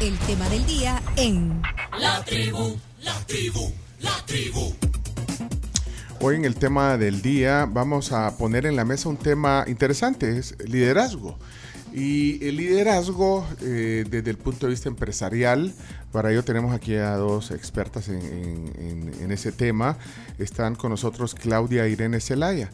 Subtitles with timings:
[0.00, 1.60] el tema del día en
[1.98, 4.74] La tribu, la tribu, la tribu.
[6.20, 10.36] Hoy en el tema del día vamos a poner en la mesa un tema interesante,
[10.38, 11.38] es liderazgo.
[11.92, 15.72] Y el liderazgo eh, desde el punto de vista empresarial,
[16.12, 19.96] para ello tenemos aquí a dos expertas en, en- en- en ese tema.
[20.38, 22.70] Están con nosotros Claudia Irene Zelaya.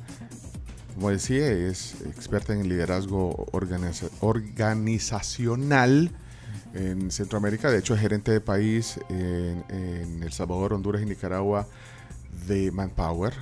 [0.95, 6.11] Como decía, es experta en liderazgo organiza- organizacional
[6.75, 7.71] en Centroamérica.
[7.71, 11.67] De hecho, es gerente de país en, en El Salvador, Honduras y Nicaragua
[12.47, 13.35] de Manpower.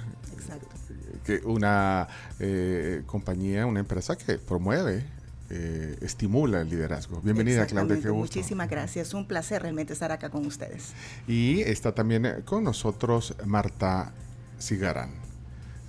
[1.25, 2.09] Que una
[2.39, 5.05] eh, compañía, una empresa que promueve,
[5.51, 7.20] eh, estimula el liderazgo.
[7.20, 8.39] Bienvenida, Claudia, qué gusto.
[8.39, 9.12] Muchísimas gracias.
[9.15, 10.92] Un placer realmente estar acá con ustedes.
[11.28, 14.12] Y está también con nosotros Marta
[14.59, 15.20] Cigarán.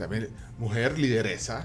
[0.02, 1.64] También mujer lideresa,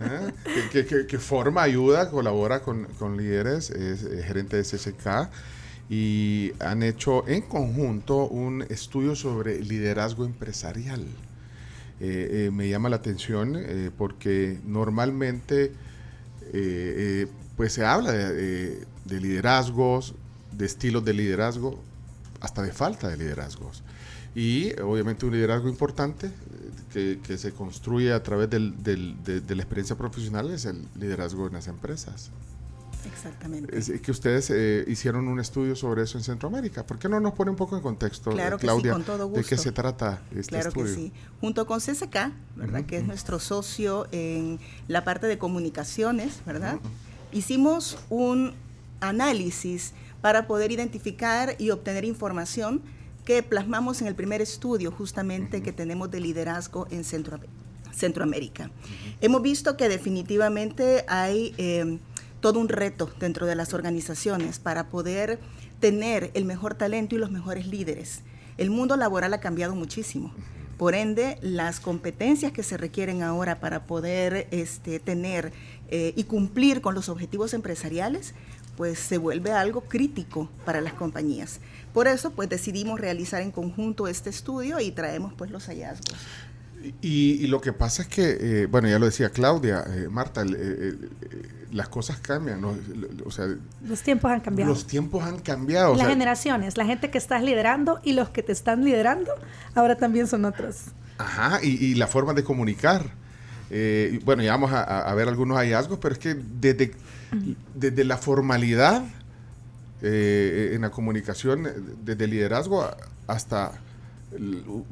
[0.00, 1.04] ¿eh?
[1.06, 5.30] que, forma, ayuda, colabora con, con líderes, es eh, gerente de CCK
[5.88, 11.06] y han hecho en conjunto un estudio sobre liderazgo empresarial.
[12.00, 13.56] Eh, me llama la atención
[13.96, 15.70] porque normalmente
[17.56, 20.16] pues se habla de liderazgos,
[20.50, 21.80] de estilos de liderazgo,
[22.40, 23.84] hasta de falta de liderazgos.
[24.38, 26.30] Y obviamente un liderazgo importante eh,
[26.92, 30.86] que, que se construye a través del- del- de, de la experiencia profesional es el
[30.96, 32.30] liderazgo en las empresas.
[33.12, 33.76] Exactamente.
[33.78, 36.84] Es que ustedes eh, hicieron un estudio sobre eso en Centroamérica.
[36.84, 39.04] ¿Por qué no nos pone un poco en contexto, Claro eh, que sí, Claudia, con
[39.04, 39.56] todo de qué gusto.
[39.56, 40.86] se trata este Claro estudio?
[40.94, 41.12] que sí.
[41.40, 42.16] Junto con CSK,
[42.56, 42.84] ¿verdad?
[42.86, 46.78] Que es nuestro socio en la parte de comunicaciones, ¿verdad?
[47.32, 48.52] Hicimos un
[49.00, 52.82] análisis para poder identificar y obtener información
[53.28, 57.38] que plasmamos en el primer estudio justamente que tenemos de liderazgo en Centro-
[57.92, 58.70] Centroamérica.
[59.20, 61.98] Hemos visto que definitivamente hay eh,
[62.40, 65.40] todo un reto dentro de las organizaciones para poder
[65.78, 68.22] tener el mejor talento y los mejores líderes.
[68.56, 70.32] El mundo laboral ha cambiado muchísimo.
[70.78, 75.52] Por ende, las competencias que se requieren ahora para poder este, tener
[75.90, 78.32] eh, y cumplir con los objetivos empresariales,
[78.78, 81.58] pues se vuelve algo crítico para las compañías.
[81.92, 86.14] Por eso, pues decidimos realizar en conjunto este estudio y traemos pues los hallazgos.
[87.02, 90.42] Y, y lo que pasa es que, eh, bueno, ya lo decía Claudia, eh, Marta,
[90.42, 90.94] eh, eh,
[91.72, 92.76] las cosas cambian, ¿no?
[93.26, 93.46] o sea,
[93.86, 94.70] Los tiempos han cambiado.
[94.72, 95.88] los tiempos han cambiado.
[95.90, 99.32] o Las sea, generaciones, la gente que estás liderando y los que te están liderando,
[99.74, 100.76] ahora también son otros.
[101.18, 103.10] Ajá, y, y la forma de comunicar.
[103.70, 106.92] Eh, bueno, ya vamos a, a- a ver algunos hallazgos, pero es que desde,
[107.74, 109.02] desde la formalidad
[110.02, 111.72] eh, en la comunicación, eh,
[112.04, 112.88] desde el liderazgo
[113.26, 113.72] hasta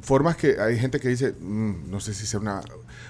[0.01, 2.61] formas que hay gente que dice, "Mm, no sé si sea una...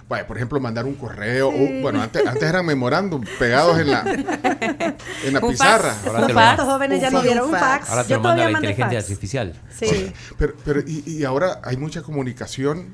[0.09, 1.49] Vaya, por ejemplo, mandar un correo.
[1.49, 4.01] o- bueno, antes, antes eran memorándum pegados en la,
[5.23, 5.93] en la Un pizarra.
[5.93, 6.07] fax.
[6.07, 7.89] Ahora te lo- Estos jóvenes ya no vieron un fax.
[7.89, 9.09] Ahora te Yo lo manda todavía la inteligencia fax.
[9.09, 9.53] artificial.
[9.77, 10.13] Sí.
[10.37, 12.87] Pero, pero y, y ahora hay mucha comunicación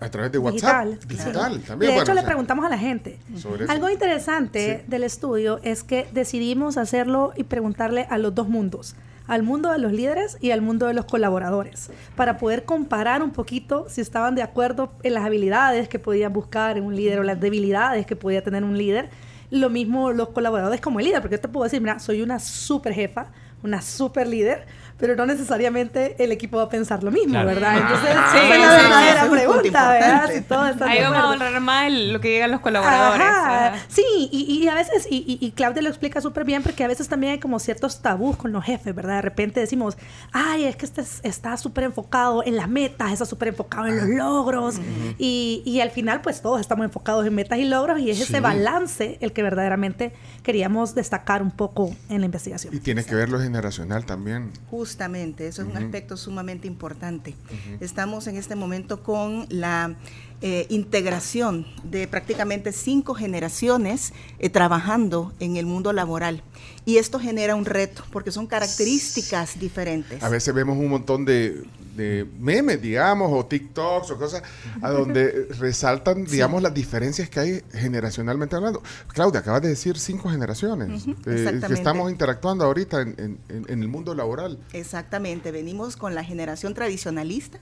[0.00, 0.86] a, a través de WhatsApp.
[0.86, 1.08] Digital.
[1.08, 1.66] Digital, sí.
[1.66, 1.78] también.
[1.90, 3.18] De bueno, hecho, o le preguntamos a la gente.
[3.36, 3.72] sobre eso.
[3.72, 4.90] Algo interesante Sí.
[4.90, 8.94] del estudio es que decidimos hacerlo y preguntarle a los dos mundos,
[9.26, 13.30] al mundo de los líderes y al mundo de los colaboradores, para poder comparar un
[13.30, 17.22] poquito si estaban de acuerdo en las habilidades que podían buscar en un líder o
[17.22, 19.08] las debilidades que podía tener un líder.
[19.50, 22.38] Lo mismo los colaboradores como el líder, porque yo te puedo decir, mira, soy una
[22.40, 23.26] super jefa,
[23.62, 24.66] una super líder,
[25.00, 27.48] pero no necesariamente el equipo va a pensar lo mismo, Claro.
[27.48, 27.78] ¿verdad?
[27.78, 30.30] Entonces, Sí, esa es la sí, verdadera pregunta, ¿verdad?
[30.30, 33.26] Si Ahí vamos a honrar más el- lo que digan los colaboradores.
[33.26, 33.72] Ajá.
[33.88, 36.88] Sí, y, y a veces, y, y- y Claudia lo explica súper bien, porque a
[36.88, 39.16] veces también hay como ciertos tabús con los jefes, ¿verdad?
[39.16, 39.96] De repente decimos,
[40.32, 43.96] ay, es que este es- está súper enfocado en las metas, está súper enfocado en
[43.96, 44.76] los logros,
[45.18, 48.24] y, y al final, pues todos estamos enfocados en metas y logros, y es Sí.
[48.24, 50.12] ese balance el que verdaderamente
[50.42, 52.74] queríamos destacar un poco en la investigación.
[52.74, 54.50] Y tiene que ver lo generacional también.
[54.90, 57.36] Justamente, eso es un aspecto sumamente importante.
[57.78, 59.94] Estamos en este momento con la
[60.42, 66.42] eh, integración de prácticamente cinco generaciones eh, trabajando en el mundo laboral.
[66.86, 70.22] Y esto genera un reto, porque son características diferentes.
[70.22, 71.62] A veces vemos un montón de,
[71.94, 74.42] de memes, digamos, o TikToks o cosas
[74.80, 78.82] a donde resaltan, digamos, las diferencias que hay generacionalmente hablando.
[79.08, 81.74] Claudia, acabas de decir cinco generaciones eh, que exactamente.
[81.74, 84.58] estamos interactuando ahorita en, en- en- en el mundo laboral.
[84.72, 87.58] Exactamente, venimos con la generación tradicionalista,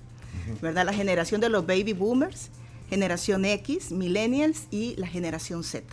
[0.63, 0.87] ¿verdad?
[0.87, 2.51] La generación de los baby boomers,
[2.89, 5.85] generación X, millennials y la generación Z.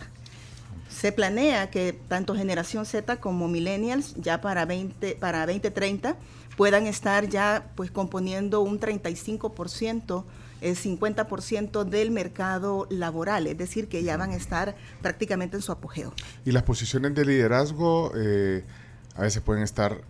[0.88, 6.16] Se planea que tanto generación Z como millennials ya para 20 para 2030
[6.56, 10.24] puedan estar ya pues componiendo un 35%,
[10.62, 15.70] el 50% del mercado laboral, es decir, que ya van a estar prácticamente en su
[15.70, 16.14] apogeo.
[16.46, 18.64] Y las posiciones de liderazgo eh,
[19.14, 20.00] a veces pueden estar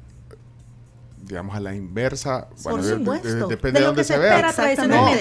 [1.23, 4.37] digamos a la inversa Por de- depende de, dónde que se, se vea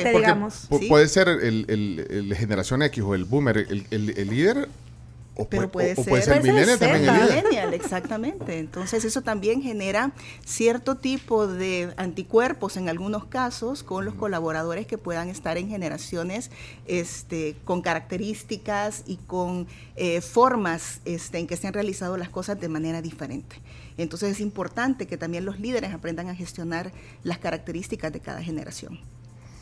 [0.03, 0.67] porque digamos.
[0.79, 0.87] Sí.
[0.87, 4.69] puede ser el, el- el generación X o el boomer el, el- el líder
[5.37, 6.41] o Pero puede, puede o- o ser- puede ser
[7.29, 8.59] Millennial, exactamente.
[8.59, 10.13] Entonces eso también genera
[10.45, 16.51] cierto tipo de anticuerpos en algunos casos con los colaboradores que puedan estar en generaciones
[16.87, 22.59] este, con características y con eh, formas este, en que se han realizado las cosas
[22.59, 23.57] de manera diferente.
[23.97, 26.91] Entonces es importante que también los líderes aprendan a gestionar
[27.23, 28.99] las características de cada generación.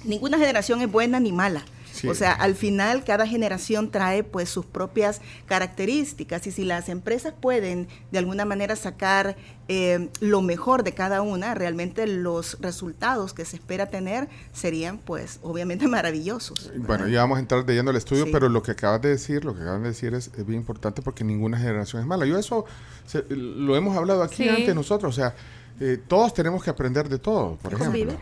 [0.05, 1.63] Ninguna generación es buena ni mala.
[1.93, 2.07] Sí.
[2.07, 7.33] O sea, al final cada generación trae pues sus propias características y si las empresas
[7.39, 9.35] pueden de alguna manera sacar
[9.67, 15.39] eh, lo mejor de cada una, realmente los resultados que se espera tener serían pues
[15.43, 16.71] obviamente maravillosos.
[16.77, 18.31] Bueno, ya vamos a entrar de lleno al estudio, Sí.
[18.33, 21.01] pero lo que acabas de decir, lo que acaban de decir es, es bien importante
[21.01, 22.25] porque ninguna generación es mala.
[22.25, 22.65] Yo eso
[23.05, 24.49] se- lo hemos hablado aquí Sí.
[24.49, 25.35] antes nosotros, o sea,
[25.79, 27.85] eh, todos tenemos que aprender de todo, por ejemplo.
[27.85, 28.17] Convivir.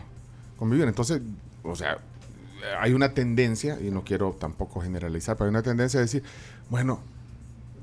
[0.58, 0.86] Convivir.
[0.88, 1.20] Entonces,
[1.64, 1.98] o sea,
[2.80, 6.22] hay una tendencia, y no quiero tampoco generalizar, pero hay una tendencia a decir,
[6.70, 7.00] bueno,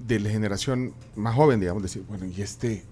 [0.08, 2.84] de la generación más joven, digamos, decir, bueno, y este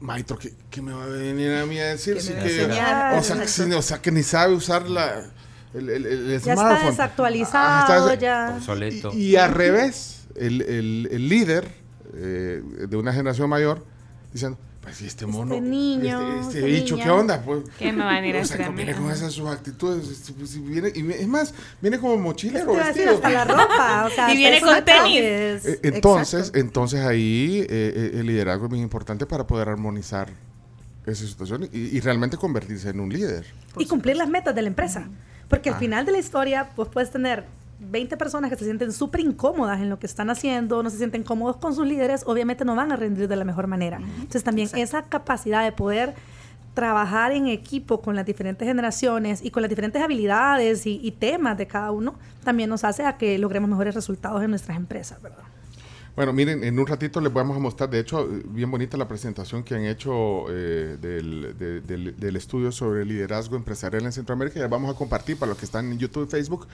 [0.00, 2.14] maestro, ¿qué, qué me va a venir a mí a decir?
[2.14, 4.54] ¿Qué Si me va a que- o, sea, que, si- o sea, que ni sabe
[4.54, 5.30] usar la,
[5.74, 8.54] el, el- el Ya está desactualizado, Ah, está- ya.
[8.56, 9.12] Obsoleto.
[9.12, 11.68] y, y al revés, el, el- el líder
[12.16, 13.84] eh, de una generación mayor
[14.32, 17.04] diciendo, pues y este mono, niño, este, este esta bicho, niña".
[17.06, 17.42] ¿qué onda?
[17.42, 20.08] Pues, ¿Qué me va a venir a o sea, que viene con esas sus actitudes,
[20.08, 23.14] este, pues, y viene, y es más, viene como mochilero te iba a decir, vestido.
[23.26, 24.04] hasta la ropa.
[24.06, 25.20] O sea, Y viene con tenis.
[25.66, 26.58] Eh, entonces, Exacto.
[26.60, 30.28] entonces ahí eh, eh, el liderazgo es muy importante para poder armonizar
[31.06, 33.44] esa situación y, y realmente convertirse en un líder.
[33.76, 35.08] y cumplir las metas de la empresa.
[35.48, 35.74] Porque Ah.
[35.74, 37.44] al final de la historia, pues puedes tener
[37.80, 41.22] 20 personas que se sienten súper incómodas en lo que están haciendo, no se sienten
[41.22, 43.98] cómodos con sus líderes, obviamente no van a rendir de la mejor manera.
[43.98, 46.14] Entonces también esa capacidad de poder
[46.74, 51.56] trabajar en equipo con las diferentes generaciones y con las diferentes habilidades y, y temas
[51.56, 55.44] de cada uno, también nos hace a que logremos mejores resultados en nuestras empresas, ¿verdad?
[56.16, 59.64] Bueno, miren, en un ratito les vamos a mostrar, de hecho, bien bonita la presentación
[59.64, 64.60] que han hecho eh, del, de- del- estudio sobre liderazgo empresarial en Centroamérica.
[64.60, 66.68] Ya vamos a compartir para los que están en YouTube y Facebook.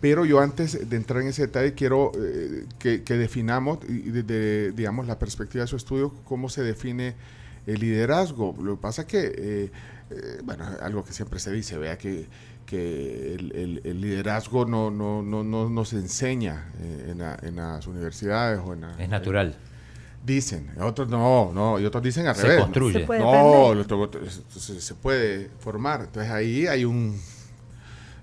[0.00, 5.18] Pero yo antes de entrar en ese detalle quiero eh, que, definamos, desde, digamos, la
[5.18, 7.14] perspectiva de su estudio, cómo se define
[7.66, 8.56] el liderazgo.
[8.62, 9.70] Lo que pasa que, eh,
[10.10, 12.26] eh, bueno, algo que siempre se dice, vea que,
[12.68, 17.38] que el, el- el liderazgo no, no, no, no, no se enseña eh, en, la-
[17.42, 19.56] en las universidades o en la- Es natural.
[20.24, 22.60] Dicen, otros no, no, y otros dicen al Se revés.
[22.64, 23.00] construye.
[23.00, 23.72] Se puede no,
[24.58, 26.02] se puede formar.
[26.02, 27.18] Entonces ahí hay un...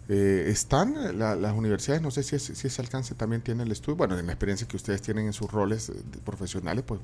[0.07, 3.72] eh, están la- las universidades, no sé si, es- si ese alcance también tiene el
[3.72, 5.94] estudio, bueno, en la experiencia que ustedes tienen en sus roles eh,
[6.24, 7.00] profesionales, pues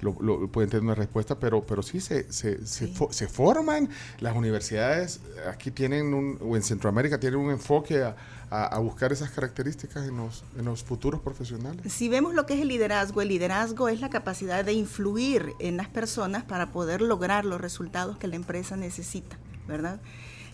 [0.00, 2.94] lo, lo- pueden tener una respuesta, pero, pero sí, se, se, Sí.
[2.96, 3.88] fo- se forman,
[4.20, 5.20] las universidades
[5.50, 8.14] aquí tienen, un, o en Centroamérica tienen un enfoque a,
[8.50, 11.92] a- a buscar esas características en los, en los futuros profesionales.
[11.92, 15.76] Si vemos lo que es el liderazgo, el liderazgo es la capacidad de influir en
[15.76, 19.36] las personas para poder lograr los resultados que la empresa necesita,
[19.66, 20.00] ¿verdad?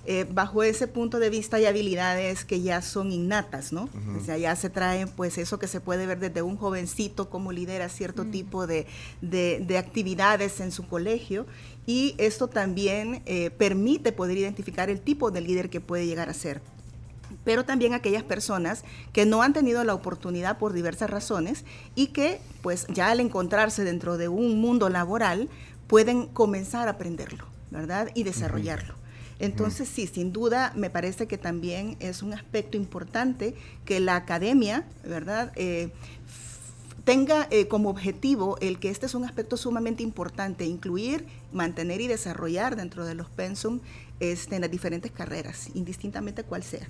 [0.06, 3.88] Eh, bajo ese punto de vista hay habilidades que ya son innatas, ¿no?
[4.20, 7.52] O sea, ya se traen pues eso que se puede ver desde un jovencito como
[7.52, 8.86] lidera cierto tipo de,
[9.22, 11.46] de- de actividades en su colegio
[11.86, 16.34] y esto también eh, permite poder identificar el tipo de líder que puede llegar a
[16.34, 16.60] ser
[17.44, 21.64] pero también aquellas personas que no han tenido la oportunidad por diversas razones
[21.94, 25.48] y que pues ya al encontrarse dentro de un mundo laboral
[25.86, 28.08] pueden comenzar a aprenderlo, ¿verdad?
[28.14, 28.94] Y desarrollarlo.
[29.38, 34.84] Entonces sí, sin duda me parece que también es un aspecto importante que la academia,
[35.04, 35.52] ¿verdad?
[35.56, 35.92] Eh,
[37.04, 42.06] tenga eh, como objetivo el que este es un aspecto sumamente importante, incluir, mantener y
[42.06, 43.80] desarrollar dentro de los pensum
[44.20, 46.86] este, en las diferentes carreras, indistintamente cuál sea,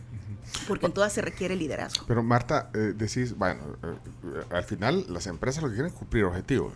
[0.68, 2.04] porque en todas se requiere liderazgo.
[2.06, 5.98] Pero Marta, eh, decís, bueno, eh, eh, al final las empresas lo que quieren es
[5.98, 6.72] cumplir objetivos.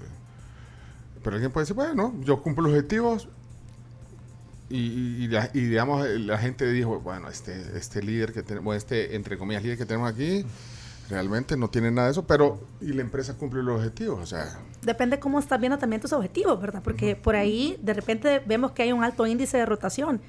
[1.23, 3.29] Pero alguien puede decir, bueno, yo cumplo los objetivos
[4.71, 9.15] y, y- la- y, digamos, la gente dijo, bueno, este, este líder que tenemos, este,
[9.17, 10.45] entre comillas, líder que tenemos aquí,
[11.09, 14.59] realmente no tiene nada de eso, pero y la empresa cumple los objetivos, o sea,
[14.83, 16.83] Depende cómo estás viendo también tus objetivos, ¿verdad?
[16.85, 20.21] Porque por ahí de repente vemos que hay un alto índice de rotación.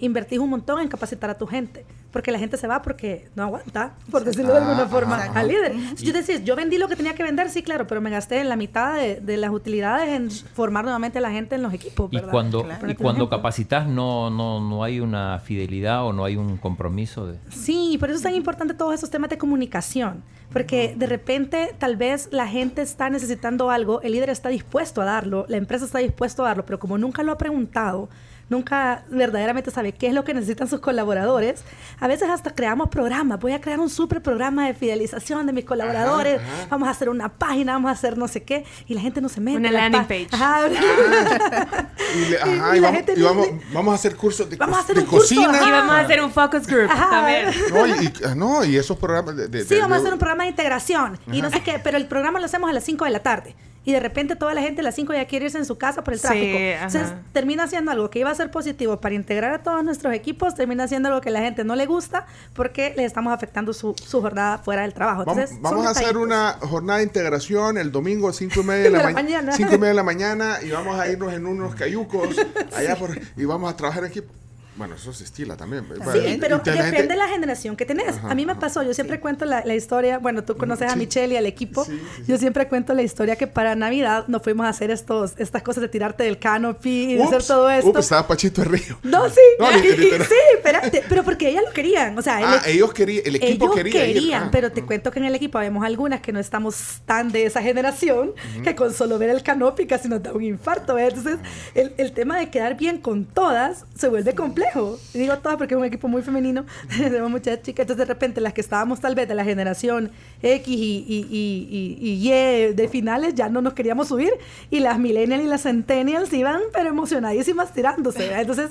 [0.00, 1.84] Invertís un montón en capacitar a tu gente.
[2.14, 5.74] porque la gente se va porque no aguanta, por decirlo de alguna forma, al líder.
[5.96, 8.38] Si yo decís, yo vendí lo que tenía que vender, sí, claro, pero me gasté
[8.38, 11.74] en la mitad de, de las utilidades en formar nuevamente a la gente en los
[11.74, 12.88] equipos, Y cuando, Claro.
[12.88, 17.36] y cuando capacitas no, no, no hay una fidelidad o no hay un compromiso de...
[17.50, 21.96] Sí, por eso es tan importante todos esos temas de comunicación, porque de repente tal
[21.96, 25.98] vez la gente está necesitando algo, el líder está dispuesto a darlo, la empresa está
[25.98, 28.08] dispuesto a darlo, pero como nunca lo ha preguntado,
[28.48, 31.64] nunca verdaderamente sabe qué es lo que necesitan sus colaboradores,
[32.00, 35.64] a veces hasta creamos programas, voy a crear un super programa de fidelización de mis
[35.64, 36.66] colaboradores, ajá.
[36.70, 39.28] vamos a hacer una página, vamos a hacer no sé qué, y la gente no
[39.28, 39.56] se mete.
[39.58, 40.28] Una la landing pa- page.
[40.32, 40.60] Ajá.
[42.14, 44.56] Y, le- ajá, y y la vamos, gente y vamos, vamos a hacer cursos de,
[44.56, 45.50] Vamos a hacer de un curso, cocina.
[45.58, 45.68] ajá.
[45.68, 47.10] Y vamos a hacer un focus group Ajá.
[47.10, 47.48] también.
[47.72, 49.48] No, y, y- ah, no, y esos programas de...
[49.48, 51.96] de- Sí, de- vamos a hacer un programa de integración y no sé qué, pero
[51.96, 53.56] el programa lo hacemos a las 5 de la tarde.
[53.86, 56.02] Y de repente toda la gente a las 5 ya quiere irse en su casa
[56.02, 56.56] por el Sí, tráfico.
[56.56, 56.86] ajá.
[56.86, 60.54] Entonces termina siendo algo que iba a ser positivo para integrar a todos nuestros equipos,
[60.54, 63.94] termina siendo algo que a la gente no le gusta porque le estamos afectando su,
[64.02, 65.24] su jornada fuera del trabajo.
[65.26, 68.82] Vamos, Entonces, vamos a hacer una jornada de integración el domingo a 5 y media
[68.84, 69.52] de la, De la ma- mañana.
[69.52, 72.36] cinco y media de la mañana y vamos a irnos en unos cayucos
[72.74, 74.32] allá por, y vamos a trabajar en equipo.
[74.76, 75.86] Bueno, eso se estila también.
[75.86, 78.16] Bueno, Sí, y- pero la depende gente- de la generación que tenés.
[78.16, 78.60] Ajá, a mí me ajá.
[78.60, 80.98] pasó, yo siempre cuento la, la historia, bueno, tú conoces a sí.
[80.98, 82.22] Michelle y al equipo, Sí, sí, sí.
[82.26, 85.82] yo siempre cuento la historia que para Navidad nos fuimos a hacer estos, estas cosas
[85.82, 87.88] de tirarte del canopy y de hacer todo esto.
[87.90, 88.98] ups, estaba Pachito de Río.
[89.04, 89.40] No, sí.
[89.60, 91.04] No, y- y- sí, espérate.
[91.08, 92.18] Pero porque ellas lo querían.
[92.18, 94.14] O sea, el Ah, e- ellos querían, el equipo ellos quería ir.
[94.14, 94.86] querían, Ah, pero te ah.
[94.86, 98.32] cuento que en el equipo habemos algunas que no estamos tan de esa generación
[98.64, 100.98] que con solo ver el canopy casi nos da un infarto.
[100.98, 101.06] ¿eh?
[101.06, 101.38] Entonces,
[101.76, 104.63] el, el tema de quedar bien con todas se vuelve complejo.
[105.12, 107.84] Digo todas porque es un equipo muy femenino, tenemos muchas chicas.
[107.84, 110.10] Entonces, de repente, las que estábamos tal vez de la generación
[110.42, 114.32] X y, y, y, y- y Y de finales ya no nos queríamos subir
[114.70, 118.20] y las millennials y las centennials iban pero emocionadísimas tirándose.
[118.20, 118.40] ¿verdad?
[118.40, 118.70] Entonces,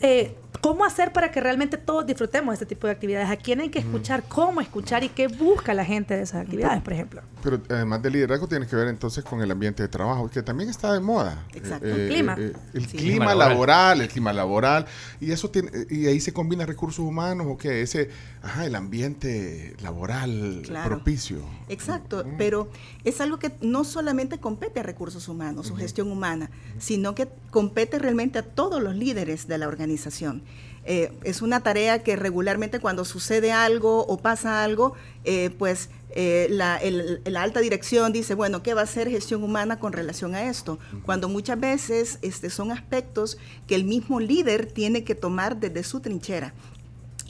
[0.00, 0.34] eh,
[0.64, 3.28] ¿cómo hacer para que realmente todos disfrutemos de este tipo de actividades?
[3.28, 4.22] ¿A quién hay que escuchar?
[4.26, 5.04] ¿Cómo escuchar?
[5.04, 7.20] ¿Y qué busca la gente de esas actividades, por ejemplo?
[7.42, 10.70] Pero además del liderazgo tiene que ver entonces con el ambiente de trabajo, que también
[10.70, 11.44] está de moda.
[11.52, 11.86] Exacto.
[11.86, 12.36] Eh, El clima.
[12.38, 12.96] eh, el Sí.
[12.96, 13.48] clima laboral.
[13.50, 14.00] laboral.
[14.00, 14.86] el clima laboral.
[15.20, 18.08] Y eso tiene, y ahí se combina recursos humanos o qué, ese,
[18.42, 20.88] ajá, el ambiente laboral Claro.
[20.96, 21.40] propicio.
[21.68, 22.70] Exacto, pero
[23.04, 27.98] es algo que no solamente compete a recursos humanos o gestión humana, sino que compete
[27.98, 30.42] realmente a todos los líderes de la organización.
[30.86, 36.46] Eh, es una tarea que regularmente cuando sucede algo o pasa algo, eh, pues eh,
[36.50, 40.34] la, el- la alta dirección dice, bueno, ¿qué va a hacer gestión humana con relación
[40.34, 40.78] a esto?
[41.04, 46.00] Cuando muchas veces este, son aspectos que el mismo líder tiene que tomar desde su
[46.00, 46.52] trinchera.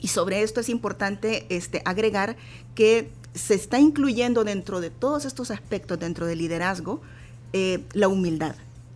[0.01, 2.35] Y sobre esto es importante este, agregar
[2.75, 7.01] que se está incluyendo dentro de todos estos aspectos, dentro del liderazgo,
[7.53, 8.55] eh, la humildad.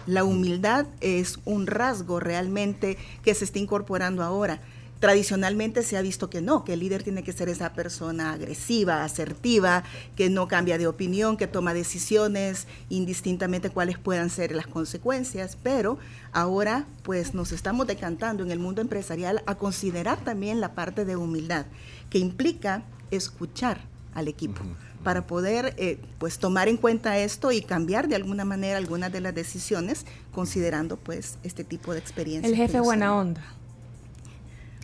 [0.10, 4.60] La humildad es un rasgo realmente que se está incorporando ahora.
[5.00, 9.04] Tradicionalmente se ha visto que no, que el líder tiene que ser esa persona agresiva,
[9.04, 9.84] asertiva,
[10.16, 16.00] que no cambia de opinión, que toma decisiones indistintamente cuáles puedan ser las consecuencias, pero
[16.32, 21.18] ahora pues nos estamos decantando en el mundo empresarial a considerar también la parte de
[21.18, 21.68] humildad,
[22.10, 23.82] que implica escuchar
[24.16, 24.64] al equipo
[25.04, 29.22] para poder eh, pues tomar en cuenta esto y cambiar de alguna manera algunas de
[29.22, 32.52] las decisiones considerando pues este tipo de experiencias.
[32.52, 33.42] El jefe buena onda.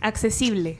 [0.00, 0.78] Accesible.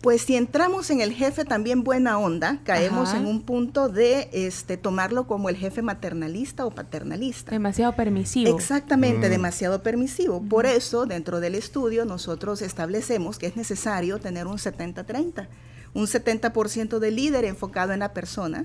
[0.00, 3.18] Pues si entramos en el jefe también buena onda, caemos Ajá.
[3.18, 7.50] en un punto de este tomarlo como el jefe maternalista o paternalista.
[7.50, 8.56] Demasiado permisivo.
[8.56, 10.42] Exactamente, demasiado permisivo.
[10.42, 15.48] Por eso, dentro del estudio, nosotros establecemos que es necesario tener un 70-30.
[15.92, 18.64] Un 70% de líder enfocado en la persona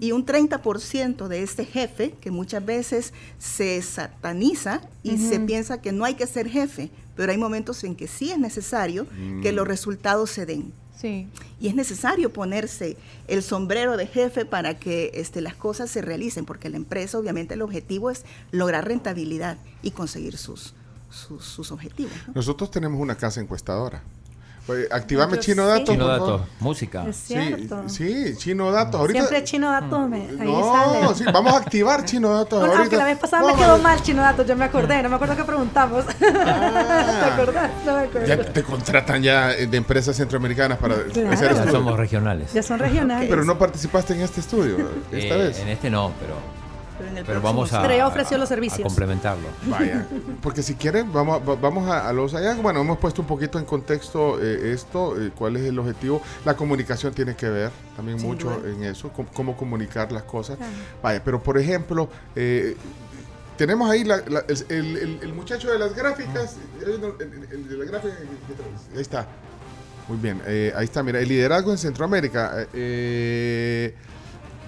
[0.00, 5.92] y un 30% de este jefe que muchas veces se sataniza y se piensa que
[5.92, 9.06] no hay que ser jefe, pero hay momentos en que sí es necesario
[9.42, 10.72] que los resultados se den.
[11.00, 11.28] Sí.
[11.60, 12.96] Y es necesario ponerse
[13.28, 17.54] el sombrero de jefe para que este, las cosas se realicen, porque la empresa obviamente
[17.54, 20.74] el objetivo es lograr rentabilidad y conseguir sus,
[21.10, 22.12] sus, sus objetivos.
[22.26, 22.34] ¿no?
[22.34, 24.02] Nosotros tenemos una casa encuestadora.
[24.66, 25.68] Pues, activame Chino sí.
[25.68, 25.88] Datos.
[25.94, 26.20] Chino favor.
[26.40, 27.06] Datos, música.
[27.08, 27.88] Es Sí, cierto.
[27.88, 29.00] sí, Chino Datos.
[29.00, 31.14] Ahorita, Siempre Chino Datos me, ahí no, sale.
[31.14, 32.82] sí, vamos a activar Chino Datos Bueno, ahorita.
[32.82, 35.36] aunque la vez pasada me quedó mal Chino Datos, yo me acordé, no me acuerdo
[35.36, 36.04] qué preguntamos.
[36.18, 37.70] ¿Te acordás?
[37.84, 38.26] No me acuerdo.
[38.26, 41.30] Ya te contratan ya eh, de empresas centroamericanas para Claro.
[41.30, 42.52] hacer Ya somos regionales.
[42.52, 43.28] Ya son regionales.
[43.30, 44.78] Pero no participaste en este estudio
[45.12, 45.58] esta Eh, vez.
[45.60, 46.34] En este no, pero,
[46.98, 48.82] Pero, en el pero vamos a, ofreció los a- a servicios.
[48.86, 49.48] complementarlo.
[49.66, 50.06] Vaya,
[50.42, 52.54] porque si quieren, vamos, va- vamos a, a los allá.
[52.54, 56.22] Bueno, hemos puesto un poquito en contexto eh, esto, eh, cuál es el objetivo.
[56.44, 58.68] La comunicación tiene que ver también Sin mucho duda.
[58.70, 60.56] en eso, cómo, cómo comunicar las cosas.
[60.56, 60.72] Claro.
[61.02, 62.76] Vaya, pero por ejemplo, eh,
[63.56, 66.56] tenemos ahí la- la- el, el- el- el muchacho de las gráficas.
[66.84, 68.14] El, de la gráfica,
[68.94, 69.26] ahí está.
[70.08, 72.66] Muy bien, eh, ahí está, mira, el liderazgo en Centroamérica.
[72.72, 73.94] eh,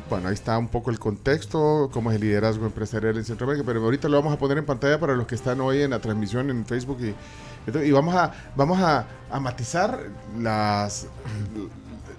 [0.09, 3.83] bueno, ahí está un poco el contexto, cómo es el liderazgo empresarial en Centroamérica, pero
[3.83, 6.51] ahorita lo vamos a poner en pantalla para los que están hoy en la transmisión
[6.51, 9.07] en Facebook y, vamos a vamos a,
[9.41, 10.01] matizar
[10.39, 11.07] las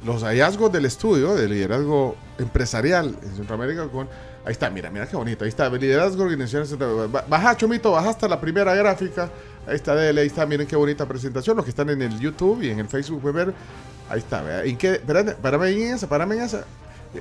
[0.06, 4.08] los hallazgos del estudio de liderazgo empresarial en Centroamérica con
[4.46, 7.08] ahí está, mira, mira qué bonito, ahí está, liderazgo organizaciones Centroamérica.
[7.20, 9.30] Ba- Baja, Chomito, baja hasta la primera gráfica.
[9.68, 11.56] Ahí está, dele, ahí está, miren qué bonita presentación.
[11.58, 13.54] Los que están en el YouTube y en el Facebook pueden ver.
[14.10, 14.64] Ahí está.
[14.64, 14.94] ¿En qué?
[14.94, 16.64] Espérate, párame en esa, párame en esa.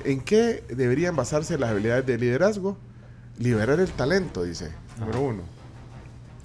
[0.05, 2.77] ¿En qué deberían basarse las habilidades de liderazgo?
[3.37, 4.71] Liberar el talento, dice.
[4.99, 5.41] Número uno.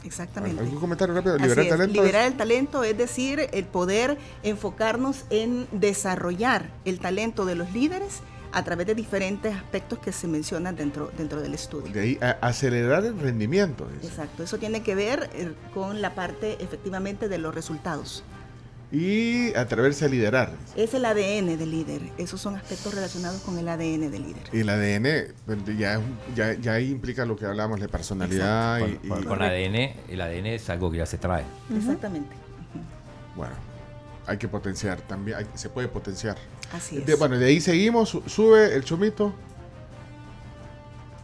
[0.04, 0.60] Exactamente.
[0.62, 1.34] ¿Algún comentario rápido?
[1.36, 1.92] Así Liberar es, talento.
[1.94, 7.72] es- Liberar el talento es decir, el poder enfocarnos en desarrollar el talento de los
[7.72, 8.20] líderes
[8.52, 11.92] a través de diferentes aspectos que se mencionan dentro, dentro del estudio.
[11.92, 13.88] De ahí, a- acelerar el rendimiento.
[13.94, 14.06] dice.
[14.06, 18.22] Exacto, eso tiene que ver eh, con la parte efectivamente de los resultados.
[18.94, 20.52] Y atreverse a liderar.
[20.76, 24.42] Es el ADN del líder, esos son aspectos relacionados con el ADN del líder.
[24.52, 28.78] Y el ADN pues, ya, es un- ya, ya implica lo que hablamos de personalidad
[28.78, 31.42] Con, y, con- y- con ADN, el ADN es algo que ya se trae.
[31.76, 32.36] Exactamente,
[33.34, 33.54] bueno,
[34.26, 36.36] hay que potenciar también, hay- se puede potenciar.
[36.72, 37.06] así es.
[37.06, 39.34] De- bueno, de ahí seguimos, su- sube el chomito.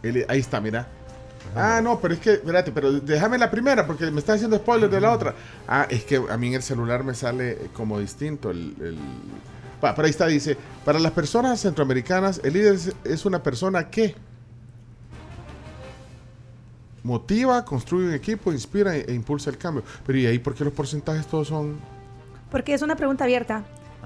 [0.03, 0.87] El- ahí está, mira.
[1.53, 4.89] Ah, no, pero es que, espérate, pero déjame la primera porque me está haciendo spoiler
[4.89, 5.35] de la otra.
[5.67, 8.75] Ah, es que a mí en el celular me sale eh, como distinto el...
[8.81, 8.97] el-
[9.81, 10.55] pero ahí está, dice,
[10.85, 14.15] para las personas centroamericanas, el líder es, es una persona que
[17.03, 19.83] motiva, construye un equipo, inspira e, e impulsa el cambio.
[20.05, 21.79] Pero ¿y ahí por qué los porcentajes todos son...
[22.51, 23.63] Porque es una pregunta abierta.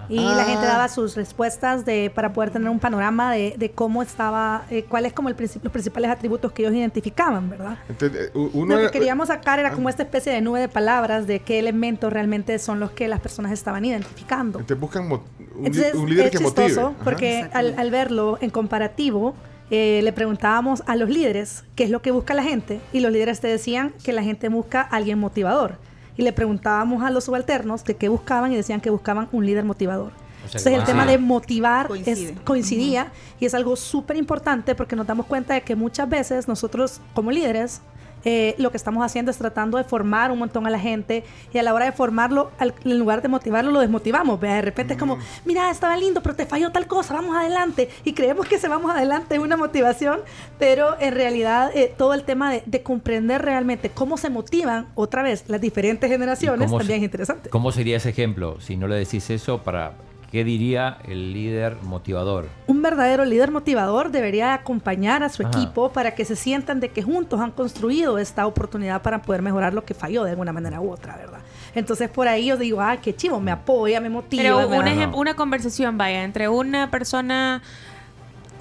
[0.08, 0.46] Y la Ah.
[0.46, 4.84] gente daba sus respuestas de, para poder tener un panorama de, de cómo estaba, eh,
[4.88, 7.78] cuáles como el princip- los principales atributos que ellos identificaban, ¿verdad?
[7.90, 9.74] Entonces, eh, uno Lo que era- queríamos sacar era ah.
[9.74, 13.20] como esta especie de nube de palabras de qué elementos realmente son los que las
[13.20, 14.60] personas estaban identificando.
[14.60, 15.22] Entonces buscan un,
[15.58, 16.68] Entonces un líder es que motive.
[16.68, 17.04] chistoso Ajá.
[17.04, 19.34] porque al, al verlo en comparativo
[19.72, 23.12] eh, le preguntábamos a los líderes qué es lo que busca la gente y los
[23.12, 25.78] líderes te decían que la gente busca a alguien motivador
[26.18, 29.66] y le preguntábamos a los subalternos de qué buscaban y decían que buscaban un líder
[29.66, 30.12] motivador.
[30.46, 32.32] O sea, Entonces el tema de motivar Coincide.
[32.32, 36.48] es, coincidía y es algo súper importante porque nos damos cuenta de que muchas veces
[36.48, 37.82] nosotros como líderes
[38.26, 41.58] eh, lo que estamos haciendo es tratando de formar un montón a la gente y
[41.58, 44.40] a la hora de formarlo, al- en lugar de motivarlo, lo desmotivamos.
[44.40, 44.56] ¿vea?
[44.56, 47.90] De repente es como, mira, estaba lindo, pero te falló tal cosa, vamos adelante.
[48.04, 50.20] Y creemos que se vamos adelante es una motivación,
[50.60, 55.24] pero en realidad eh, todo el tema de, de comprender realmente cómo se motivan otra
[55.24, 57.50] vez las diferentes ¿Y generaciones también se- es interesante.
[57.50, 58.60] ¿Cómo sería ese ejemplo?
[58.60, 59.94] Si no le decís eso, para
[60.36, 62.50] ¿qué diría el líder motivador?
[62.68, 65.58] un verdadero líder motivador debería acompañar a su Ajá.
[65.58, 69.74] equipo para que se sientan de que juntos han construido esta oportunidad para poder mejorar
[69.74, 71.40] lo que falló de alguna manera u otra, ¿verdad?
[71.74, 74.44] Entonces por ahí yo digo, ah, qué chivo, me apoya, me motiva.
[74.44, 77.62] Pero me un da- ejem- una conversación, vaya, entre una persona,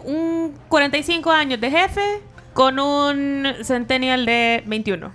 [0.04, 2.20] un 45 años de jefe
[2.52, 5.10] con un centennial de 21.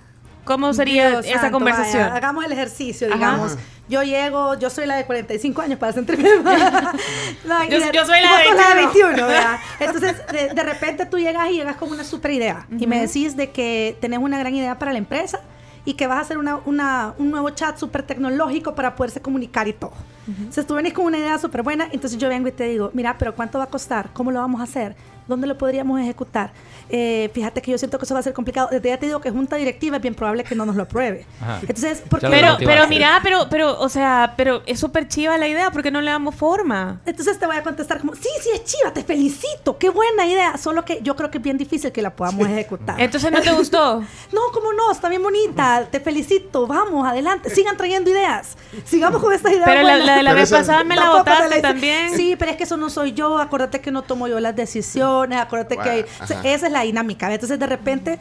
[0.54, 2.04] ¿Cómo sería Dios esa santo, conversación?
[2.04, 3.16] vaya, hagamos el ejercicio, Ajá.
[3.16, 3.58] digamos.
[3.88, 6.58] Yo llego, yo soy la de 45 años para sentirme mal.
[7.46, 9.08] No, Yo- de- yo soy la de sos la de 21.
[9.10, 9.60] 21, ¿verdad?
[9.80, 13.38] Entonces, de, de repente tú llegas y llegas con una super idea y me decís
[13.38, 15.40] de que tenés una gran idea para la empresa
[15.86, 19.68] y que vas a hacer una, una- un nuevo chat súper tecnológico para poderse comunicar
[19.68, 19.94] y todo.
[20.28, 23.16] Entonces tú venís con una idea súper buena, entonces yo vengo y te digo, mira,
[23.18, 24.10] pero ¿cuánto va a costar?
[24.14, 24.96] ¿Cómo lo vamos a hacer?
[25.30, 26.52] ¿Dónde lo podríamos ejecutar?
[26.90, 28.68] Eh, fíjate que yo siento que eso va a ser complicado.
[28.72, 31.28] Desde ya te digo que junta directiva es bien probable que no nos lo apruebe.
[31.40, 31.60] Ajá.
[31.62, 35.08] Entonces, ¿por Ya qué lo Pero, pero mira, pero, pero, o sea, pero es súper
[35.08, 37.00] chiva la idea, ¿por qué no le damos forma?
[37.06, 40.58] Entonces te voy a contestar como, sí, sí, es chiva, te felicito, qué buena idea.
[40.58, 43.00] Solo que yo creo que es bien difícil que la podamos ejecutar.
[43.00, 44.04] Entonces no te gustó.
[44.32, 48.58] No, cómo no, está bien bonita, te felicito, vamos, adelante, sigan trayendo ideas.
[48.86, 49.66] Sigamos con estas ideas.
[49.66, 50.06] Pero la, buenas.
[50.06, 52.16] la de la Pero vez pasada me la votaste también.
[52.16, 53.38] Sí, pero es que eso no soy yo.
[53.38, 55.19] Acuérdate que no tomo yo las decisiones.
[55.42, 56.50] Acuérdate que o sea, ajá.
[56.50, 57.32] esa es la dinámica.
[57.34, 58.20] Entonces, de repente,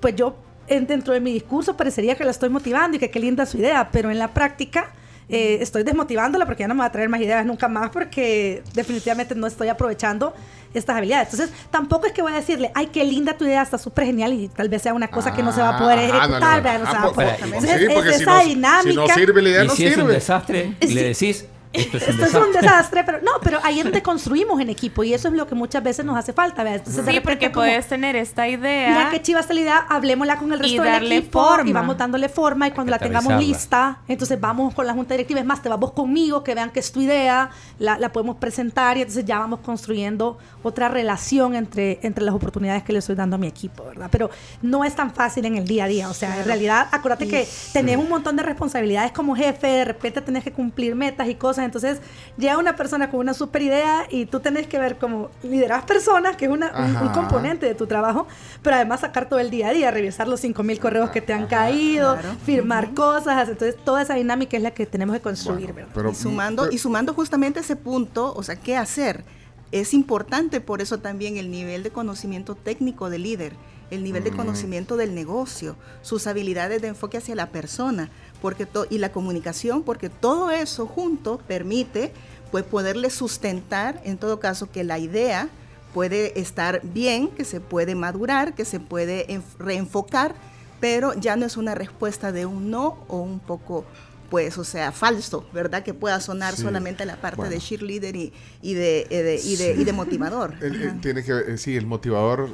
[0.00, 3.20] pues yo en- dentro de mi discurso parecería que la estoy motivando y que qué
[3.20, 4.92] linda su idea, pero en la práctica
[5.30, 8.62] eh, estoy desmotivándola porque ya no me va a traer más ideas nunca más porque
[8.72, 10.32] definitivamente no estoy aprovechando
[10.72, 11.32] estas habilidades.
[11.34, 14.32] Entonces, tampoco es que voy a decirle, ay, qué linda tu idea, está súper genial
[14.32, 16.62] y tal vez sea una cosa que no se va a poder Ah, no, ejecutar.
[16.62, 16.78] no.
[16.78, 17.44] No ah, se va a pues, poder.
[17.44, 18.94] Entonces, sí, es si esa no- si dinámica.
[19.02, 20.94] no sirve la idea, y no si es un desastre, Sí.
[20.94, 22.40] le decís, esto es un Esto es desastre.
[22.40, 25.46] un desastre, pero no, pero ahí es donde construimos en equipo y eso es lo
[25.46, 26.62] que muchas veces nos hace falta.
[26.62, 26.78] ¿verdad?
[26.78, 28.88] Entonces, de Sí, porque como, puedes tener esta idea.
[28.90, 31.68] Mira qué chiva está la idea, hablemosla con el Y resto del darle equipo forma.
[31.70, 35.40] y vamos dándole forma y cuando la tengamos lista, entonces vamos con la junta directiva,
[35.40, 38.36] es más, te vas vos conmigo, que vean que es tu idea, la, la podemos
[38.36, 43.14] presentar y entonces ya vamos construyendo otra relación entre, entre las oportunidades que le estoy
[43.14, 44.08] dando a mi equipo, ¿verdad?
[44.10, 44.30] Pero
[44.62, 47.46] no es tan fácil en el día a día, o sea, en realidad, acuérdate que
[47.72, 51.57] tenés un montón de responsabilidades como jefe, de repente tenés que cumplir metas y cosas
[51.58, 51.64] cosas.
[51.64, 52.00] Entonces,
[52.36, 56.36] llega una persona con una super idea y tú tenés que ver cómo lideras personas,
[56.36, 58.26] que es una, un, componente de tu trabajo,
[58.62, 61.46] pero además sacar todo el día a día, revisar los 5000 correos que te han
[61.46, 62.36] caído, claro.
[62.44, 63.48] firmar cosas.
[63.48, 66.78] Entonces, toda esa dinámica es la que tenemos que construir, Bueno, y sumando, pero- y
[66.78, 69.24] sumando justamente ese punto, o sea, ¿qué hacer?
[69.72, 73.52] Es importante por eso también el nivel de conocimiento técnico del líder,
[73.90, 78.86] el nivel de conocimiento del negocio, sus habilidades de enfoque hacia la persona, porque to-
[78.90, 82.12] y la comunicación, porque todo eso junto permite
[82.50, 85.48] pues poderle sustentar, en todo caso, que la idea
[85.92, 90.34] puede estar bien, que se puede madurar, que se puede enf- reenfocar,
[90.80, 93.84] pero ya no es una respuesta de un no o un poco
[94.30, 95.82] pues, o sea, falso, ¿verdad?
[95.82, 96.60] Que pueda sonar Sí.
[96.62, 97.50] solamente la parte Bueno.
[97.50, 100.52] de cheerleader y, y, de, eh, de- y, de, y de motivador.
[100.60, 101.00] El- el Ajá.
[101.00, 102.50] tiene que, eh, sí, el motivador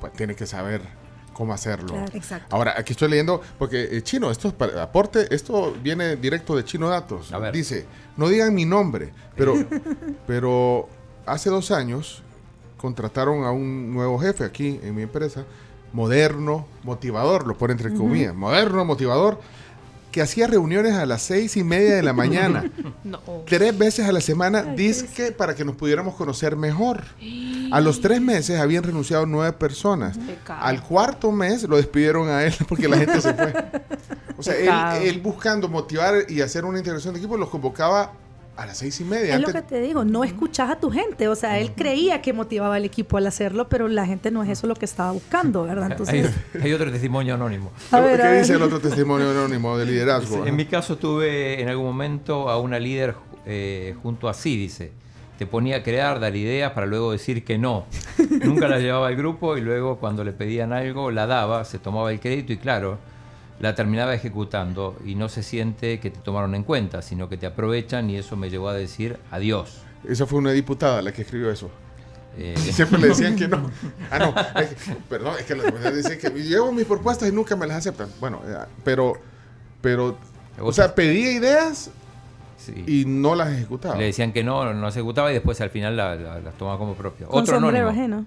[0.00, 0.82] pues, tiene que saber
[1.36, 1.88] cómo hacerlo.
[1.88, 2.12] Claro.
[2.14, 2.56] Exacto.
[2.56, 6.64] Ahora, aquí estoy leyendo, porque eh, Chino, esto es para aporte, esto viene directo de
[6.64, 7.30] Chino Datos.
[7.30, 7.52] A ver.
[7.52, 7.84] Dice,
[8.16, 9.54] no digan mi nombre, pero,
[10.26, 10.88] pero
[11.26, 12.22] hace dos años
[12.78, 15.44] contrataron a un nuevo jefe aquí en mi empresa,
[15.92, 19.38] moderno, motivador, lo pone entre comillas, moderno, motivador,
[20.16, 22.72] que hacía reuniones a las seis y media de la mañana.
[23.04, 23.20] No.
[23.46, 27.04] tres veces a la semana, disque para que nos pudiéramos conocer mejor.
[27.70, 30.16] A los tres meses habían renunciado nueve personas.
[30.16, 30.58] Pecado.
[30.62, 33.52] Al cuarto mes lo despidieron a él porque la gente se fue.
[34.38, 38.12] O sea, él, él buscando motivar y hacer una integración de equipo, los convocaba
[38.56, 39.34] a las seis y media.
[39.34, 41.28] Es lo que te digo, no escuchas a tu gente.
[41.28, 44.48] O sea, él creía que motivaba al equipo al hacerlo, pero la gente no es
[44.48, 45.84] eso lo que estaba buscando, ¿verdad?
[45.84, 46.30] Hay, Entonces,
[46.62, 47.70] hay otro testimonio anónimo.
[47.90, 48.40] a ver, ¿Qué a ver.
[48.40, 50.46] dice el otro testimonio anónimo de liderazgo?
[50.46, 53.14] En mi caso tuve en algún momento a una líder
[53.44, 54.92] eh, junto a sí, dice.
[55.38, 57.84] Te ponía a crear, dar ideas para luego decir que no.
[58.42, 62.10] Nunca la llevaba al grupo y luego cuando le pedían algo la daba, se tomaba
[62.10, 62.98] el crédito y claro,
[63.60, 67.46] la terminaba ejecutando y no se siente que te tomaron en cuenta, sino que te
[67.46, 69.78] aprovechan y eso me llevó a decir adiós.
[70.08, 71.70] Esa fue una diputada la que escribió eso.
[72.38, 73.70] Eh, Siempre le decían que no.
[74.10, 74.60] Ah, no.
[74.60, 74.68] es
[75.08, 78.08] perdón, es que las mujeres dicen que llevo mis propuestas y nunca me las aceptan.
[78.20, 79.14] Bueno, eh, pero,
[79.80, 80.18] pero,
[80.60, 81.90] o sea, pedía ideas
[82.58, 82.84] sí.
[82.86, 83.96] y no las ejecutaba.
[83.96, 86.76] Le decían que no, no se ejecutaba y después al final la- la- las tomaba
[86.76, 87.26] como propia.
[87.26, 88.02] Con Otro sombrero anónimo.
[88.18, 88.26] ajeno.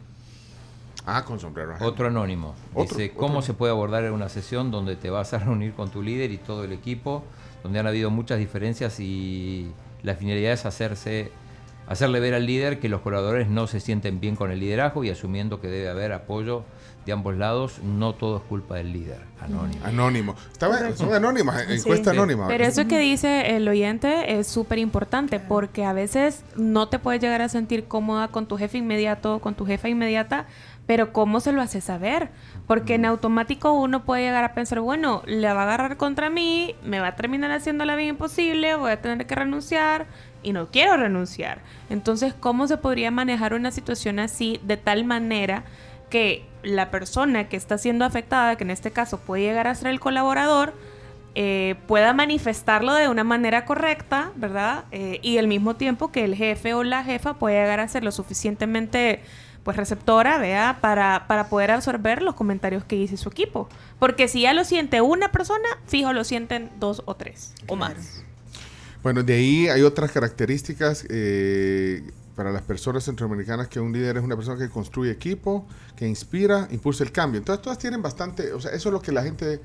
[1.17, 1.73] Ah, con sombrero.
[1.73, 1.87] ajeno.
[1.89, 2.55] Otro anónimo.
[2.73, 3.17] Otro- Dice, otro.
[3.19, 6.31] ¿cómo se puede abordar en una sesión donde te vas a reunir con tu líder
[6.31, 7.23] y todo el equipo,
[7.63, 9.71] donde han habido muchas diferencias y
[10.03, 11.31] la finalidad es hacerse,
[11.87, 15.09] hacerle ver al líder que los colaboradores no se sienten bien con el liderazgo y
[15.09, 16.63] asumiendo que debe haber apoyo
[17.05, 19.17] de ambos lados, no todo es culpa del líder.
[19.41, 19.83] Anónimo.
[19.85, 20.35] Anónimo.
[20.51, 21.73] Estaba, son anónimas, Sí.
[21.75, 22.17] encuesta Sí.
[22.17, 22.47] anónima.
[22.47, 27.21] Pero eso que dice el oyente es súper importante porque a veces no te puedes
[27.21, 30.45] llegar a sentir cómoda con tu jefe inmediato, con tu jefa inmediata,
[30.89, 32.29] pero ¿cómo se lo hace saber?
[32.65, 36.73] Porque en automático uno puede llegar a pensar, bueno, la va a agarrar contra mí,
[36.83, 40.07] me va a terminar haciendo la vida imposible, voy a tener que renunciar
[40.41, 41.59] y no quiero renunciar.
[41.91, 45.63] Entonces, ¿cómo se podría manejar una situación así de tal manera
[46.09, 49.89] que la persona que está siendo afectada, que en este caso puede llegar a ser
[49.89, 50.73] el colaborador,
[51.35, 54.85] eh, pueda manifestarlo de una manera correcta, ¿verdad?
[54.89, 58.03] Eh, y al mismo tiempo que el jefe o la jefa pueda llegar a ser
[58.03, 59.21] lo suficientemente
[59.63, 63.69] pues receptora, vea, para, para poder absorber los comentarios que dice su equipo.
[63.99, 68.23] Porque si ya lo siente una persona, fijo lo sienten dos o tres o más.
[69.03, 72.03] Bueno, de ahí hay otras características eh,
[72.35, 76.67] para las personas centroamericanas que un líder es una persona que construye equipo, que inspira,
[76.71, 77.39] impulsa el cambio.
[77.39, 79.61] Entonces todas tienen bastante, o sea, eso es lo que la gente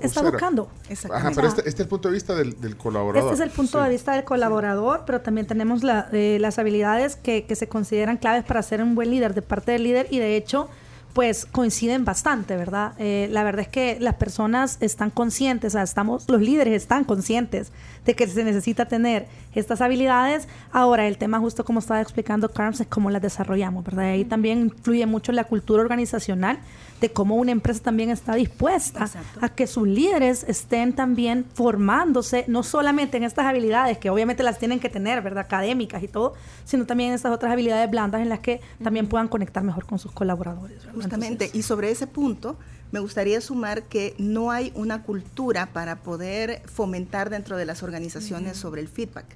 [0.00, 0.64] Está buscando.
[0.84, 1.34] Ajá, Exactamente.
[1.36, 3.32] pero este, este es el punto de vista del, del colaborador.
[3.32, 3.84] Este es el punto Sí.
[3.84, 8.16] de vista del colaborador, pero también tenemos la- eh, las habilidades que, que se consideran
[8.16, 10.68] claves para ser un buen líder de parte del líder y de hecho
[11.12, 12.92] pues coinciden bastante, ¿verdad?
[12.98, 17.04] Eh, la verdad es que las personas están conscientes, o sea, estamos, los líderes están
[17.04, 17.72] conscientes
[18.04, 20.46] de que se necesita tener estas habilidades.
[20.72, 24.04] Ahora, el tema justo como estaba explicando Carms es cómo las desarrollamos, ¿verdad?
[24.10, 26.58] Ahí también influye mucho la cultura organizacional
[27.00, 29.40] de cómo una empresa también está dispuesta Exacto.
[29.42, 34.58] a que sus líderes estén también formándose, no solamente en estas habilidades, que obviamente las
[34.58, 35.44] tienen que tener, ¿verdad?
[35.44, 39.28] Académicas y todo, sino también en estas otras habilidades blandas en las que también puedan
[39.28, 40.78] conectar mejor con sus colaboradores.
[40.78, 40.94] ¿verdad?
[40.94, 42.56] Justamente, Entonces, y sobre ese punto,
[42.92, 48.56] me gustaría sumar que no hay una cultura para poder fomentar dentro de las organizaciones
[48.56, 49.26] sobre el feedback,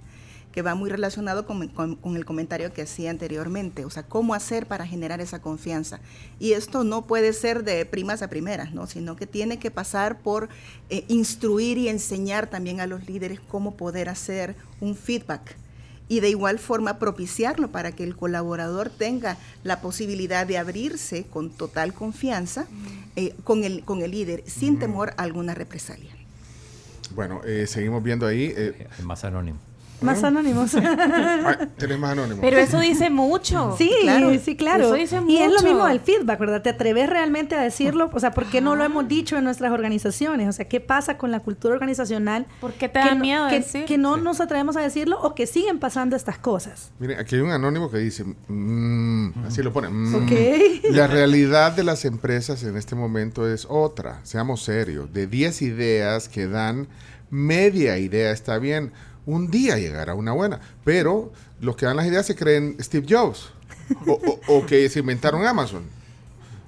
[0.52, 4.34] que va muy relacionado con, con- con el comentario que hacía anteriormente, o sea, cómo
[4.34, 6.00] hacer para generar esa confianza.
[6.40, 8.86] Y esto no puede ser de primas a primeras, ¿no?
[8.86, 10.48] sino que tiene que pasar por
[10.88, 15.56] eh, instruir y enseñar también a los líderes cómo poder hacer un feedback
[16.08, 21.50] y de igual forma propiciarlo para que el colaborador tenga la posibilidad de abrirse con
[21.50, 22.66] total confianza
[23.14, 26.10] eh, con, el, con el líder sin temor a alguna represalia.
[27.14, 28.52] Bueno, eh, seguimos viendo ahí.
[28.56, 29.58] eh, El más anónimo.
[30.02, 30.74] Más anónimos.
[30.74, 32.38] Ay, tenés más anónimos.
[32.40, 33.74] Pero eso dice mucho.
[33.78, 34.30] Sí, Claro.
[34.42, 34.84] sí, claro.
[34.86, 35.64] Eso dice y es lo mucho.
[35.66, 36.62] mismo del feedback, ¿verdad?
[36.62, 38.10] ¿Te atreves realmente a decirlo?
[38.12, 40.48] O sea, ¿por qué no lo hemos dicho en nuestras organizaciones?
[40.48, 42.46] O sea, ¿qué pasa con la cultura organizacional?
[42.60, 43.84] ¿Por qué te da no- miedo que, decir?
[43.84, 46.90] que no nos atrevemos a decirlo o que siguen pasando estas cosas.
[46.98, 49.88] Miren, aquí hay un anónimo que dice, mm, así lo pone.
[49.88, 50.30] mm, Ok.
[50.90, 54.20] La realidad de las empresas en este momento es otra.
[54.24, 55.12] Seamos serios.
[55.12, 56.88] De 10 ideas que dan,
[57.30, 58.92] media idea está bien.
[59.30, 60.60] Un día llegará una buena.
[60.84, 63.50] Pero los que dan las ideas se creen Steve Jobs.
[64.06, 65.84] O, o- que se inventaron Amazon.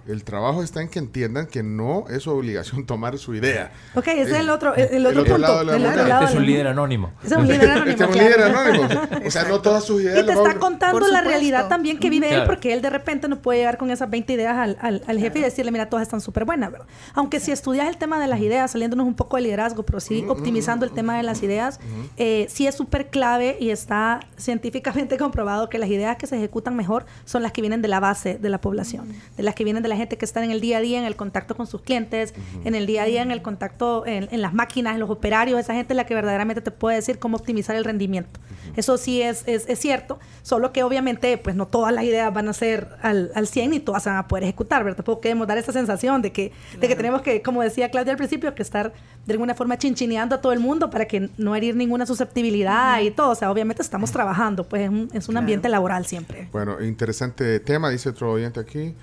[0.07, 3.71] El trabajo está en que entiendan que no es su obligación tomar su idea.
[3.95, 5.49] Ok, ese es el otro, el, el el otro otro punto.
[5.49, 6.09] lado de la el otro moneda.
[6.09, 7.13] lado Este es un del- líder anónimo.
[7.25, 7.91] Ese es un líder anónimo.
[7.91, 8.89] Este es un líder anónimo.
[9.27, 12.35] O sea, no todas sus ideas Y te está contando la realidad también que vive
[12.35, 15.19] él, porque él de repente no puede llegar con esas 20 ideas al, al- al
[15.19, 16.87] jefe y decirle, mira, todas están súper buenas, ¿verdad?
[17.15, 20.25] Aunque si estudias el tema de las ideas, saliéndonos un poco de liderazgo, pero sí
[20.29, 21.79] optimizando el tema de las ideas,
[22.17, 26.77] eh, sí es súper clave y está científicamente comprobado que las ideas que se ejecutan
[26.77, 29.83] mejor son las que vienen de la base de la población, de las que vienen
[29.83, 31.83] de la gente que está en el día a día, en el contacto con sus
[31.83, 35.11] clientes, en el día a día, en el contacto en, en las máquinas, en los
[35.11, 38.41] operarios, esa gente es la que verdaderamente te puede decir cómo optimizar el rendimiento.
[38.77, 42.49] Eso sí es, es, es cierto, solo que obviamente pues no todas las ideas van
[42.49, 44.97] a ser al, al 100 ni todas se van a poder ejecutar, ¿verdad?
[44.99, 48.17] Tampoco queremos dar esa sensación de que, de que tenemos que, como decía Claudia al
[48.19, 48.93] principio, que estar
[49.27, 53.11] de alguna forma chinchineando a todo el mundo para que no herir ninguna susceptibilidad y
[53.11, 53.31] todo.
[53.31, 55.39] O sea, obviamente estamos trabajando, pues es un, es un Claro.
[55.41, 56.49] ambiente laboral siempre.
[56.53, 58.95] Bueno, interesante tema, dice otro oyente aquí.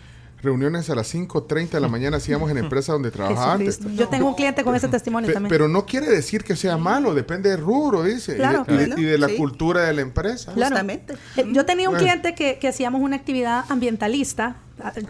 [0.42, 3.80] Reuniones a las 5.30 de la mañana hacíamos en empresas donde trabajaba antes.
[3.96, 5.50] Yo tengo un cliente con ese testimonio Pe- también.
[5.50, 8.32] pero no quiere decir que sea malo, depende del rubro, dice.
[8.32, 8.66] y de- Claro.
[8.68, 9.36] y, de, Bueno, y de la sí.
[9.38, 10.54] cultura de la empresa.
[10.54, 10.70] Claro.
[10.76, 11.14] Justamente.
[11.36, 12.06] Eh, Yo tenía un Bueno.
[12.08, 14.56] cliente que, que hacíamos una actividad ambientalista.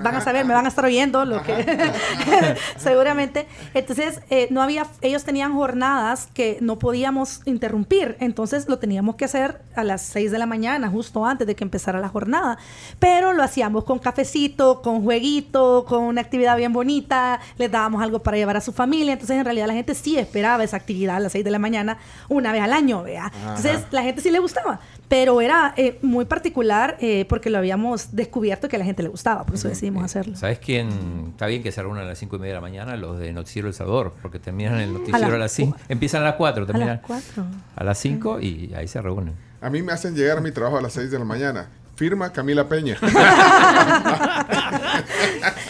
[0.02, 1.66] Van a saber, me van a estar oyendo lo que
[2.78, 3.48] seguramente.
[3.74, 8.18] Entonces, eh, no había, ellos tenían jornadas que no podíamos interrumpir.
[8.20, 11.64] Entonces lo teníamos que hacer a las 6 de la mañana, justo antes de que
[11.64, 12.58] empezara la jornada.
[13.00, 18.20] Pero lo hacíamos con cafecito, con jueguito, con una actividad bien bonita, les dábamos algo
[18.20, 19.14] para llevar a su familia.
[19.14, 21.98] Entonces, en realidad, la gente sí esperaba esa actividad a las 6 de la mañana
[22.28, 23.32] una vez al año, ¿vea?
[23.42, 28.16] Entonces, la gente sí le gustaba, pero era eh, muy particular eh, porque lo habíamos
[28.16, 30.36] descubierto que a la gente le gustaba, por eso decidimos hacerlo.
[30.36, 31.30] ¿Sabes quién?
[31.32, 33.32] Está bien que se reúnan a las 5 y media de la mañana los de
[33.34, 35.78] Noticiero El Salvador, porque terminan el noticiero a las las 5.
[35.90, 37.46] Empiezan a las 4, A terminan las 4.
[37.76, 39.34] a las 5 y ahí se reúnen.
[39.62, 41.70] A mí me hacen llegar a mi trabajo a las 6 de la mañana.
[41.96, 42.96] Firma Camila Peña.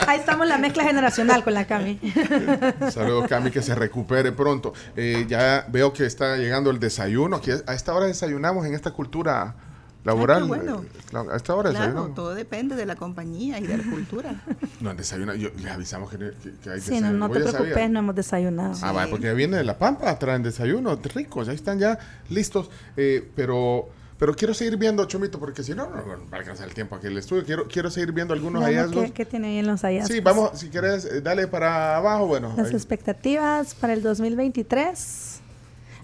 [0.08, 1.99] Ahí estamos la mezcla generacional con la Cami.
[2.91, 4.73] Saludos, Cami, que se recupere pronto.
[4.95, 7.38] Eh, ya veo que está llegando el desayuno.
[7.38, 9.56] Aquí a esta hora desayunamos en esta cultura
[10.03, 10.43] laboral.
[10.43, 10.83] Ah, bueno.
[11.13, 14.41] Eh, A esta hora Claro, todo depende de la compañía y de la cultura.
[14.81, 15.35] No, desayuna.
[15.35, 17.12] Yo, les avisamos que, que- que hay Sí, no, desayuno.
[17.19, 18.73] no Vos te ya preocupes, no hemos desayunado.
[18.81, 22.69] Ah, vale, porque viene de La Pampa, traen desayunos ricos, ahí están ya listos.
[22.95, 26.65] Eh, pero, pero quiero seguir viendo, Chomito, porque si no, no, no va a alcanzar
[26.69, 27.43] el tiempo aquí en el estudio.
[27.43, 29.03] Quiero, quiero seguir viendo algunos hallazgos.
[29.07, 30.15] ¿Qué, qué tiene ahí en los hallazgos?
[30.15, 32.27] Sí, vamos, si quieres, eh, dale para abajo.
[32.27, 32.73] Bueno, Las ahí.
[32.75, 35.38] expectativas para el 2023.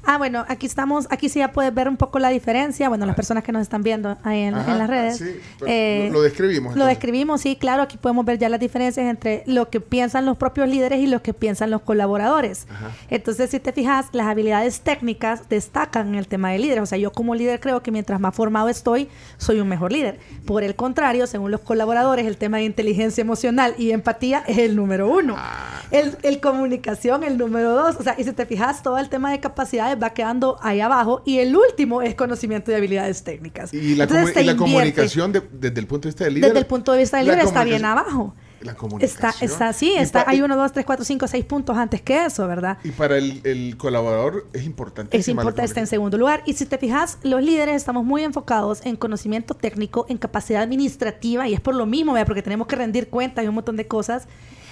[0.05, 2.89] Ah, bueno, aquí estamos, aquí sí ya puedes ver un poco la diferencia.
[2.89, 5.17] Bueno, las personas que nos están viendo ahí en, Ajá, en las redes.
[5.17, 7.83] sí, pero eh, lo- describimos, Lo describimos, sí, claro.
[7.83, 11.21] Aquí podemos ver ya las diferencias entre lo que piensan los propios líderes y lo
[11.21, 12.67] que piensan los colaboradores.
[13.09, 16.83] Entonces, si te fijas, las habilidades técnicas destacan en el tema de líderes.
[16.83, 20.19] O sea, yo como líder creo que mientras más formado estoy, soy un mejor líder.
[20.45, 24.75] Por el contrario, según los colaboradores, el tema de inteligencia emocional y empatía es el
[24.75, 25.35] número uno.
[25.37, 25.81] Ah.
[25.91, 27.95] El, el comunicación, el número dos.
[27.99, 29.39] O sea, y si te fijas, todo el tema de
[30.01, 31.21] va quedando ahí abajo.
[31.25, 33.73] Y el último es conocimiento de habilidades técnicas.
[33.73, 34.73] Y la, Entonces, comu- se y la invierte.
[34.73, 36.49] comunicación de- desde el punto de vista del líder.
[36.49, 38.35] Desde el punto de vista del líder está bien abajo.
[38.61, 39.51] La Está, comunicación.
[39.51, 42.47] está, sí, está, pa- hay uno, dos, tres, cuatro, cinco, seis puntos antes que eso,
[42.47, 42.79] ¿verdad?
[42.83, 45.15] Y para el, el colaborador es importante.
[45.15, 46.41] Es importante, está en segundo lugar.
[46.47, 51.47] Y si te fijas, los líderes estamos muy enfocados en conocimiento técnico, en capacidad administrativa,
[51.47, 52.25] y es por lo mismo, ¿verdad?
[52.25, 54.27] porque tenemos que rendir cuentas y un montón de cosas.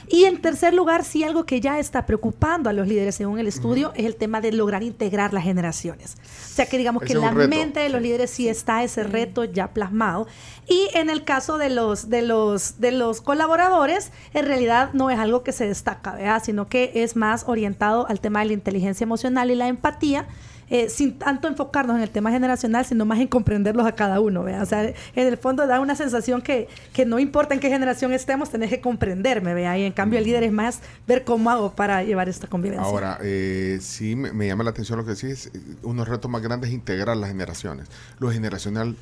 [0.07, 3.47] Y en tercer lugar, sí algo que ya está preocupando a los líderes según el
[3.47, 6.15] estudio es el tema de lograr integrar las generaciones.
[6.15, 7.49] O sea que digamos que en la reto.
[7.49, 10.27] mente de los líderes sí está ese reto ya plasmado.
[10.67, 15.19] Y en el caso de los, de los, de los colaboradores, en realidad no es
[15.19, 16.41] algo que se destaca, ¿verdad?
[16.43, 20.27] sino que es más orientado al tema de la inteligencia emocional y la empatía.
[20.69, 24.43] Eh, sin tanto enfocarnos en el tema generacional, sino más en comprenderlos a cada uno.
[24.43, 24.61] ¿vea?
[24.61, 28.13] O sea, en el fondo da una sensación que, que no importa en qué generación
[28.13, 29.53] estemos, tenés que comprenderme.
[29.53, 29.77] ¿vea?
[29.77, 32.85] Y en cambio el líder es más ver cómo hago para llevar esta convivencia.
[32.85, 35.51] Ahora, eh, sí me, me llama la atención lo que decís.
[35.53, 37.87] eh, Unos retos más grandes es integrar las generaciones.
[38.19, 38.95] Lo generacional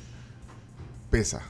[1.10, 1.42] pesa.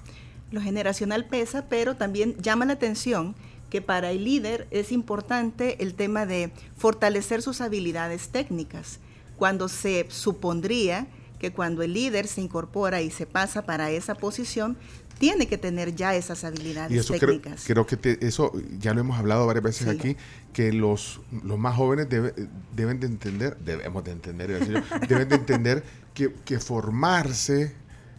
[0.50, 3.34] Lo generacional pesa, pero también llama la atención
[3.70, 8.98] que para el líder es importante el tema de fortalecer sus habilidades técnicas,
[9.42, 11.08] cuando se supondría
[11.40, 14.76] que cuando el líder se incorpora y se pasa para esa posición,
[15.18, 17.64] tiene que tener ya esas habilidades Y eso creo, técnicas.
[17.66, 19.98] creo que te- eso ya lo hemos hablado varias veces Sí.
[19.98, 20.16] aquí,
[20.52, 22.34] que los, los más jóvenes debe-
[22.76, 25.82] deben de entender, debemos de entender, decir deben de entender
[26.14, 27.74] que, que formarse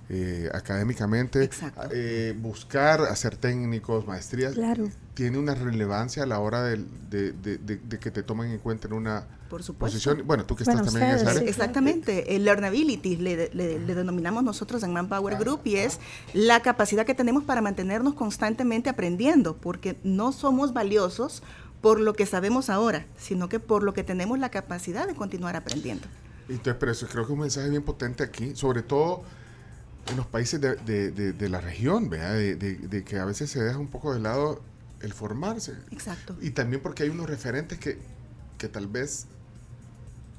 [0.09, 1.49] eh, académicamente,
[1.93, 4.89] eh, buscar hacer técnicos, maestrías, Claro.
[5.13, 8.59] Tiene una relevancia a la hora del- de, de- de- de que te tomen en
[8.59, 10.23] cuenta en una Por posición.
[10.25, 11.43] Bueno, tú que Bueno, estás también en esa área.
[11.49, 15.99] Exactamente, el learnability le, le- le denominamos nosotros en Manpower Group y es
[16.33, 21.43] la capacidad que tenemos para mantenernos constantemente aprendiendo, porque no somos valiosos
[21.81, 25.55] por lo que sabemos ahora, sino que por lo que tenemos la capacidad de continuar
[25.55, 26.07] aprendiendo.
[26.49, 29.21] Entonces, pero eso creo que es un mensaje bien potente aquí, sobre todo
[30.09, 32.33] en los países de, de- de- de la región, ¿verdad?
[32.33, 34.61] De, de- de que a veces se deja un poco de lado
[35.03, 35.73] el formarse.
[35.91, 36.35] Exacto.
[36.41, 37.99] Y también porque hay unos referentes que,
[38.57, 39.27] que tal vez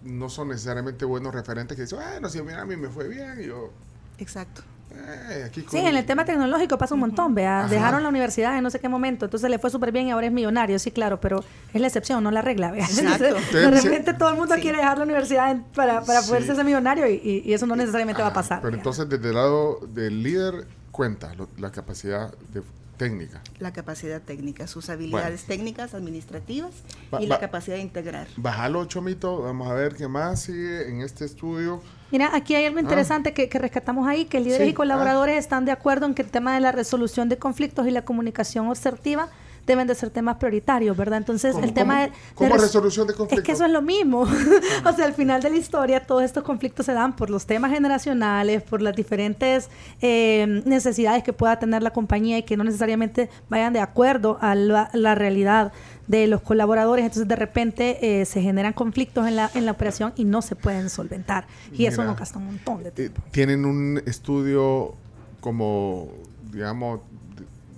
[0.03, 3.41] no son necesariamente buenos referentes que dicen, bueno, si mira, a mí me fue bien,
[3.41, 3.71] y yo,
[4.19, 4.63] Exacto.
[4.95, 7.61] eh, aquí Sí, en el tema tecnológico pasa un montón, vea.
[7.61, 7.69] Ajá.
[7.69, 10.27] Dejaron la universidad en no sé qué momento, entonces le fue súper bien y ahora
[10.27, 12.85] es millonario, sí, claro, pero es la excepción, no la regla, vea.
[12.91, 13.25] Exacto.
[13.27, 14.61] Entonces, de repente todo el mundo sí.
[14.63, 16.29] quiere dejar la universidad para, para Sí.
[16.29, 18.61] poderse ser millonario y, y- eso no necesariamente va a pasar.
[18.61, 18.79] Pero vea.
[18.79, 22.63] entonces, desde el lado del líder, cuenta lo- la capacidad de,
[22.97, 23.41] técnica.
[23.59, 26.71] La capacidad técnica, sus habilidades técnicas, administrativas
[27.13, 28.27] Va- y la capacidad de integrar.
[28.37, 31.83] Bájalo, Chomito, vamos a ver qué más sigue en este estudio.
[32.11, 35.65] Mira, aquí hay algo interesante que, que rescatamos ahí, que líderes Sí, y colaboradores están
[35.65, 39.29] de acuerdo en que el tema de la resolución de conflictos y la comunicación asertiva
[39.67, 41.19] deben de ser temas prioritarios, ¿verdad?
[41.19, 42.07] Entonces, ¿Cómo- el tema de...
[42.09, 43.47] de cómo res- resolución de Es conflictos?
[43.47, 44.21] que eso es lo mismo.
[44.85, 47.71] o sea, al final de la historia, todos estos conflictos se dan por los temas
[47.73, 49.69] generacionales, por las diferentes
[50.03, 54.55] eh, necesidades que pueda tener la compañía y que no necesariamente vayan de acuerdo a
[54.55, 55.73] la, la realidad
[56.07, 57.03] de los colaboradores.
[57.05, 60.55] Entonces, de repente, eh, se generan conflictos en la, en la operación y no se
[60.57, 61.47] pueden solventar.
[61.73, 63.23] Y eso nos gasta un montón de Eh, tiempo.
[63.31, 64.93] tienen un estudio
[65.41, 66.09] como,
[66.53, 67.01] digamos,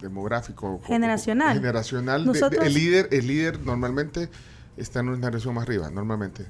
[0.00, 0.78] demográfico.
[0.78, 1.56] co- Generacional.
[1.56, 2.24] Generacional.
[2.24, 4.28] de- de- Nosotros- el, líder, el líder normalmente
[4.76, 6.46] está en una generación más arriba, normalmente.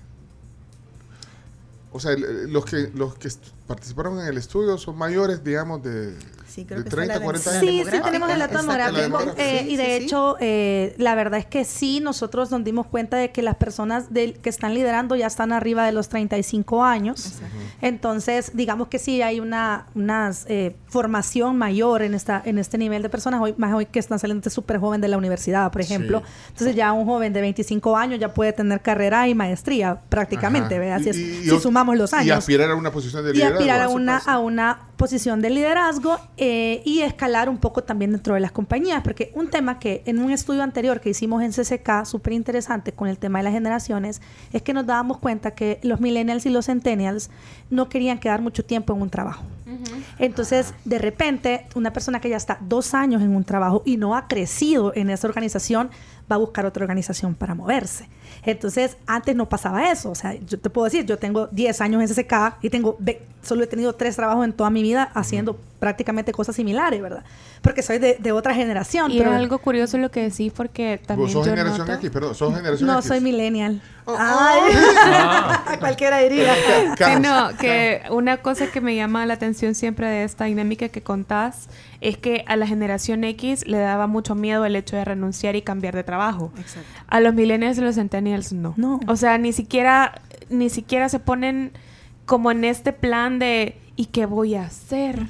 [1.93, 3.31] O sea, el- los que los que
[3.67, 6.15] participaron en el estudio son mayores, digamos, de,
[6.57, 7.87] Sí, creo de que está 30, la 40 densidad años.
[7.90, 9.21] Sí, sí tenemos el dato demográfico.
[9.37, 10.05] eh, Sí, y de sí, sí.
[10.05, 14.12] hecho, eh, la verdad es que sí, nosotros nos dimos cuenta de que las personas
[14.12, 17.27] del, que están liderando ya están arriba de los 35 años.
[17.27, 17.57] Exacto.
[17.83, 23.03] Entonces, digamos que sí hay una unas, eh, formación mayor en esta en este nivel
[23.03, 26.21] de personas, hoy más hoy que están saliendo súper joven de la universidad, por ejemplo.
[26.25, 26.33] Sí.
[26.53, 30.79] Entonces ya un joven de 25 años ya puede tener carrera y maestría prácticamente.
[30.79, 31.01] ¿verdad?
[31.03, 33.31] Si, es- Y- y- si y- sumamos los años Y aspirar a una posición de
[33.31, 33.59] y liderazgo.
[33.59, 36.46] aspirar a una, a una posición de liderazgo eh,
[36.85, 40.31] y escalar un poco también dentro de las compañías, porque un tema que en un
[40.31, 44.21] estudio anterior que hicimos en CCK, súper interesante con el tema de las generaciones,
[44.53, 47.31] es que nos dábamos cuenta que los millennials y los centennials
[47.71, 49.45] no querían quedar mucho tiempo en un trabajo.
[50.19, 54.17] Entonces, de repente, una persona que ya está dos años en un trabajo y no
[54.17, 55.91] ha crecido en esa organización,
[56.31, 58.09] va a buscar otra organización para moverse.
[58.45, 60.11] Entonces, antes no pasaba eso.
[60.11, 62.97] O sea, yo te puedo decir, yo tengo 10 años en SSK y tengo,
[63.43, 67.22] solo he tenido tres trabajos en toda mi vida haciendo prácticamente cosas similares, ¿verdad?
[67.62, 69.12] Porque soy de, de otra generación.
[69.12, 71.92] Y pero es algo curioso lo que decís porque también Vos sos yo generación noto-
[72.01, 73.07] X, perdón, sos generación no X.
[73.07, 73.81] soy millennial.
[74.05, 74.61] Oh, Ay,
[75.07, 75.64] Ah.
[75.81, 76.53] cualquiera diría.
[76.99, 81.03] Sí, no, que una cosa que me llama la atención siempre de esta dinámica que
[81.03, 81.68] contás
[82.01, 85.62] es que a la generación X le daba mucho miedo el hecho de renunciar y
[85.62, 86.51] cambiar de trabajo.
[86.59, 86.88] Exacto.
[87.07, 88.75] A los millennials y los centennials no.
[88.77, 88.99] No.
[89.07, 90.20] O sea, ni siquiera,
[90.51, 91.70] ni siquiera se ponen
[92.27, 95.27] como en este plan de ¿y qué voy a hacer?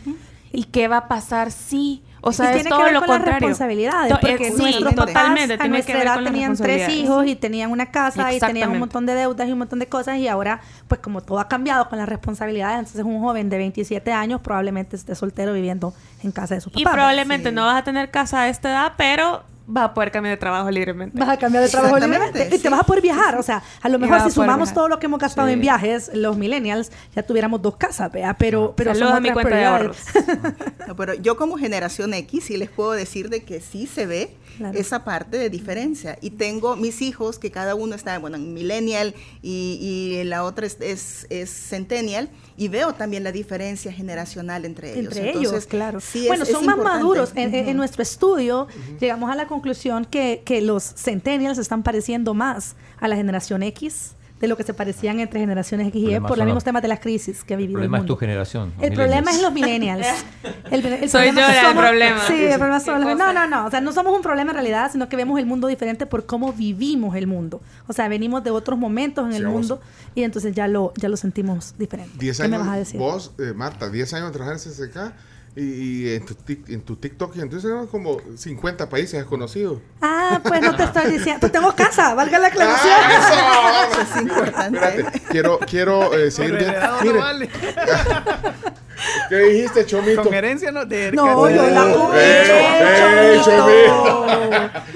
[0.57, 2.03] ¿Y qué va a pasar si?
[2.23, 3.41] O sea, y es tiene todo que ver lo con las contrario.
[3.49, 6.59] responsabilidades, To- porque sí, nuestros papás totalmente, a nuestra que ver edad las tenían tres
[6.59, 6.97] responsabilidades.
[7.05, 9.87] hijos y tenían una casa y tenían un montón de deudas y un montón de
[9.87, 13.59] cosas y ahora, pues como todo ha cambiado con las responsabilidades, entonces un joven de
[13.59, 16.81] 27 años probablemente esté soltero viviendo en casa de su papá.
[16.81, 17.55] Y probablemente Sí.
[17.55, 20.71] no vas a tener casa a esta edad, pero vas a poder cambiar de trabajo
[20.71, 21.19] libremente.
[21.19, 23.37] Vas a cambiar de trabajo libremente y te vas a poder viajar.
[23.39, 24.75] O sea, a lo mejor si sumamos viajar.
[24.75, 25.55] todo lo que hemos gastado Sí.
[25.55, 28.35] en viajes, los millennials, ya tuviéramos dos casas, ¿vea?
[28.39, 30.17] Pero, pero Saludos a mi cuenta de prioridades.
[30.17, 30.89] ahorros.
[30.89, 34.37] No, pero yo como generación X sí les puedo decir de que sí se ve
[34.57, 34.79] Claro.
[34.79, 36.19] esa parte de diferencia.
[36.21, 39.79] Y tengo mis hijos que cada uno está, bueno, en millennial y,
[40.21, 45.05] y la otra es, es, es centennial y veo también la diferencia generacional entre ellos.
[45.13, 46.01] Entre Entonces, ellos, claro.
[46.01, 47.03] sí bueno, es son más importante.
[47.05, 47.31] maduros.
[47.35, 47.77] En, en- en Ujú.
[47.77, 48.67] nuestro estudio
[49.01, 54.13] llegamos a la conclusión que, que los centennials están pareciendo más a la generación X
[54.41, 56.83] de lo que se parecían entre generaciones X y Y por los son mismos temas
[56.83, 58.73] de las crisis que ha El vivido el problema es tu generación.
[58.81, 60.07] El problema es los millennials.
[60.71, 62.21] El, el Soy problema yo somos- problema.
[62.27, 63.67] Sí, el problema ¿Qué somos los- No, no, no.
[63.67, 66.27] O sea, no somos un problema en realidad, sino que vemos el mundo diferente por
[66.27, 67.63] cómo vivimos el mundo.
[67.87, 69.81] O sea, venimos de otros momentos en Sí, el mundo
[70.15, 72.13] y entonces ya lo, ya lo sentimos diferente.
[72.19, 73.01] 10 ¿Qué años, me vas a decir?
[73.01, 75.13] vos, eh, Marta, 10 años de trabajar en CCK
[75.57, 79.81] y, y en, tu, tic- en tu TikTok y entonces eran como 50 países desconocidos.
[80.03, 81.41] Ah, pues no te estoy diciendo.
[81.41, 82.95] Pues tengo casa, valga la aclaración.
[82.95, 84.01] ¡Ah, eso!
[84.03, 84.79] Eso es importante.
[84.87, 87.51] Espérate, quiero, quiero eh, seguir no Mire, vale.
[89.29, 90.23] ¿qué dijiste, Chomito?
[90.23, 92.17] Con herencia no te No, yo la comí.
[92.17, 94.27] ¡Eh, chomito.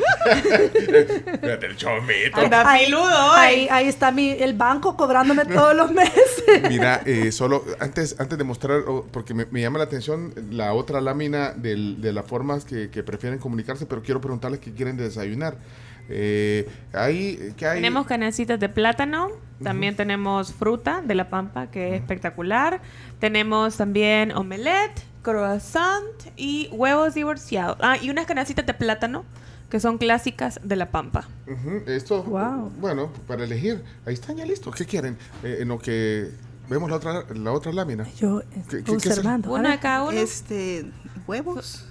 [1.32, 2.40] Espérate, el Chomito.
[2.40, 3.38] Anda Ahí, filudo hoy.
[3.38, 6.44] ahí, ahí está mi, el banco cobrándome todos los meses.
[6.68, 10.72] Mira, eh, solo antes, antes de mostrar, oh, porque me, me llama la atención la
[10.72, 14.96] otra lámina del- de las formas que, que prefieren comunicarse, pero quiero preguntarles qué quieren
[14.96, 15.56] desayunar.
[16.10, 17.76] Eh, hay, ¿qué hay?
[17.76, 19.28] Tenemos canecitas de plátano,
[19.62, 22.80] también tenemos fruta de la pampa, que es espectacular.
[23.18, 26.04] Tenemos también omelette, croissant
[26.36, 27.76] y huevos divorciados.
[27.80, 29.24] Ah, y unas canecitas de plátano,
[29.70, 31.28] que son clásicas de la pampa.
[31.86, 32.72] Esto, Wow.
[32.80, 33.82] bueno, para elegir.
[34.06, 34.74] Ahí están ya listos.
[34.74, 35.16] ¿Qué quieren?
[35.44, 36.30] Eh, en lo que
[36.68, 38.04] vemos la otra, la otra lámina.
[38.18, 39.10] Yo ¿Qué- estoy qué- qué es eso?
[39.10, 39.48] observando.
[39.50, 39.72] A Uno ver.
[39.72, 40.12] de cada uno.
[40.12, 40.86] Este,
[41.26, 41.84] huevos.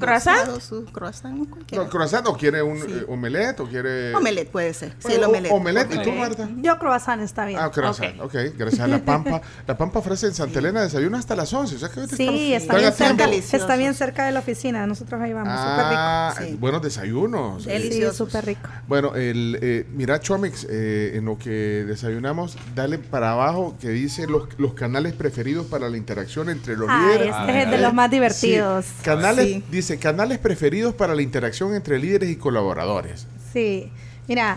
[0.00, 0.60] Croissant.
[0.60, 1.84] su croissant, cualquiera.
[1.84, 2.86] No, croissant o quiere un Sí.
[2.90, 4.14] eh, omelette o quiere...
[4.14, 4.94] Omelette puede ser.
[4.98, 5.52] Sí, el o- omelette.
[5.52, 5.94] omelette.
[5.94, 6.12] ¿Y tú.
[6.12, 6.48] Marta?
[6.56, 7.58] Yo croissant está bien.
[7.60, 8.20] Ah, croissant.
[8.20, 9.40] ok, gracias a La Pampa.
[9.66, 11.76] La Pampa ofrece en Santa Elena desayuno hasta las 11.
[11.76, 14.86] O sea que ahorita Sí, está bien, cerca, está bien cerca de la oficina.
[14.86, 16.58] Nosotros ahí vamos, Ah, súper rico, sí.
[16.60, 17.66] buenos desayunos.
[17.66, 17.82] Eh, rico.
[17.82, 18.16] Sí, deliciosos.
[18.16, 18.68] súper rico.
[18.88, 24.26] Bueno, el, eh, mira, Chomix, eh, en lo que desayunamos, dale para abajo que dice
[24.26, 27.34] los, los canales preferidos para la interacción entre los Ah, líderes.
[27.38, 28.40] este es el de los más divertidos.
[28.40, 28.53] Sí,
[29.02, 29.64] canales, Sí.
[29.70, 33.26] Dice, canales preferidos para la interacción entre líderes y colaboradores.
[33.52, 33.90] Sí.
[34.28, 34.56] Mira,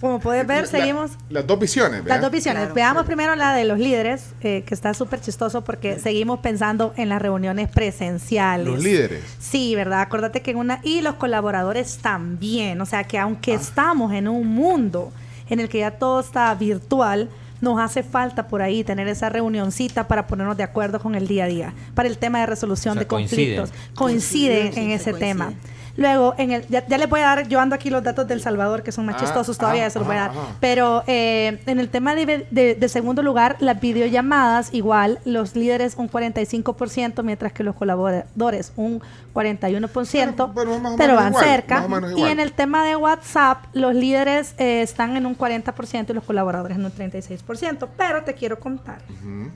[0.00, 2.20] como puedes ver, La- seguimos las dos visiones, las ¿verdad?
[2.22, 2.60] dos visiones.
[2.62, 6.94] Claro, Veamos primero la de los líderes, eh, que está súper chistoso porque seguimos pensando
[6.96, 8.66] en las reuniones presenciales.
[8.66, 9.24] Los líderes.
[9.40, 10.02] Sí, ¿verdad?
[10.02, 10.80] Acuérdate que en una...
[10.84, 12.80] Y los colaboradores también.
[12.80, 13.56] O sea, que aunque Ah.
[13.56, 15.12] estamos en un mundo
[15.50, 17.28] en el que ya todo está virtual,
[17.60, 21.44] nos hace falta por ahí tener esa reunioncita para ponernos de acuerdo con el día
[21.44, 23.70] a día, para el tema de resolución O sea, de conflictos.
[23.94, 23.94] coinciden.
[23.94, 25.52] Coinciden Coinciden, en ese se tema.
[25.98, 28.40] Luego, en el, ya, ya les voy a dar, yo ando aquí los datos del
[28.40, 30.30] Salvador, que son más Ah, chistosos todavía, ajá, eso los voy a dar.
[30.60, 35.96] Pero eh, en el tema de, de- de segundo lugar, las videollamadas, igual, los líderes
[35.96, 39.02] un 45%, mientras que los colaboradores un
[39.34, 41.74] 41%, Pero- pero más o pero menos van igual, cerca.
[41.76, 45.36] más o menos Y en el tema de WhatsApp, los líderes eh, están en un
[45.36, 47.88] 40% y los colaboradores en un 36%.
[47.96, 49.50] Pero te quiero contar Ujú.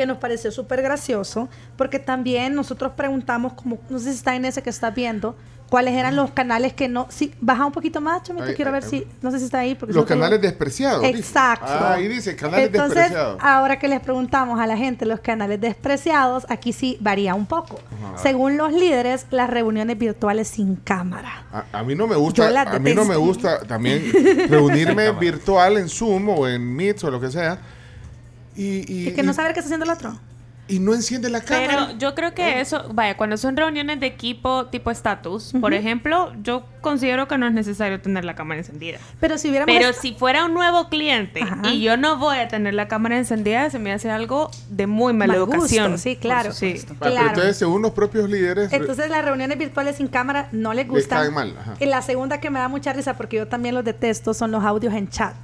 [0.00, 4.46] Que nos pareció súper gracioso, porque también nosotros preguntamos, como, no sé si está en
[4.46, 5.36] ese que estás viendo,
[5.68, 7.06] cuáles eran los canales que no...
[7.10, 8.88] Sí, baja un poquito más, Chomito, quiero ver ahí.
[8.88, 9.06] si...
[9.20, 9.74] No sé si está ahí.
[9.74, 11.04] Porque Los canales despreciados.
[11.04, 11.66] Exacto.
[11.68, 13.38] Ah, ahí dice, canales Entonces, despreciados.
[13.42, 17.78] ahora que les preguntamos a la gente los canales despreciados, aquí sí varía un poco.
[17.92, 18.22] Ajá.
[18.22, 21.44] Según los líderes, las reuniones virtuales sin cámara.
[21.52, 24.02] A, a mí no me gusta, a mí no me gusta también
[24.48, 27.58] reunirme virtual en Zoom o en Meet o lo que sea.
[28.56, 30.18] Y, y, Es que no saber qué está haciendo el otro.
[30.68, 31.66] y no enciende la cámara.
[31.88, 36.32] Pero yo creo que eso, vaya, cuando son reuniones de equipo tipo estatus, por ejemplo,
[36.44, 38.98] yo considero que no es necesario tener la cámara encendida.
[39.18, 39.74] Pero si hubiéramos...
[39.74, 41.68] Pero si fuera un nuevo cliente Ajá.
[41.70, 45.12] y yo no voy a tener la cámara encendida, se me hace algo de muy
[45.12, 45.98] mala Mal gusto, educación.
[45.98, 46.52] sí, claro.
[46.52, 46.76] Sí.
[46.88, 47.28] Ah, pero claro.
[47.30, 51.18] entonces, según los propios líderes, Entonces las reuniones virtuales sin cámara no les Les gustan.
[51.22, 51.74] caen mal, ajá.
[51.80, 54.62] Y la segunda que me da mucha risa, porque yo también los detesto, son los
[54.62, 55.34] audios en chat.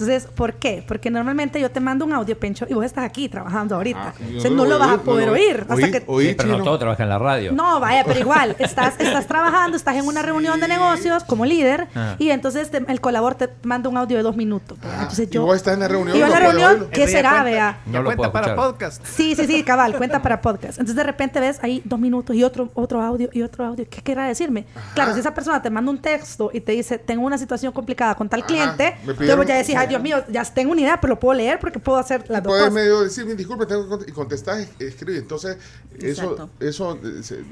[0.00, 0.82] Entonces, ¿por qué?
[0.88, 4.00] Porque normalmente yo te mando un audio, Pencho, y vos estás aquí trabajando ahorita.
[4.08, 5.60] Ah, yo Entonces no lo vas a poder oír.
[5.60, 6.02] hasta oí, que...
[6.06, 7.52] oí, Sí, pero no todo trabaja en la radio.
[7.52, 11.88] No, vaya, pero igual, estás, estás trabajando, estás en una reunión de negocios como líder
[11.94, 12.14] Ah.
[12.18, 14.78] y entonces te- el colaborador te manda un audio de dos minutos.
[14.82, 15.44] Ah, entonces y yo...
[15.44, 16.90] vos estás en la reunión, Y yo en la reunión, oírlo.
[16.90, 17.80] ¿qué será, cuenta- vea?
[17.86, 18.70] No cuenta puedo para escuchar.
[18.70, 19.04] podcast.
[19.04, 20.78] Sí, sí, sí, cabal, cuenta para podcast.
[20.78, 23.86] Entonces de repente ves ahí dos minutos y otro, otro audio y otro audio.
[23.90, 24.64] ¿Qué querrá decirme?
[24.94, 28.14] Claro, si esa persona te manda un texto y te dice, tengo una situación complicada
[28.14, 31.14] con tal Ajá, cliente, pidieron- ya decís, ay Dios mío, ya tengo una idea, pero
[31.14, 32.74] lo puedo leer porque puedo hacer las dos Puedes cosas.
[32.74, 35.20] medio decir, "Mi disculpe, tengo que cont-", y contestás, es- escribes.
[35.20, 35.58] Entonces,
[36.00, 36.50] eso, Exacto.
[36.60, 36.98] eso,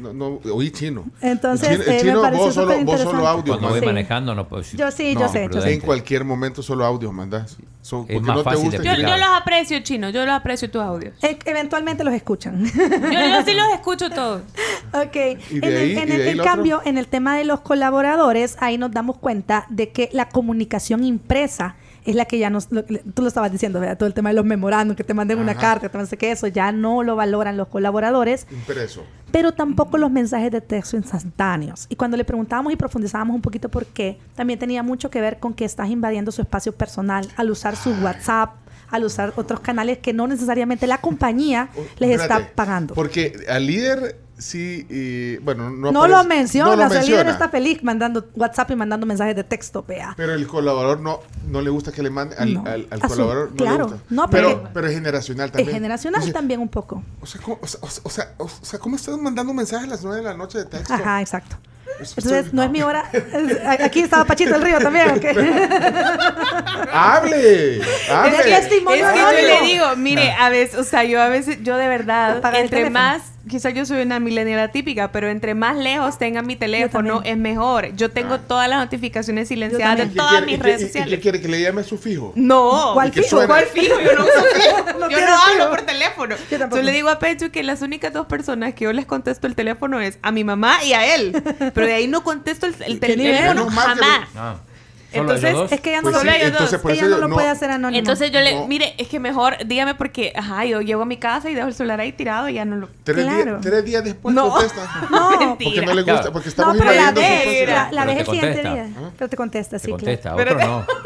[0.01, 1.05] no, no, oí chino.
[1.21, 3.87] Entonces, el chino, el eh, me chino, vos solo, vos solo audio Cuando voy Sí.
[3.87, 4.79] manejando no puedo decir.
[4.81, 5.69] Yo sí, No, yo sé, yo prudente.
[5.69, 5.75] sé.
[5.75, 7.57] En cualquier momento solo audio mandás.
[7.83, 10.35] So, Es porque más no te fácil gusta de Yo, los aprecio, chino, yo los
[10.35, 11.15] aprecio tus audios.
[11.23, 12.63] E- eventualmente los escuchan.
[12.65, 14.43] Yo, yo sí los escucho todos.
[14.93, 15.17] Ok.
[15.51, 16.89] ¿Y de en el, ahí- en y de el- ahí en cambio, otro?
[16.91, 21.77] en el tema de los colaboradores, ahí nos damos cuenta de que la comunicación impresa
[22.05, 23.99] es la que ya nos, lo- tú lo estabas diciendo, ¿verdad?
[23.99, 26.31] Todo el tema de los memorandos, que te manden una carta, que no sé qué,
[26.31, 29.05] eso ya no lo valoran los colaboradores, Impreso.
[29.31, 31.87] pero tampoco los mensajes de texto instantáneos.
[31.89, 35.39] Y cuando le preguntábamos y profundizábamos un poquito por qué, también tenía mucho que ver
[35.39, 38.55] con que estás invadiendo su espacio personal al usar su WhatsApp,
[38.91, 41.69] al usar otros canales que no necesariamente la compañía
[41.99, 42.95] les está pagando.
[42.95, 47.31] Porque al líder sí, y, bueno, no, No, lo mencionas, no lo el líder menciona.
[47.31, 50.15] está feliz mandando WhatsApp y mandando mensajes de texto, vea.
[50.17, 52.65] Pero el colaborador no, no le gusta que le mande al, No.
[52.67, 53.51] al- al A su- colaborador.
[53.51, 53.77] No claro.
[53.77, 53.99] le gusta.
[54.11, 55.73] No, pero, pero es generacional Es también.
[55.75, 57.03] generacional Dice, también un poco.
[57.21, 59.89] O sea, ¿cómo, o, sea, o sea, o sea, ¿cómo estás mandando un mensaje a
[59.89, 60.95] las 9 de la noche de texto?
[60.95, 61.57] Ajá, exacto.
[62.01, 63.05] Entonces, no es mi hora.
[63.81, 65.25] Aquí estaba Pachito el Río también, ¿ok?
[66.93, 67.81] ¡Hable!
[68.11, 68.37] ¡Hable!
[68.37, 71.59] Es que Es que yo le digo, mire, a veces, o sea, yo a veces,
[71.63, 76.19] yo de verdad, entre más, quizás yo soy una millennial atípica, pero entre más lejos
[76.19, 77.95] tenga mi teléfono es mejor.
[77.97, 78.41] Yo tengo Ah.
[78.47, 80.11] todas las notificaciones silenciadas de también.
[80.11, 81.15] ¿Y qué todas quiere- mis y redes y- y sociales.
[81.15, 82.33] qué quiere que le llame a su fijo?
[82.37, 83.27] No, ¿Cuál fijo?
[83.29, 83.47] suene.
[83.47, 84.01] ¿Cuál fijo?
[84.01, 84.85] Yo no uso fijo.
[84.99, 85.71] No yo no hablo fijo.
[85.71, 86.37] por teléfono.
[86.51, 86.59] Yo.
[86.77, 89.55] Yo le digo a Pecho que las únicas dos personas que yo les contesto el
[89.55, 91.33] teléfono es a mi mamá y a él.
[91.79, 93.99] Pero de ahí no contesto el, el teléfono que jamás.
[94.37, 94.57] Ah,
[95.11, 95.73] ¿solo Entonces?
[95.73, 96.81] Es que ella no Pues lo, sí, entonces dos.
[96.83, 97.99] por ella eso no lo no- puede hacer anónimo.
[97.99, 98.67] Entonces yo le, No.
[98.67, 101.73] mire, es que mejor dígame porque, ajá, yo llego a mi casa y dejo el
[101.75, 102.91] celular ahí tirado y ya no lo...
[103.05, 103.53] Tres, Claro.
[103.53, 104.51] días, tres días después No.
[104.51, 105.07] contesta.
[105.11, 106.33] No, Porque no le gusta, Claro.
[106.33, 107.67] porque no, estamos pero la invadiendo espacio.
[107.67, 108.75] la, la Pero ves te el siguiente contesta.
[109.01, 109.11] día.
[109.17, 110.87] Pero te contesta, Te sí, contesta, Pero otro te- no.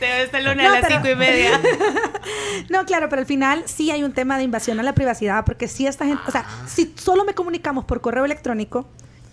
[0.00, 1.60] Te ves este lunes No, a las pero- cinco y media.
[1.60, 1.76] claro.
[2.68, 5.68] No, claro, pero al final sí hay un tema de invasión a la privacidad, porque
[5.68, 6.66] si esta gente, o sea, Ah.
[6.66, 8.86] si solo me comunicamos por correo electrónico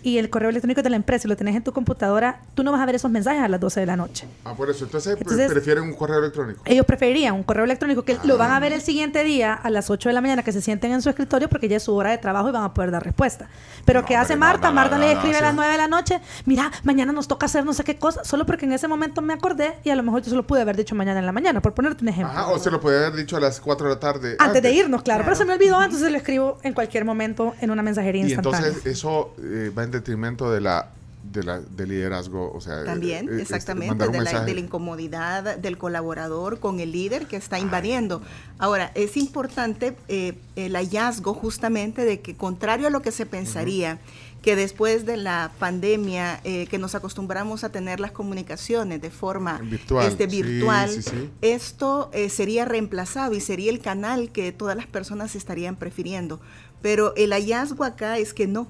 [0.08, 2.72] y el correo electrónico de la empresa y lo tenés en tu computadora, tú no
[2.72, 4.26] vas a ver esos mensajes a las 12 de la noche.
[4.44, 4.84] Ah, por eso.
[4.84, 6.62] Entonces, pre- Entonces- prefieren un correo electrónico.
[6.64, 8.38] Ellos preferirían un correo electrónico que lo Ah.
[8.38, 10.92] van a ver el siguiente día a las 8 de la mañana que se sienten
[10.92, 13.02] en su escritorio porque ya es su hora de trabajo y van a poder dar
[13.04, 13.48] respuesta.
[13.84, 14.68] Pero No, ¿qué hace hombre, Marta?
[14.68, 17.64] no, Marta le escribe a las 9 de la noche, mira, mañana nos toca hacer
[17.64, 20.22] no sé qué cosa, solo porque en ese momento me acordé y a lo mejor
[20.22, 22.32] yo se lo pude haber dicho mañana en la mañana, por ponerte un ejemplo.
[22.38, 24.36] Ajá, o se lo puede haber dicho a las 4 de la tarde.
[24.38, 25.24] Antes de irnos, claro.
[25.24, 28.68] Pero se me olvidó, entonces lo escribo en cualquier momento en una mensajería Y instantánea.
[28.68, 30.90] entonces eso eh, va en detrimento de la,
[31.22, 34.60] de la del liderazgo, o sea, También, eh, eh, este, exactamente, de la, de la
[34.60, 38.22] incomodidad del colaborador con el líder que está invadiendo.
[38.58, 43.98] Ahora, es importante eh, el hallazgo justamente de que, contrario a lo que se pensaría,
[44.42, 49.58] que después de la pandemia, eh, que nos acostumbramos a tener las comunicaciones de forma
[49.58, 51.30] Virtual, este, sí, virtual, sí, sí.
[51.42, 56.40] esto eh, sería reemplazado y sería el canal que todas las personas estarían prefiriendo.
[56.80, 58.68] Pero el hallazgo acá es que no,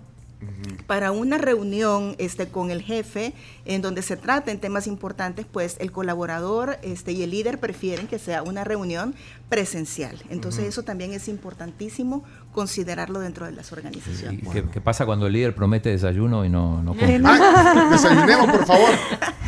[0.86, 3.34] para una reunión este, con el jefe
[3.64, 8.18] en donde se traten temas importantes, pues el colaborador este, y el líder prefieren que
[8.18, 9.14] sea una reunión
[9.48, 10.16] presencial.
[10.30, 12.22] Entonces eso también es importantísimo
[12.52, 14.44] considerarlo dentro de las ¿Y organizaciones.
[14.52, 17.20] ¿Qué, qué pasa cuando el líder promete desayuno y no, no cumple?
[17.24, 18.88] Ay, desayunemos, por favor.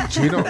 [0.09, 0.43] Chino.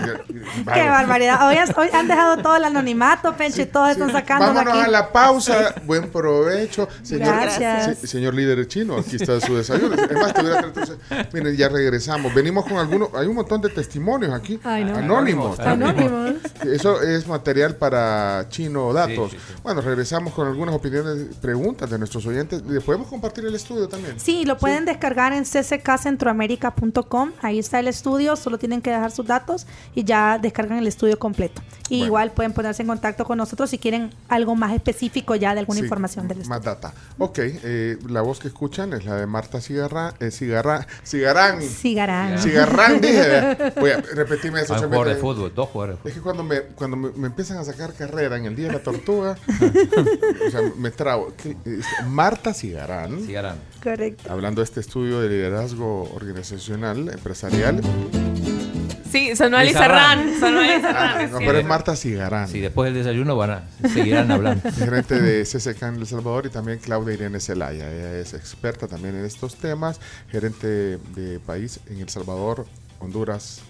[0.72, 1.46] Qué barbaridad.
[1.48, 4.82] Hoy, has- hoy han dejado todo el anonimato, Pencho, y todos están sacando Vámonos aquí.
[4.84, 5.74] a la pausa.
[5.84, 6.88] Buen provecho.
[7.03, 7.98] Señor, Gracias.
[7.98, 9.94] se- señor líder chino, aquí está su desayuno.
[9.96, 12.32] Es más, te voy a traer tu- Miren, ya regresamos.
[12.32, 14.59] Venimos con algunos, hay un montón de testimonios aquí.
[14.64, 14.96] Ay, no.
[14.96, 15.59] Anónimos.
[15.61, 16.34] Anónimos.
[16.64, 19.30] Eso es material para Chino Datos.
[19.32, 19.39] Sí, sí, sí.
[19.62, 22.62] Bueno, regresamos con algunas opiniones, preguntas de nuestros oyentes.
[22.66, 24.18] ¿Le podemos compartir el estudio también?
[24.18, 27.32] Sí, lo pueden descargar en cckcentroamerica.com.
[27.43, 31.18] Ahí está el estudio, solo tienen que dejar sus datos y ya descargan el estudio
[31.18, 31.62] completo.
[31.91, 32.07] Y Bueno.
[32.07, 35.78] igual pueden ponerse en contacto con nosotros si quieren algo más específico ya de alguna
[35.80, 36.57] Sí, información del estudio.
[36.57, 36.95] Más data.
[37.18, 41.61] Ok, eh, la voz que escuchan es la de Marta Cigarra, eh, Cigarra, Cigarrán.
[41.61, 43.72] Cigarrán, dije.
[43.80, 44.74] Voy a repetirme eso.
[44.74, 47.59] Un jugador de fútbol, dos jugadores de Es que cuando me, cuando me, me empiezan
[47.59, 49.36] a sacar carrera en el Día de la Tortuga,
[50.47, 51.32] o sea, me trabo.
[52.07, 53.57] Marta Cigarán, Sigarán.
[53.82, 54.30] Correcto.
[54.32, 57.80] hablando de este estudio de liderazgo organizacional, empresarial.
[59.11, 59.34] Sí.
[59.36, 60.18] Sonó a Lizarrán.
[60.42, 61.38] Ah, es no, cierto.
[61.38, 64.70] pero es Marta Cigarán, Si después del desayuno van a, seguirán hablando.
[64.72, 67.90] gerente de CCK en El Salvador, y también Claudia Irene Zelaya.
[67.92, 70.00] Ella es experta también en estos temas,
[70.30, 70.66] gerente
[70.98, 72.66] de país en El Salvador,
[73.00, 73.61] Honduras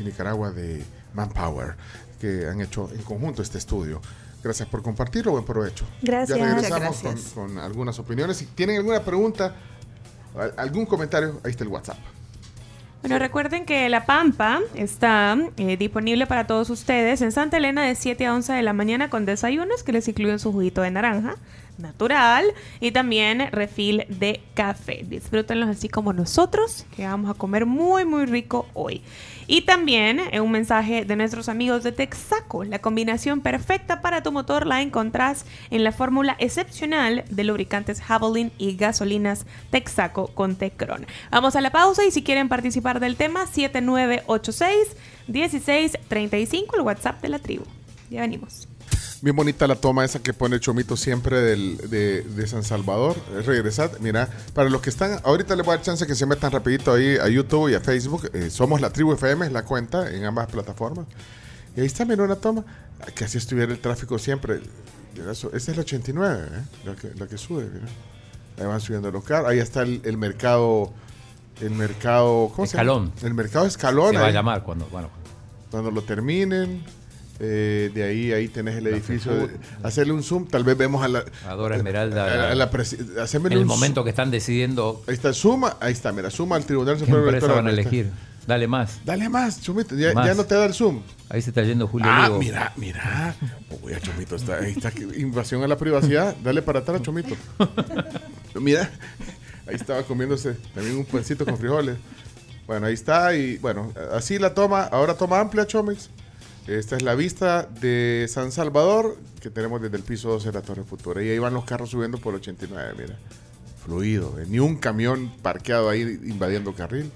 [0.00, 0.82] y Nicaragua de
[1.14, 1.74] Manpower,
[2.20, 4.00] que han hecho en conjunto este estudio.
[4.42, 5.84] Gracias por compartirlo, buen provecho.
[6.00, 6.38] Gracias.
[6.38, 7.32] Ya regresamos con, gracias.
[7.32, 8.36] con algunas opiniones.
[8.36, 9.54] Si tienen alguna pregunta,
[10.38, 11.98] al- algún comentario, ahí está el WhatsApp.
[13.00, 17.94] Bueno, recuerden que La Pampa está eh, disponible para todos ustedes en Santa Elena de
[17.94, 21.36] 7 a 11 de la mañana con desayunos que les incluyen su juguito de naranja
[21.78, 22.44] natural
[22.80, 25.04] y también refil de café.
[25.08, 29.02] Disfrútenlos así como nosotros, que vamos a comer muy, muy rico hoy.
[29.46, 32.64] Y también eh, un mensaje de nuestros amigos de Texaco.
[32.64, 38.52] La combinación perfecta para tu motor la encontrás en la fórmula excepcional de lubricantes Javelin
[38.58, 41.06] y gasolinas Texaco con Tecron.
[41.30, 44.96] Vamos a la pausa y si quieren participar del tema, 7986
[45.28, 47.64] 1635, el WhatsApp de la tribu.
[48.10, 48.68] ya venimos.
[49.20, 53.16] Bien bonita la toma esa que pone Chomito siempre del, de, de San Salvador.
[53.32, 56.24] Eh, Regresad, mira, para los que están, ahorita les voy a dar chance que se
[56.24, 58.30] metan rapidito ahí a YouTube y a Facebook.
[58.32, 61.06] Eh, somos la tribu FM, es la cuenta en ambas plataformas.
[61.76, 62.64] Y ahí está, mira una toma.
[63.16, 64.60] Que así estuviera el tráfico siempre.
[65.16, 66.62] Esta es la 89, ¿eh?
[66.84, 67.86] la, que, la que sube, mira.
[68.58, 69.50] Ahí van subiendo los carros.
[69.50, 70.92] Ahí está el, el mercado,
[71.60, 73.06] el mercado, ¿cómo Escalón.
[73.16, 73.26] se llama?
[73.28, 74.12] El mercado Escalón.
[74.12, 75.10] Se va a llamar cuando, bueno,
[75.72, 76.84] cuando lo terminen.
[77.40, 79.32] Eh, de ahí, ahí tenés el edificio.
[79.32, 81.24] De- hacerle un zoom, tal vez vemos a la.
[81.46, 82.48] a Dora Esmeralda.
[82.48, 84.04] a a la en el un momento zoom.
[84.04, 87.56] que están decidiendo Ahí está, suma, ahí está, mira, suma al Tribunal empresa Electoral.
[87.56, 87.80] van a está.
[87.82, 88.10] elegir.
[88.46, 89.00] Dale más.
[89.04, 90.26] Dale más, Chumito, ya, Más.
[90.26, 91.02] ya no te da el zoom.
[91.28, 92.38] Ahí se está yendo Julio Ah, Lugo.
[92.38, 93.34] mira, mira.
[93.82, 96.34] Uy, ya, Chomito, está, ahí está, invasión a la privacidad.
[96.42, 97.36] Dale para atrás, Chomito.
[98.54, 98.90] Mira,
[99.66, 101.96] ahí estaba comiéndose también un pancito con frijoles.
[102.66, 106.08] Bueno, ahí está, y bueno, así la toma, ahora toma amplia, Chomix.
[106.68, 110.60] Esta es la vista de San Salvador que tenemos desde el piso 12 de la
[110.60, 111.22] Torre Futura.
[111.22, 113.16] Y ahí van los carros subiendo por 89, mira.
[113.82, 117.10] Fluido, eh, ni un camión parqueado ahí invadiendo carril.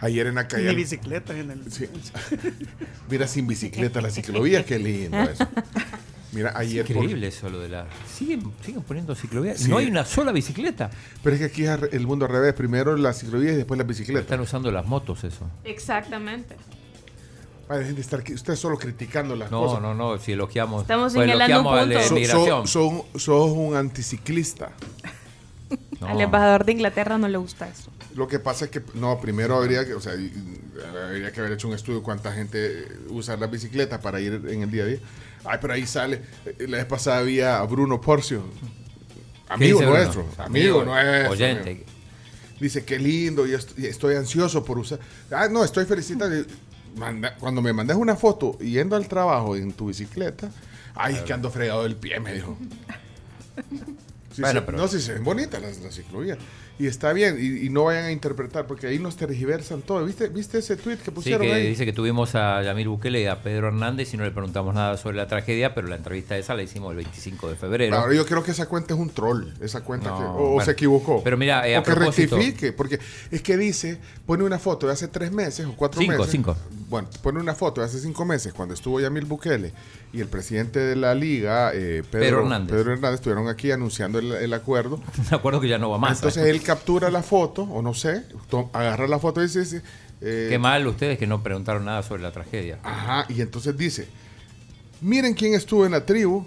[0.00, 0.68] Ayer en la calle.
[0.68, 1.72] Ni bicicletas en el.
[1.72, 1.86] Sí.
[3.10, 5.48] Mira, sin bicicleta la ciclovía, qué lindo eso.
[6.32, 6.84] Mira, ayer.
[6.90, 7.86] Increíble eso lo de la.
[8.12, 9.60] Siguen, siguen poniendo ciclovías.
[9.60, 9.70] Sí.
[9.70, 10.90] No hay una sola bicicleta.
[11.22, 12.52] Pero es que aquí es el mundo al revés.
[12.52, 14.20] Primero la ciclovía y después la bicicleta.
[14.20, 15.48] Están usando las motos eso.
[15.64, 16.56] Exactamente.
[17.68, 18.34] Ay, dejen de estar aquí.
[18.34, 19.80] Ustedes solo criticando las No, cosas.
[19.82, 20.18] no, no.
[20.18, 20.82] Si elogiamos.
[20.82, 22.08] Estamos pues señalando elogiamos al de puntos.
[22.08, 22.66] So- migración.
[22.66, 24.72] so- son- sos un anticiclista.
[26.00, 26.08] No.
[26.08, 27.90] Al embajador de Inglaterra no le gusta eso.
[28.14, 30.30] Lo que pasa es que, no, primero habría que, o sea, y-
[31.06, 34.70] habría que haber hecho un estudio cuánta gente usa la bicicleta para ir en el
[34.70, 34.98] día a día.
[35.44, 36.20] Ay, pero ahí sale.
[36.44, 38.42] eh, La vez pasada había a Bruno Porcio.
[39.46, 40.26] ¿Qué Amigo nuestro.
[40.38, 41.30] Amigo nuestro.
[41.30, 41.70] Oyente.
[41.70, 41.84] amigo.
[42.60, 43.54] Dice, qué lindo, y
[43.86, 44.98] estoy ansioso por usar.
[45.30, 46.36] Ah, no, estoy felicitando.
[46.96, 50.50] Manda- cuando me mandas una foto yendo al trabajo en tu bicicleta,
[50.94, 52.56] ay, es que ando fregado del pie, me dijo.
[54.32, 56.38] Sí, Bueno, sí, pero- No, sí, se ven bonitas las, las ciclovías.
[56.76, 60.04] Y está bien, y, y no vayan a interpretar, porque ahí nos tergiversan todo.
[60.04, 61.68] ¿Viste, ¿viste ese tweet que Sí, pusieron que ahí?
[61.68, 64.96] dice que tuvimos a Yamil Bukele y a Pedro Hernández y no le preguntamos nada
[64.96, 67.94] sobre la tragedia, pero la entrevista esa la hicimos el 25 de febrero.
[67.96, 70.72] Ahora yo creo que esa cuenta es un troll, esa cuenta No, que, o, se
[70.72, 71.22] equivocó.
[71.22, 72.98] Pero mira, eh, a o que propósito- rectifique, porque
[73.30, 76.32] es que dice, pone una foto de hace tres meses o cuatro Cinco, meses.
[76.32, 76.56] cinco.
[76.88, 79.72] Bueno, pone una foto de hace cinco meses cuando estuvo Yamil Bukele
[80.12, 82.76] y el presidente de la liga, eh, Pedro, Pedro Hernández.
[82.76, 85.00] Pedro Hernández, estuvieron aquí anunciando el, el acuerdo.
[85.30, 86.18] Me acuerdo que ya no va más.
[86.18, 88.24] Entonces él captura la foto, o no sé,
[88.72, 89.82] agarra la foto y dice, dice,
[90.20, 92.78] eh, Qué mal ustedes que no preguntaron nada sobre la tragedia.
[92.82, 94.08] Ajá, y entonces dice,
[95.00, 96.46] miren quién estuvo en la tribu.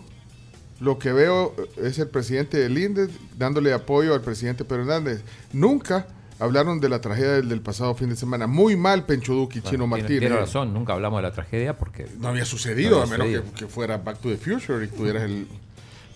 [0.79, 5.21] Lo que veo eh, es el presidente del INDE dándole apoyo al presidente Pedro Hernández.
[5.53, 6.07] Nunca
[6.39, 8.47] hablaron de la tragedia del, del pasado fin de semana.
[8.47, 10.19] Muy mal Pencho Duque y Bueno, Chino Martínez.
[10.19, 13.67] Tiene razón, nunca hablamos de la tragedia porque No había sucedido, No a menos que,
[13.67, 15.47] fuera Back to the Future y tuvieras el...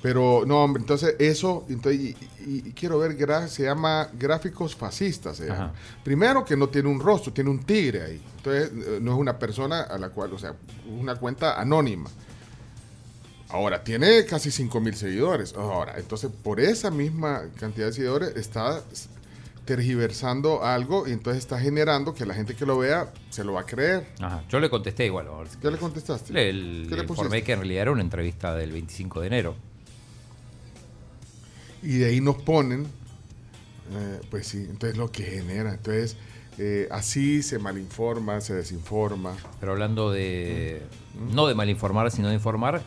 [0.03, 2.07] Pero no, hombre, entonces eso, entonces, y,
[2.43, 5.38] y- y quiero ver, gra- se llama gráficos fascistas.
[5.38, 5.65] se llama.
[5.65, 5.74] Ajá.
[6.03, 8.22] Primero que no tiene un rostro, tiene un tigre ahí.
[8.38, 10.55] Entonces eh, no es una persona a la cual, o sea,
[10.89, 12.09] una cuenta anónima.
[13.49, 15.53] Ahora, tiene casi 5 mil seguidores.
[15.55, 18.82] Ahora, entonces por esa misma cantidad de seguidores está
[19.66, 23.62] tergiversando algo y entonces está generando que la gente que lo vea se lo va
[23.62, 24.07] a creer.
[24.20, 25.28] Ajá, yo le contesté igual.
[25.62, 26.34] ¿Qué le contestaste?
[26.34, 29.55] Le, el- ¿Qué le informé que en realidad era una entrevista del 25 de enero.
[31.84, 32.84] Y de ahí nos ponen,
[33.93, 35.72] eh, pues sí, entonces lo que genera.
[35.74, 36.16] Entonces,
[36.57, 39.36] eh, así se malinforma, se desinforma.
[39.59, 40.82] Pero hablando de,
[41.34, 42.82] no de malinformar, sino de informar,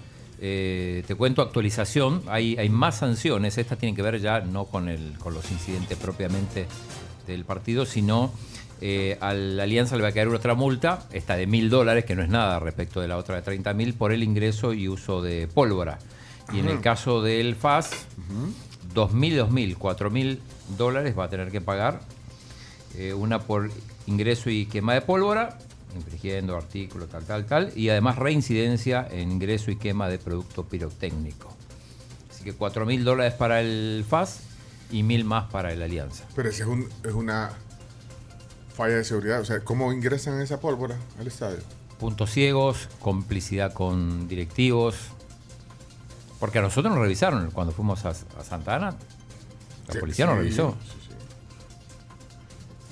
[0.47, 4.91] eh, te cuento actualización, hay, hay más sanciones, estas tienen que ver ya no con,
[4.91, 6.67] el, con los incidentes propiamente
[7.27, 8.31] del partido, sino
[8.83, 12.15] eh, a la alianza le va a caer otra multa, esta de mil dólares, que
[12.15, 15.23] no es nada respecto de la otra de 30 mil, por el ingreso y uso
[15.23, 15.99] de pólvora.
[16.53, 18.05] Y en el caso del FAS,
[18.93, 20.43] dos mil, dos mil, cuatro mil
[20.77, 22.03] dólares va a tener que pagar
[22.99, 23.71] eh, una por
[24.07, 25.57] ingreso y quema de pólvora,
[25.95, 31.53] infringiendo artículo tal, tal, tal, y además reincidencia en ingreso y quema de producto pirotécnico.
[32.31, 34.41] Así que 4 mil dólares para el FAS
[34.91, 36.25] y mil más para el Alianza.
[36.35, 37.51] Pero esa es, un- es una
[38.75, 39.41] falla de seguridad.
[39.41, 41.59] O sea, ¿cómo ingresan esa pólvora al estadio?
[41.99, 44.97] Puntos ciegos, complicidad con directivos.
[46.41, 48.97] Porque a nosotros nos revisaron cuando fuimos a, a Santa Ana.
[49.87, 50.77] La Sí, policía nos sí, revisó.
[50.83, 51.04] sí.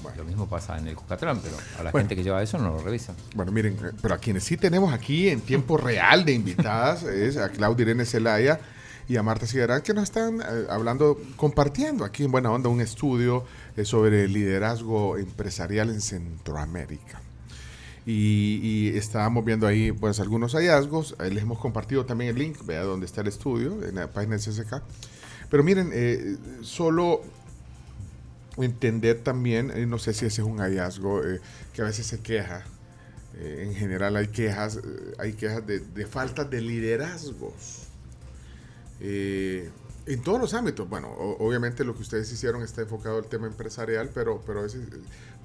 [0.03, 0.19] Bueno.
[0.19, 2.05] Lo mismo pasa en el Cucatlán, pero a la Bueno.
[2.05, 3.15] gente que lleva eso no lo revisan.
[3.35, 7.37] Bueno, miren, eh, pero a quienes sí tenemos aquí en tiempo real de invitadas es
[7.37, 8.61] a Claudia Irene Zelaya
[9.09, 12.81] y a Marta Cigarán que nos están eh, hablando, compartiendo aquí en Buena Onda un
[12.81, 13.45] estudio
[13.77, 17.21] eh, sobre el liderazgo empresarial en Centroamérica.
[18.05, 21.15] Y, y estábamos viendo ahí pues algunos hallazgos.
[21.21, 24.41] Les hemos compartido también el link, vea dónde está el estudio, en la página del
[24.45, 24.83] CSK.
[25.49, 27.21] Pero miren, eh, solo
[28.59, 31.41] entender también, no sé si ese es un hallazgo eh,
[31.73, 32.65] que a veces se queja.
[33.37, 37.89] eh, en general hay quejas, eh, hay quejas de, de falta de liderazgos.
[39.01, 39.71] Eh,
[40.07, 44.11] en todos los ámbitos, bueno, obviamente lo que ustedes hicieron está enfocado al tema empresarial,
[44.13, 44.81] pero, pero a veces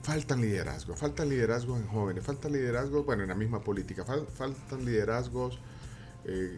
[0.03, 4.83] faltan liderazgos, faltan liderazgos en jóvenes, faltan liderazgos, bueno, en la misma política, fal- faltan
[4.85, 5.59] liderazgos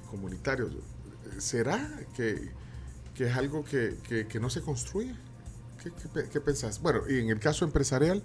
[0.10, 0.72] comunitarios.
[1.38, 2.50] ¿Será que,
[3.16, 3.97] que es algo que-
[4.28, 5.14] que no se construye?
[5.84, 6.82] ¿Qué, qué, qué pensás?
[6.82, 8.22] Bueno, y en el caso empresarial,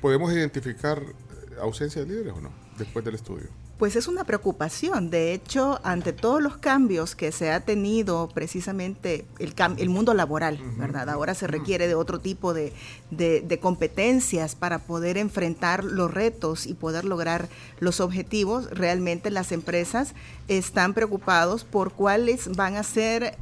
[0.00, 1.14] ¿podemos identificar eh,
[1.60, 3.48] ausencia de líderes o no después del estudio?
[3.78, 5.08] Pues es una preocupación.
[5.08, 10.58] De hecho, ante todos los cambios que se ha tenido precisamente el, el mundo laboral,
[10.76, 11.08] ¿verdad?
[11.08, 12.72] Ahora se requiere de otro tipo de,
[13.12, 18.68] de- de competencias para poder enfrentar los retos y poder lograr los objetivos.
[18.70, 20.12] Realmente las empresas
[20.48, 23.38] están preocupados por cuáles van a ser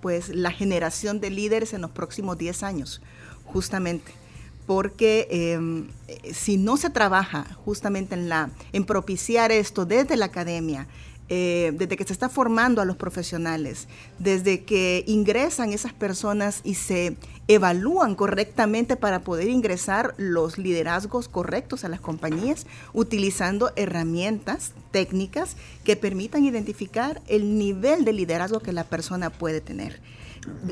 [0.00, 3.02] pues la generación de líderes en los próximos 10 años,
[3.44, 4.12] justamente.
[4.66, 5.58] Porque eh,
[6.08, 10.86] eh, si no se trabaja justamente en, la, en propiciar esto desde la academia,
[11.32, 13.86] eh, desde que se está formando a los profesionales,
[14.18, 17.16] desde que ingresan esas personas y se
[17.46, 25.54] evalúan correctamente para poder ingresar los liderazgos correctos a las compañías, utilizando herramientas técnicas
[25.84, 30.00] que permitan identificar el nivel de liderazgo que la persona puede tener.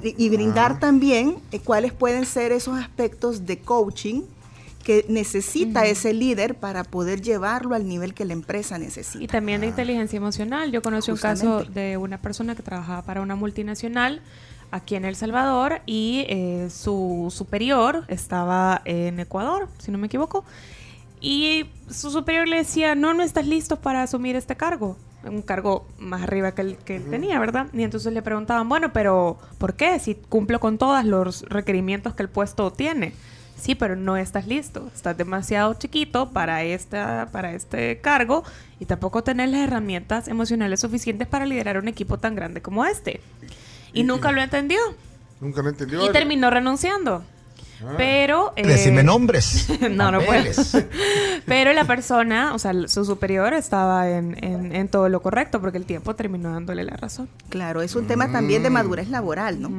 [0.02, 4.22] Y brindar también eh, cuáles pueden ser esos aspectos de coaching
[4.88, 9.22] que necesita ese líder para poder llevarlo al nivel que la empresa necesita.
[9.22, 10.72] Y también de inteligencia emocional.
[10.72, 14.22] Yo conocí un caso de una persona que trabajaba para una multinacional
[14.70, 20.42] aquí en El Salvador y eh, su superior estaba en Ecuador, si no me equivoco.
[21.20, 24.96] Y su superior le decía, no, no estás listo para asumir este cargo.
[25.22, 27.66] Un cargo más arriba que el que él tenía, ¿verdad?
[27.74, 29.98] Y entonces le preguntaban, bueno, pero ¿por qué?
[29.98, 33.12] Si cumplo con todos los requerimientos que el puesto tiene.
[33.60, 34.88] Sí, pero no estás listo.
[34.94, 38.44] Estás demasiado chiquito para, esta, para este cargo
[38.78, 43.20] y tampoco tenés las herramientas emocionales suficientes para liderar un equipo tan grande como este.
[43.92, 44.78] Y Y- nunca y- lo entendió.
[45.40, 46.04] Nunca lo entendió.
[46.04, 47.24] Y terminó renunciando.
[47.96, 48.52] Pero...
[48.56, 49.68] eh, Decime nombres.
[49.90, 50.76] no, no puedes.
[51.46, 55.78] Pero la persona, o sea, su superior estaba en, en- en todo lo correcto porque
[55.78, 57.28] el tiempo terminó dándole la razón.
[57.48, 59.70] Claro, es un tema también de madurez laboral, ¿no?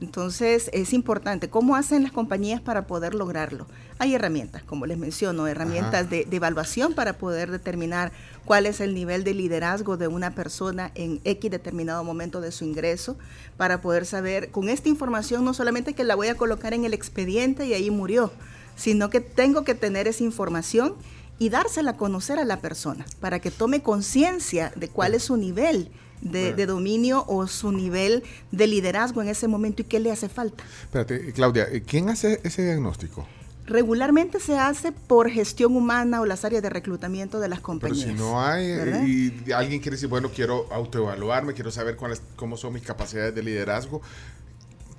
[0.00, 1.48] Entonces es importante.
[1.50, 3.66] ¿Cómo hacen las compañías para poder lograrlo?
[3.98, 8.10] Hay herramientas, como les menciono, herramientas de, de evaluación para poder determinar
[8.44, 12.64] cuál es el nivel de liderazgo de una persona en X determinado momento de su
[12.64, 13.16] ingreso,
[13.56, 16.94] para poder saber, con esta información no solamente que la voy a colocar en el
[16.94, 18.32] expediente y ahí murió,
[18.76, 20.94] sino que tengo que tener esa información
[21.38, 25.36] y dársela a conocer a la persona para que tome conciencia de cuál es su
[25.36, 25.90] nivel
[26.20, 28.22] de, de dominio o su nivel
[28.52, 30.62] de liderazgo en ese momento y qué le hace falta.
[30.82, 33.26] Espérate, Claudia, ¿quién hace ese diagnóstico?
[33.66, 38.08] Regularmente se hace por gestión humana o las áreas de reclutamiento de las Pero compañías.
[38.08, 39.04] si no hay, ¿verdad?
[39.04, 43.42] y alguien quiere decir, bueno, quiero autoevaluarme, quiero saber cuáles, cómo son mis capacidades de
[43.42, 44.02] liderazgo,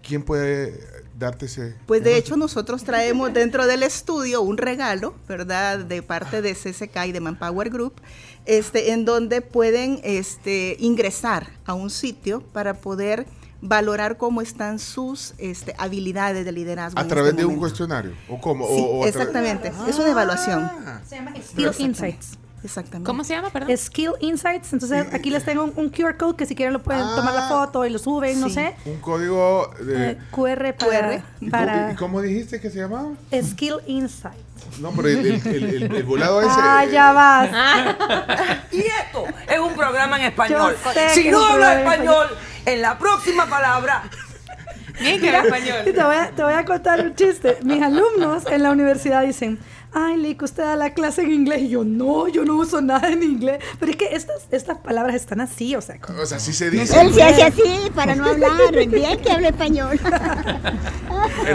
[0.02, 0.80] ¿quién puede
[1.18, 1.76] darte ese?
[1.86, 5.80] Pues de hecho nosotros traemos dentro del estudio un regalo, ¿verdad?
[5.80, 7.94] De parte de CSK y de Manpower Group,
[8.46, 13.26] este, en donde pueden este, ingresar a un sitio para poder
[13.66, 17.00] valorar cómo están sus este, habilidades de liderazgo.
[17.00, 18.12] ¿A en través este de un cuestionario?
[18.30, 18.68] ¿O cómo?
[18.68, 19.72] Sí, O- o exactamente.
[19.88, 20.64] Es una evaluación.
[20.86, 21.72] Ah, Se llama Skill.
[21.80, 22.38] Insights.
[22.64, 23.06] Exactamente.
[23.06, 23.78] ¿Cómo se llama, perdón?
[23.78, 24.72] Skill Insights.
[24.72, 27.14] Entonces aquí les tengo un, un QR code que si quieren lo pueden Ah.
[27.16, 28.76] tomar la foto y lo suben, no sé.
[28.86, 30.12] un código de...
[30.12, 33.10] Eh, QR para, ¿Y, cómo, para y cómo dijiste que se llamaba?
[33.34, 34.38] Skill Insight.
[34.80, 36.50] No, pero el, el, el- el- el volado ese...
[36.54, 37.50] Ah, eh, ya vas.
[38.72, 40.76] Y esto es un programa en español.
[41.14, 42.28] Si no hablas en español,
[42.66, 44.04] en la próxima palabra
[45.00, 45.84] Bien que era español.
[45.84, 47.58] Te voy, a, te voy a contar un chiste.
[47.64, 49.60] Mis alumnos en la universidad dicen,
[49.94, 51.62] ay, Lico, usted da la clase en inglés.
[51.64, 53.64] Y yo, no, yo no uso nada en inglés.
[53.80, 56.70] Pero es que estas, estas palabras están así, o sea, como- O sea, así se
[56.70, 57.00] dice.
[57.02, 58.52] Él se hace así para no hablar.
[58.88, 60.00] Bien que habla español.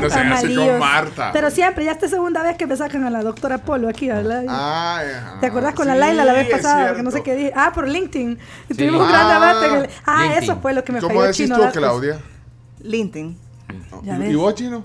[0.00, 0.78] No sean así con.
[0.78, 1.30] Marta.
[1.32, 4.44] Pero siempre, ya esta segunda vez que me sacan a la doctora Polo aquí, ¿verdad?
[4.48, 5.40] Ah, ajá.
[5.40, 6.94] ¿Te acuerdas con la Laila la vez pasada?
[6.94, 7.52] Que no sé qué dije.
[7.56, 8.38] Ah, por LinkedIn.
[8.68, 8.74] Sí.
[8.76, 9.66] tuvimos un gran Ah, debate.
[9.66, 10.42] en el- Ah, LinkedIn.
[10.44, 11.72] eso fue lo que me ¿Cómo falló decís Chino tú.
[11.72, 12.18] Claudia?
[12.80, 13.36] LinkedIn.
[14.04, 14.84] ¿Y, y vos, Chino?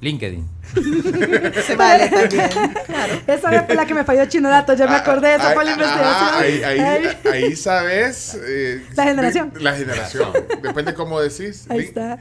[0.00, 0.48] LinkedIn.
[1.66, 2.48] Se vale también.
[2.86, 3.12] Claro.
[3.26, 5.74] Esa fue la que me falló Chino Datos, ya me acordé, esa fue la Ah,
[5.74, 6.28] investigación.
[6.32, 7.06] ah, Ahí, ahí, Ahí.
[7.44, 8.38] ahí sabes.
[8.46, 9.50] eh, La generación.
[9.52, 10.32] de- la generación.
[10.62, 11.66] Depende cómo decís.
[11.68, 12.18] Ahí está.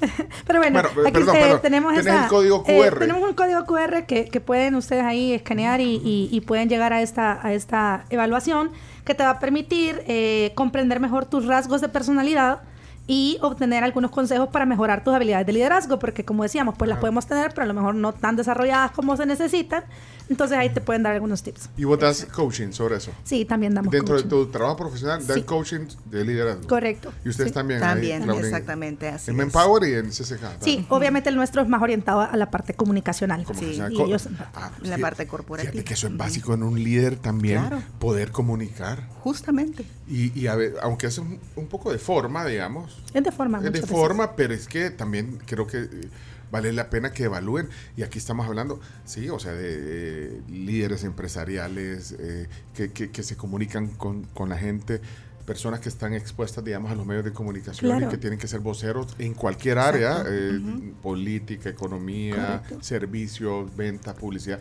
[0.46, 1.62] Pero bueno, Bueno, aquí perdón, eh, perdón.
[1.62, 2.98] tenemos esa, el código eh, QR.
[2.98, 6.92] tenemos un código QR que, que pueden ustedes ahí escanear y, y- y pueden llegar
[6.92, 8.70] a esta, a esta evaluación
[9.04, 12.62] que te va a permitir eh, comprender mejor tus rasgos de personalidad
[13.06, 16.98] y obtener algunos consejos para mejorar tus habilidades de liderazgo, porque como decíamos, pues las
[16.98, 19.84] podemos tener, pero a lo mejor no tan desarrolladas como se necesitan.
[20.32, 21.68] Entonces ahí te pueden dar algunos tips.
[21.76, 23.10] Y vos das coaching sobre eso.
[23.22, 24.28] Sí, también damos Dentro coaching.
[24.28, 25.42] de tu trabajo profesional, dan Sí.
[25.44, 26.66] coaching de liderazgo.
[26.66, 27.12] Correcto.
[27.24, 27.54] Y ustedes Sí.
[27.54, 27.82] también.
[27.82, 29.44] ahí, También, exactamente, así En es.
[29.54, 30.56] Manpower y en CCK.
[30.60, 33.44] Sí, obviamente el nuestro es más orientado a la parte comunicacional.
[33.58, 33.78] Sí.
[33.90, 35.70] Y co- ellos- Ah, La fíjate- parte corporativa.
[35.72, 37.82] Fíjate que eso es básico en un líder también, Claro.
[37.98, 39.06] poder comunicar.
[39.20, 39.84] Justamente.
[40.08, 43.58] Y, y a ver, aunque es un, un poco de forma, digamos, Es de forma.
[43.58, 43.90] es de veces.
[43.90, 46.08] forma, pero es que también creo que eh,
[46.52, 47.68] vale la pena que evalúen.
[47.96, 53.36] Y aquí estamos hablando, sí, o sea, de líderes empresariales eh, que, que- que se
[53.36, 55.00] comunican con, con la gente,
[55.46, 58.06] personas que están expuestas, digamos, a los medios de comunicación Claro.
[58.06, 60.60] y que tienen que ser voceros en cualquier área, eh,
[61.02, 62.84] política, economía, Correcto.
[62.84, 64.60] servicios, ventas, publicidad.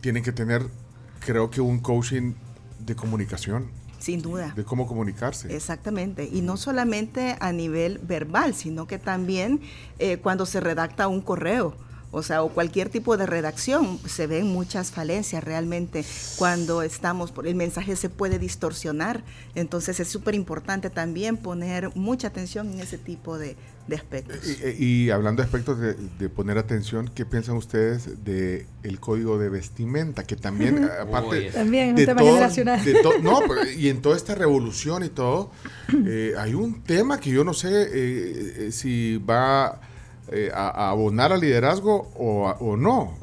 [0.00, 0.62] Tienen que tener,
[1.26, 2.32] creo que, un coaching
[2.78, 3.68] de comunicación,
[4.02, 4.52] Sin duda.
[4.56, 5.54] de cómo comunicarse.
[5.54, 6.28] Exactamente.
[6.30, 9.60] Y no solamente a nivel verbal, sino que también
[10.00, 11.74] eh, cuando se redacta un correo.
[12.14, 16.04] O sea, o cualquier tipo de redacción, se ven muchas falencias realmente
[16.36, 19.24] cuando estamos, por el mensaje se puede distorsionar.
[19.54, 23.56] Entonces es súper importante también poner mucha atención en ese tipo de,
[23.88, 24.36] de aspectos.
[24.78, 29.38] Y, y hablando de aspectos de, de poner atención, ¿qué piensan ustedes de el código
[29.38, 30.24] de vestimenta?
[30.24, 31.50] Que también, aparte Uy.
[31.50, 32.84] También un de tema todo- generacional.
[32.84, 35.50] de to- no, pero- y en toda esta revolución y todo,
[36.06, 37.88] eh, hay un tema que yo no sé eh,
[38.66, 39.80] eh, si va
[40.28, 43.14] eh, a, a abonar al liderazgo o, a- o no.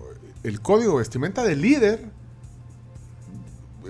[0.44, 2.06] El código de vestimenta del líder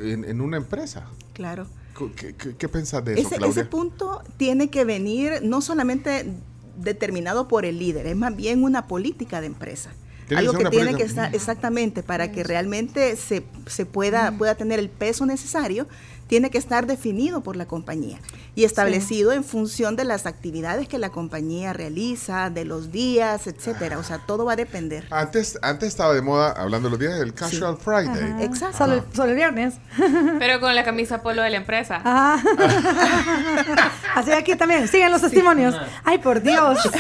[0.02, 1.06] en, en una empresa.
[1.34, 1.68] Claro.
[2.16, 3.62] ¿Qué, qué, qué pensás de eso, Ese, Claudia?
[3.62, 6.32] ese punto tiene que venir no solamente
[6.78, 9.90] determinado por el líder, es más bien una política de empresa.
[10.28, 10.98] Tiene Algo que tiene política.
[10.98, 15.88] que estar exactamente para que realmente se, se pueda, pueda tener el peso necesario,
[16.30, 18.20] tiene que estar definido por la compañía
[18.56, 23.98] y establecido en función de las actividades que la compañía realiza, de los días, etcétera.
[23.98, 25.08] O sea, todo va a depender.
[25.10, 28.32] Antes, antes estaba de moda, hablando de los días, el Casual Friday.
[28.32, 28.44] Ajá.
[28.44, 28.78] Exacto.
[28.78, 29.74] Solo, el- solo el viernes.
[30.40, 32.00] Pero con la camisa polo de la empresa.
[32.06, 32.42] Ah.
[34.16, 34.88] Así aquí también.
[34.88, 35.76] Siguen los testimonios.
[36.06, 36.80] Ay, por Dios.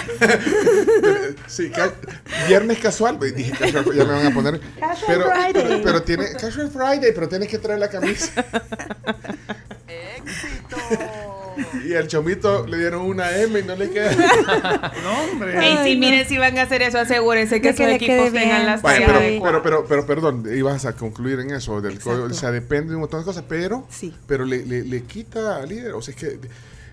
[1.47, 1.91] Sí, ca-
[2.47, 4.59] viernes casual, dije casual, ya me van a poner.
[4.79, 5.53] Casual pero, Friday.
[5.53, 8.45] pero, pero tiene casual Friday, pero tienes que traer la camisa.
[11.85, 14.11] Y al chomito le dieron una M y no le queda.
[15.03, 15.59] no, hombre.
[15.83, 15.99] Sí, no.
[15.99, 19.63] miren, si van a hacer eso, asegúrense que que sus equipos tengan las pero, pero,
[19.63, 22.25] pero, pero, perdón, ibas a concluir en eso del código.
[22.25, 24.13] O sea, depende de un montón de cosas, pero, Sí.
[24.27, 25.93] pero le, le, le quita al líder.
[25.93, 26.39] O sea, es que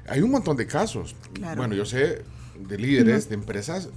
[0.09, 1.15] hay un montón de casos.
[1.33, 1.57] Claro.
[1.57, 2.23] Bueno, yo sé
[2.59, 3.89] de líderes, de empresas,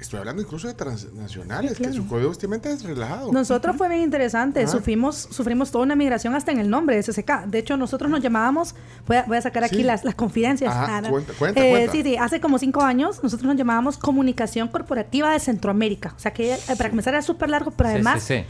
[0.00, 1.92] estoy hablando incluso de transnacionales, Sí, claro.
[1.92, 3.30] que su código de vestimenta es relajado.
[3.32, 4.60] Nosotros fue bien interesante.
[4.62, 4.70] Ajá.
[4.72, 7.46] Sufrimos, sufrimos toda una migración hasta en el nombre de SSK.
[7.46, 8.74] De hecho, nosotros nos llamábamos,
[9.06, 9.82] voy a, voy a sacar aquí Sí.
[9.82, 10.74] las, las confidencias.
[10.74, 11.10] Ajá, Ana.
[11.10, 11.92] cuenta, cuenta, Eh, cuenta.
[11.92, 16.14] Sí, sí, hace como cinco años nosotros nos llamábamos Comunicación Corporativa de Centroamérica.
[16.16, 18.46] O sea que eh, para comenzar era súper largo, pero además CCC.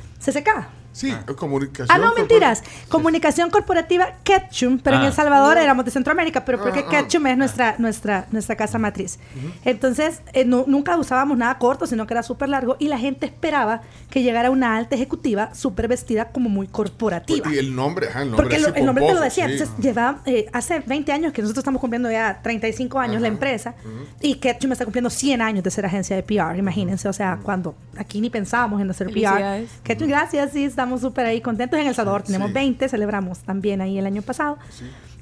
[0.97, 1.89] Sí, comunicación.
[1.91, 2.63] Ah, no, mentiras.
[2.89, 5.07] Comunicación corporativa Ketchum, pero en Ah.
[5.09, 6.91] El Salvador éramos de Centroamérica, pero porque Ah, ah.
[6.91, 9.19] Ketchum es nuestra, nuestra, nuestra casa matriz.
[9.67, 13.27] Entonces, eh, no- nunca usábamos nada corto, sino que era súper largo y la gente
[13.27, 17.53] esperaba que llegara una alta ejecutiva súper vestida como muy corporativa.
[17.53, 18.43] Y el nombre, ajá, el nombre.
[18.45, 19.47] Porque así el nombre te lo decía.
[19.49, 19.53] sí.
[19.53, 23.75] Entonces, lleva, eh, hace 20 años que nosotros estamos cumpliendo ya 35 años la empresa
[24.23, 27.07] y Ketchum está cumpliendo 100 años de ser agencia de PR, imagínense.
[27.07, 29.67] O sea, cuando aquí ni pensábamos en hacer PR.
[29.83, 31.78] Ketchum, gracias, sí, estamos súper ahí contentos.
[31.80, 32.55] En El Salvador tenemos Sí.
[32.55, 34.57] 20, celebramos también ahí el año pasado.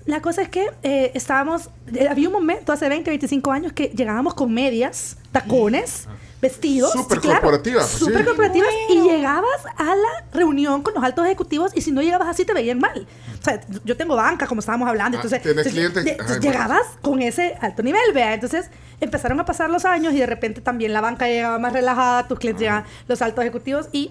[0.07, 3.85] La cosa es que eh, estábamos, eh, había un momento hace 20, 25 años que
[3.97, 6.07] llegábamos con medias, tacones,
[6.43, 6.93] vestidos.
[6.93, 8.25] Súper sí, claro, corporativas, Súper sí.
[8.25, 12.45] corporativas y llegabas a la reunión con los altos ejecutivos y si no llegabas así
[12.45, 13.07] te veían mal.
[13.41, 16.17] O sea, yo tengo banca, como estábamos hablando, Ah, entonces, tienes entonces, clientes- de- Ay,
[16.21, 16.53] entonces bueno.
[16.53, 18.35] llegabas con ese alto nivel, vea.
[18.35, 18.69] Entonces
[19.01, 22.39] empezaron a pasar los años y de repente también la banca llegaba más relajada, tus
[22.39, 24.11] clientes llegaban, los altos ejecutivos y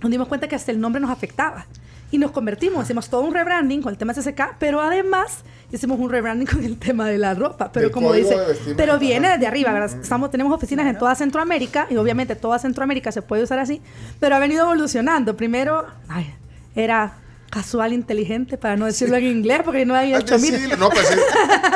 [0.00, 1.66] nos dimos cuenta que hasta el nombre nos afectaba.
[2.12, 5.38] Y nos convertimos, hicimos todo un rebranding con el tema CCK, pero además
[5.72, 7.72] hicimos un rebranding con el tema de la ropa.
[7.72, 8.36] Pero Del como dice,
[8.76, 9.90] pero viene desde arriba, ¿verdad?
[10.00, 13.82] Estamos, tenemos oficinas en toda Centroamérica y obviamente toda Centroamérica se puede usar así,
[14.20, 15.36] pero ha venido evolucionando.
[15.36, 16.32] Primero, ay,
[16.76, 17.14] era
[17.50, 20.54] casual inteligente, para no decirlo en inglés, porque no había hecho mil.
[20.78, 21.08] No, pues.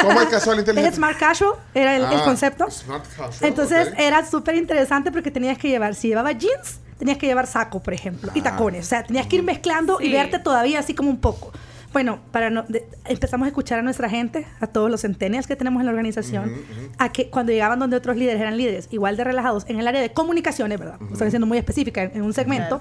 [0.03, 0.97] ¿cómo es casual Es inteligente?
[0.97, 2.71] Smart Casual, era el, el Ah, concepto.
[2.71, 3.95] Smart casual, Entonces ok.
[3.99, 7.93] era súper interesante porque tenías que llevar, si llevaba jeans, tenías que llevar saco, por
[7.93, 8.45] ejemplo, y Ah.
[8.45, 8.87] tacones.
[8.87, 10.13] O sea, tenías que ir mezclando y Sí.
[10.13, 11.51] verte todavía así como un poco.
[11.93, 15.57] Bueno, para no, de- empezamos a escuchar a nuestra gente, a todos los centennials que
[15.57, 16.53] tenemos en la organización,
[16.99, 20.01] a que cuando llegaban donde otros líderes eran líderes igual de relajados en el área
[20.01, 21.01] de comunicaciones, ¿verdad?
[21.11, 22.81] Estoy siendo muy específica en, en un segmento.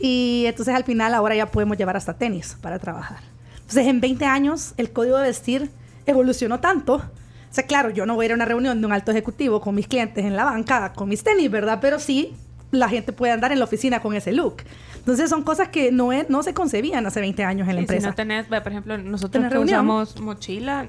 [0.00, 3.18] Y entonces al final ahora ya podemos llevar hasta tenis para trabajar.
[3.56, 5.70] Entonces en 20 años el código de vestir
[6.06, 6.94] evolucionó tanto.
[6.94, 9.60] O sea, claro, yo no voy a ir a una reunión de un alto ejecutivo
[9.60, 11.78] con mis clientes en la banca con mis tenis, ¿verdad?
[11.82, 12.34] Pero sí
[12.78, 14.56] la gente puede andar en la oficina con ese look.
[14.96, 17.84] Entonces son cosas que no, es- no se concebían hace 20 años en la si
[17.84, 18.08] empresa.
[18.08, 20.86] no tenés, por ejemplo, nosotros ¿Tenés que usamos mochila,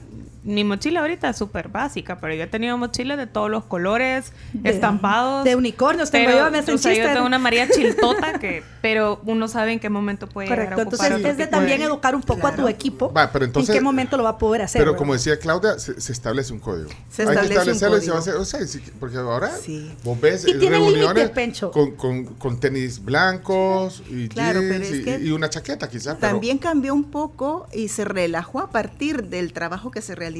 [0.48, 4.32] mi mochila ahorita es súper básica, pero yo he tenido mochilas de todos los colores,
[4.54, 5.44] De- estampados.
[5.44, 9.20] de unicornios tengo pero, yo, me o sea, yo tengo una María Chiltota que, pero
[9.26, 10.82] uno sabe en qué momento puede llegar Correcto.
[10.82, 12.70] a ocupar Entonces es de también de- educar un poco a tu Claro.
[12.70, 14.80] equipo Va, pero entonces- en qué momento lo va a poder hacer.
[14.80, 15.00] Pero ¿verdad?
[15.00, 16.90] como decía Claudia, se, se establece un código.
[17.10, 18.42] Se Hay que establece un establecerlo y se va a código.
[18.42, 19.92] hacer, o sea, porque ahora Sí.
[20.04, 21.72] vos ves Y tiene reuniones Pencho.
[21.72, 25.90] con, con, con tenis blancos y Claro, pero jeans es y, que y una chaqueta
[25.90, 26.16] quizás.
[26.20, 30.37] pero- También cambió un poco y se relajó a partir del trabajo que se realizó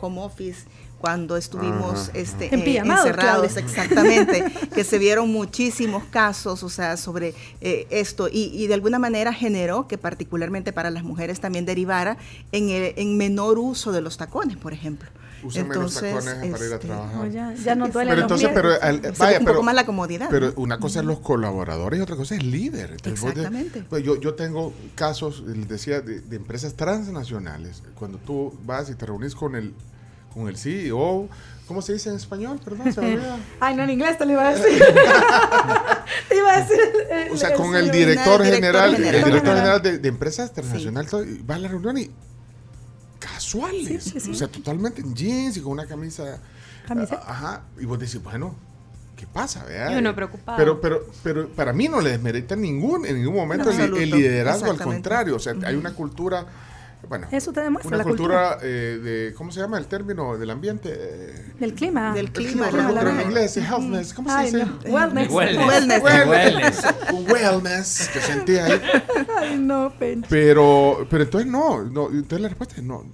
[0.00, 0.66] home office
[1.00, 2.64] cuando estuvimos este, En eh,
[2.98, 8.28] encerrados, exactamente, que se vieron muchísimos casos, o sea, sobre eh, esto.
[8.28, 12.16] Y, y de alguna manera generó que particularmente para las mujeres también derivara
[12.50, 15.08] en, el- en menor uso de los tacones, por ejemplo.
[15.42, 17.30] Usan menos tacones para ir a este, trabajar.
[17.30, 18.54] Ya, ya no duele Pero los entonces, pies.
[18.60, 20.28] pero, al- vaya, un pero, poco más la comodidad.
[20.30, 22.90] pero una cosa es los colaboradores y otra cosa es el líder.
[22.92, 23.84] Entonces, Exactamente.
[23.88, 27.82] pues yo, yo tengo casos, les decía, de, de empresas transnacionales.
[27.94, 29.74] Cuando tú vas y te reunís con el,
[30.34, 31.28] con el CEO,
[31.66, 32.60] ¿cómo se dice en español?
[32.64, 33.18] Perdón, se me.
[33.60, 34.82] Ay, no, en inglés te lo iba a decir.
[36.28, 36.78] te iba a decir.
[37.32, 39.14] O sea, con el señor, director director general, general.
[39.14, 39.82] el director General.
[39.82, 42.10] de, de empresas transnacionales, todo, y va a la reunión y
[43.18, 44.30] casuales, Sí, sí, sí.
[44.30, 46.38] o sea, totalmente en jeans y con una camisa,
[46.86, 47.22] Camiseta.
[47.26, 48.54] ah, ajá, y vos decís, bueno,
[49.16, 49.64] ¿qué pasa?
[49.64, 49.92] vea?
[49.92, 50.56] Y uno preocupado.
[50.56, 54.10] Pero, pero, pero para mí no le desmerita en ningún, en ningún momento En el,
[54.10, 56.46] liderazgo, al contrario, o sea, hay una cultura,
[57.08, 58.68] bueno, Eso te demuestra una la cultura, cultura.
[58.68, 60.90] eh, de, ¿cómo se llama el término del ambiente?
[60.92, 62.12] Eh, Del clima.
[62.12, 64.64] Del el clima, clima, la- en inglés, healthness, ¿cómo se dice?
[64.66, 64.78] no.
[64.92, 65.30] Wellness.
[65.30, 66.02] Wellness.
[66.02, 66.82] Wellness.
[67.28, 68.08] Wellness.
[68.12, 68.80] Que sentí ahí.
[69.38, 70.26] Ay, no, Pencho.
[70.30, 73.04] Pero, pero entonces no, no, entonces la respuesta es no.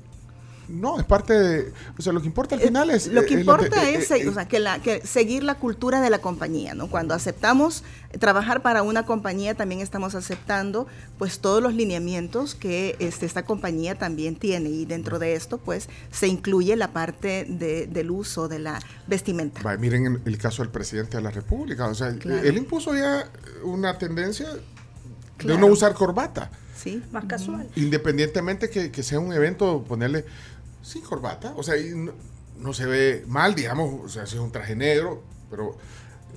[0.75, 3.07] No, es parte de, o sea, lo que importa al final es...
[3.07, 5.55] Eh, lo que es importa es, eh, se- o sea, que, la, que seguir la
[5.57, 6.89] cultura de la compañía, ¿no?
[6.89, 7.85] Cuando aceptamos
[8.19, 10.87] trabajar para una compañía, también estamos aceptando,
[11.19, 15.89] pues, todos los lineamientos que este, esta compañía también tiene y dentro de esto, pues,
[16.11, 19.77] se incluye la parte de- del uso de la vestimenta.
[19.79, 22.43] miren el, el caso del presidente de la República, o sea, Claro.
[22.43, 23.29] él impuso ya
[23.63, 24.47] una tendencia
[25.45, 27.03] de no usar corbata, ¿sí?
[27.13, 27.69] Más casual.
[27.77, 30.25] independientemente que, que sea un evento, ponerle
[30.85, 32.13] sin corbata, o sea, no,
[32.59, 35.77] no se ve mal, digamos, o sea, si es un traje negro, pero...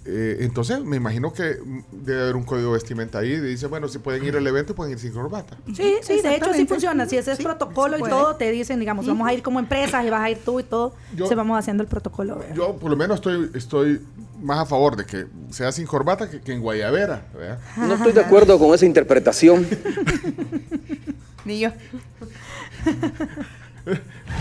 [0.05, 1.57] eh, entonces me imagino que
[1.91, 3.37] debe haber un código de vestimenta ahí.
[3.41, 5.57] Dice, bueno, si pueden ir al evento, pueden ir sin corbata.
[5.75, 7.05] Sí, sí, de hecho sí funciona.
[7.05, 9.59] Si ese es Sí, protocolo se y todo, te dicen, digamos, vamos a ir como
[9.59, 12.37] empresas y vas a ir tú y todo, Yo- se vamos haciendo el protocolo.
[12.37, 12.55] ¿verdad?
[12.55, 14.01] Yo por lo menos estoy, estoy
[14.41, 17.25] más a favor de que sea sin corbata que, que en guayabera.
[17.33, 17.59] ¿verdad?
[17.75, 19.67] No estoy de acuerdo con esa interpretación.
[21.45, 21.69] Ni yo.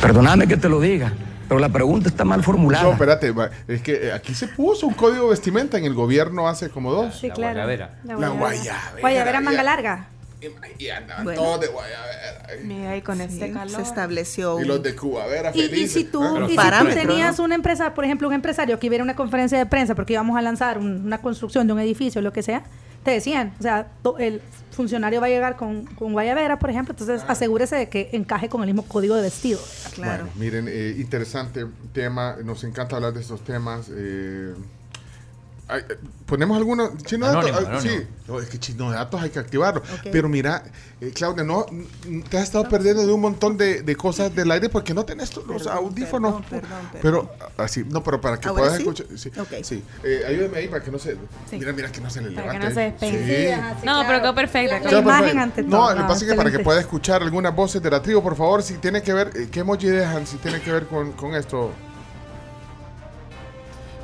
[0.01, 1.12] Perdóname que te lo diga,
[1.49, 2.84] pero la pregunta está mal formulada.
[2.84, 3.32] No, espérate,
[3.68, 6.92] es que eh, aquí se puso un código de vestimenta en el gobierno hace como
[6.92, 7.18] dos.
[7.20, 7.53] Sí, La claro.
[7.55, 7.99] guayabera.
[8.05, 10.09] La guayabera, Guayabera manga larga.
[10.78, 11.40] Y, andaban Bueno.
[11.42, 12.47] todos de guayabera.
[12.62, 13.74] Mira, y con este Sí, calor.
[13.74, 14.94] se estableció Y los de
[15.55, 15.78] Y, felices.
[15.78, 16.28] y si tú, ¿eh?
[16.34, 17.44] Pero y si tú parámetros, tenías ¿no?
[17.47, 20.42] una empresa, por ejemplo, un empresario que hubiera una conferencia de prensa porque íbamos a
[20.42, 22.62] lanzar un- una construcción de un edificio, lo que sea,
[23.07, 24.43] te decían, o sea, to- el
[24.73, 28.61] funcionario va a llegar con, con guayabera, por ejemplo, entonces asegúrese de que encaje con
[28.61, 29.59] el mismo código de vestido.
[29.95, 30.25] Claro.
[30.25, 32.37] Bueno, miren, eh, interesante tema.
[32.45, 33.89] Nos encanta hablar de estos temas.
[33.91, 34.53] eh,
[35.69, 35.97] ay, eh,
[36.27, 36.93] ¿Ponemos alguno?
[37.05, 37.69] Chino Anónimo, datos.
[37.73, 38.01] Ah, anónimo.
[38.01, 39.81] sí, no, es que chino de datos hay que activarlo.
[40.11, 40.64] Pero mira,
[41.01, 41.67] eh, Claudia, no,
[42.29, 45.31] te has estado perdiendo de un montón de, de cosas del aire porque no tenés
[45.31, 46.45] tu- los Perdón, audífonos.
[46.47, 48.83] perdón, perdón, Pero así, no, pero para que ¿Ahora puedas sí?
[48.83, 49.64] escuchar.
[49.64, 49.85] Sí.
[50.03, 51.12] Eh, ayúdame ahí para que no se.
[51.49, 51.59] Sí.
[51.59, 52.69] Mira, mira que no se le Para que levante.
[52.69, 53.47] no se despegue.
[53.47, 53.53] Sí.
[53.53, 54.81] ajá, sí, No, pero quedó perfecta.
[54.81, 55.43] La Queda imagen perfecto.
[55.43, 55.91] ante No, todo.
[55.91, 58.21] lo que Ah, pasa es que para que pueda escuchar algunas voces de la tribu,
[58.23, 60.27] por favor, si tiene que ver, eh, ¿qué emoji dejan?
[60.27, 61.71] Si tiene que ver con, con esto.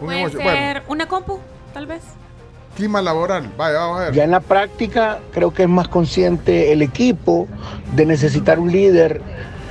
[0.01, 0.37] Un Puede emoji.
[0.37, 1.39] ser Bueno, una compu,
[1.73, 2.03] tal vez.
[2.77, 3.51] clima laboral.
[3.57, 4.15] Vaya, vamos a ver.
[4.15, 7.47] Ya en la práctica creo que es más consciente el equipo
[7.95, 9.21] de necesitar un líder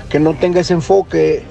[0.09, 1.43] que no tenga ese enfoque,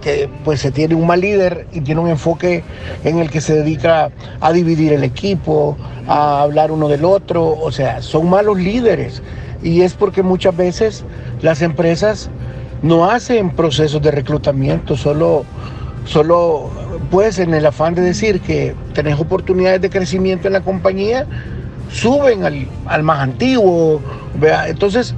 [0.00, 2.64] que pues se tiene un mal líder y tiene un enfoque
[3.04, 4.10] en el que se dedica
[4.40, 5.76] a dividir el equipo,
[6.06, 9.22] a hablar uno del otro, o sea, son malos líderes.
[9.62, 11.04] Y es porque muchas veces
[11.42, 12.30] las empresas
[12.82, 15.44] no hacen procesos de reclutamiento, solo,
[16.04, 16.70] solo
[17.10, 21.26] pues en el afán de decir que tenés oportunidades de crecimiento en la compañía,
[21.92, 24.00] suben al, al más antiguo.
[24.34, 24.68] ¿vea?
[24.68, 25.14] Entonces,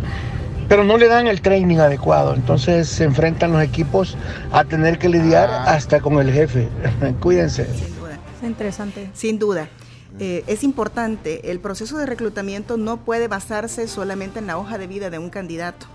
[0.69, 2.35] pero no le dan el training adecuado.
[2.35, 4.17] Entonces se enfrentan los equipos
[4.53, 6.69] a tener que lidiar hasta con el jefe.
[7.21, 7.63] Cuídense.
[7.63, 9.11] Es interesante.
[9.15, 9.69] Sin duda.
[10.19, 14.87] Eh, es importante, el proceso de reclutamiento no puede basarse solamente en la hoja de
[14.87, 15.87] vida de un candidato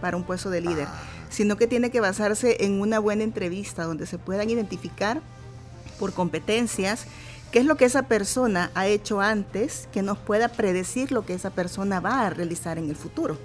[0.00, 0.88] para un puesto de líder,
[1.28, 5.20] sino que tiene que basarse en una buena entrevista donde se puedan identificar
[5.98, 7.06] por competencias
[7.50, 11.34] qué es lo que esa persona ha hecho antes que nos pueda predecir lo que
[11.34, 13.38] esa persona va a realizar en el futuro.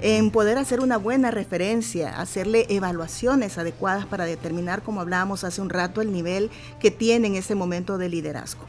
[0.00, 5.70] En poder hacer una buena referencia, hacerle evaluaciones adecuadas para determinar, como hablábamos hace un
[5.70, 6.50] rato, el nivel
[6.80, 8.64] que tiene en ese momento de liderazgo.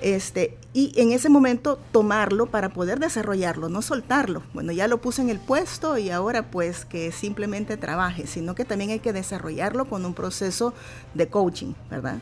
[0.00, 4.42] Este, y en ese momento tomarlo para poder desarrollarlo, no soltarlo.
[4.52, 8.64] Bueno, ya lo puse en el puesto y ahora pues que simplemente trabaje, sino que
[8.64, 10.74] también hay que desarrollarlo con un proceso
[11.14, 12.18] de coaching, ¿verdad?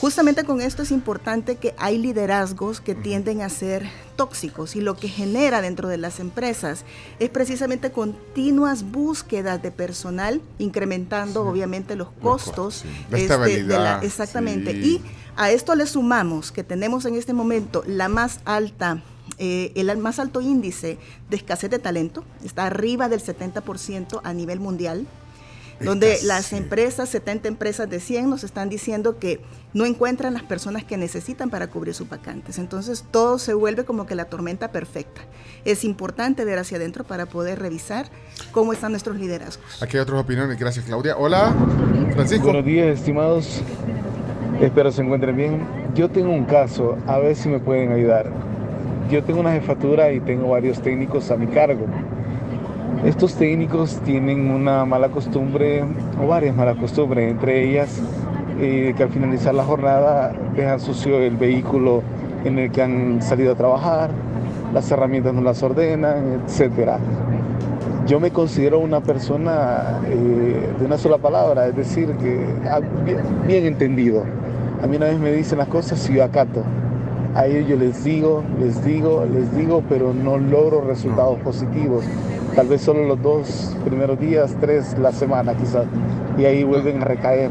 [0.00, 3.84] Justamente con esto es importante que hay liderazgos que tienden a ser
[4.14, 6.84] tóxicos y lo que genera dentro de las empresas
[7.18, 12.84] es precisamente continuas búsquedas de personal, incrementando obviamente los costos.
[12.84, 12.88] sí.
[13.10, 14.70] La este, de la- exactamente.
[14.72, 14.78] sí.
[14.78, 15.02] Y
[15.34, 19.02] a esto le sumamos que tenemos en este momento la más alta,
[19.38, 24.60] eh, el más alto índice de escasez de talento, está arriba del 70% a nivel
[24.60, 25.06] mundial,
[25.80, 26.26] donde Escasez.
[26.28, 29.40] las empresas, 70 empresas de 100, nos están diciendo que
[29.74, 32.58] no encuentran las personas que necesitan para cubrir sus vacantes.
[32.58, 35.20] Entonces todo se vuelve como que la tormenta perfecta.
[35.64, 38.06] Es importante ver hacia adentro para poder revisar
[38.52, 39.82] cómo están nuestros liderazgos.
[39.82, 40.58] Aquí hay otras opiniones.
[40.58, 41.16] Gracias, Claudia.
[41.16, 41.54] Hola,
[42.14, 42.44] Francisco.
[42.44, 43.62] Buenos días, estimados.
[44.60, 45.66] Espero se encuentren bien.
[45.94, 48.30] Yo tengo un caso, a ver si me pueden ayudar.
[49.10, 51.86] Yo tengo una jefatura y tengo varios técnicos a mi cargo.
[53.04, 55.84] Estos técnicos tienen una mala costumbre,
[56.20, 58.00] o varias malas costumbres, entre ellas
[58.60, 62.02] eh, que al finalizar la jornada dejan sucio el vehículo
[62.44, 64.10] en el que han salido a trabajar,
[64.72, 66.98] las herramientas no las ordenan, etcétera.
[68.06, 72.80] Yo me considero una persona eh, de una sola palabra, es decir, que ah,
[73.46, 74.24] bien entendido.
[74.82, 76.62] A mí una vez me dicen las cosas y yo acato.
[77.34, 82.04] A ellos yo les digo, les digo, les digo, pero no logro resultados positivos.
[82.54, 85.86] Tal vez solo los dos primeros días, tres la semana quizás.
[86.38, 87.50] Y ahí vuelven a recaer.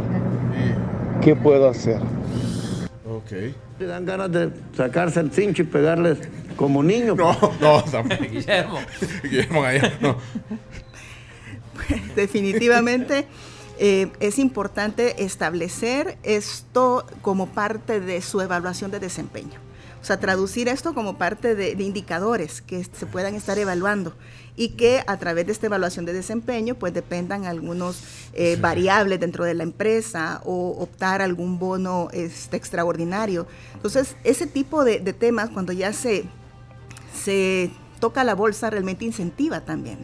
[1.27, 1.99] ¿Qué puedo hacer?
[3.05, 3.31] Ok.
[3.79, 6.19] Le dan ganas de sacarse el cincho y pegarles
[6.55, 7.15] como niño.
[7.15, 8.23] No, no, tampoco.
[8.31, 8.79] Guillermo.
[9.23, 10.17] Guillermo Gallardo, no.
[12.15, 13.27] Definitivamente
[13.77, 19.59] eh, es importante establecer esto como parte de su evaluación de desempeño.
[20.01, 24.15] O sea, traducir esto como parte de, de indicadores que se puedan estar evaluando
[24.57, 28.01] y que a través de esta evaluación de desempeño pues dependan algunos
[28.33, 33.47] eh, variables dentro de la empresa o optar algún bono este, extraordinario.
[33.75, 36.25] Entonces, ese tipo de, de temas cuando ya se,
[37.23, 39.99] se toca la bolsa realmente incentiva también.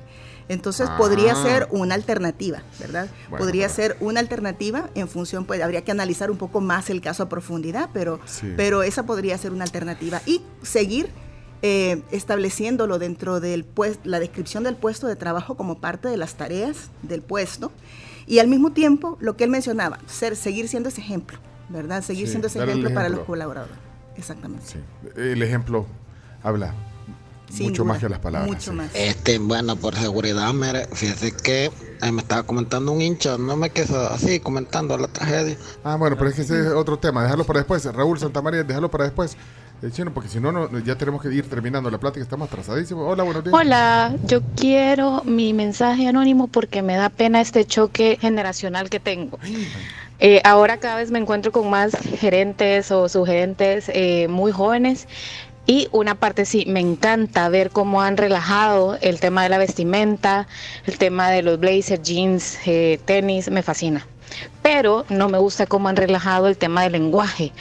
[0.50, 1.42] Entonces podría Ah.
[1.44, 3.08] ser una alternativa, ¿verdad?
[3.30, 7.00] Bueno, podría ser una alternativa en función, pues habría que analizar un poco más el
[7.02, 8.54] caso a profundidad, pero, Sí.
[8.58, 10.22] pero esa podría ser una alternativa.
[10.26, 11.10] Y seguir
[11.66, 13.66] eh, estableciéndolo dentro de
[14.04, 17.72] la descripción del puesto de trabajo como parte de las tareas del puesto.
[18.28, 21.38] Y al mismo tiempo, lo que él mencionaba, ser, seguir siendo ese ejemplo,
[21.70, 22.04] ¿verdad?
[22.04, 23.78] Seguir Sí, siendo ese ejemplo para los colaboradores.
[24.18, 24.66] Exactamente.
[24.68, 24.80] Sí.
[25.16, 25.86] El ejemplo
[26.44, 26.74] habla
[27.50, 28.50] Sin mucho duda, más que las palabras.
[28.50, 28.78] Mucho sí.
[28.78, 28.92] más.
[28.94, 33.70] Este, bueno, por seguridad, mire, fíjese que eh, me estaba comentando un hincha, no me
[33.70, 35.58] quedo así comentando la tragedia.
[35.86, 37.24] Ah, bueno, pero es que ese es otro tema.
[37.24, 37.86] Déjalo para después.
[37.86, 39.38] Raúl Santamaría, déjalo para después.
[39.84, 42.24] Eh, chino, porque si no, no, ya tenemos que ir terminando la plática.
[42.24, 43.06] Estamos atrasadísimos.
[43.06, 43.54] Hola, buenos días.
[43.54, 49.40] Hola, yo quiero mi mensaje anónimo porque me da pena este choque generacional que tengo.
[50.20, 55.06] Eh, ahora cada vez me encuentro con más gerentes o sugerentes eh, muy jóvenes
[55.66, 60.48] y una parte sí, me encanta ver cómo han relajado el tema de la vestimenta,
[60.86, 64.08] el tema de los blazers, jeans, eh, tenis, me fascina.
[64.62, 67.52] Pero no me gusta cómo han relajado el tema del lenguaje.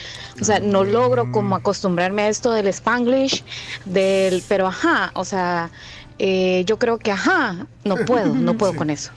[0.40, 3.44] O sea, no logro como acostumbrarme a esto del spanglish,
[3.84, 5.70] del, pero ajá, o sea,
[6.18, 9.10] eh, yo creo que ajá, no puedo, no puedo con eso.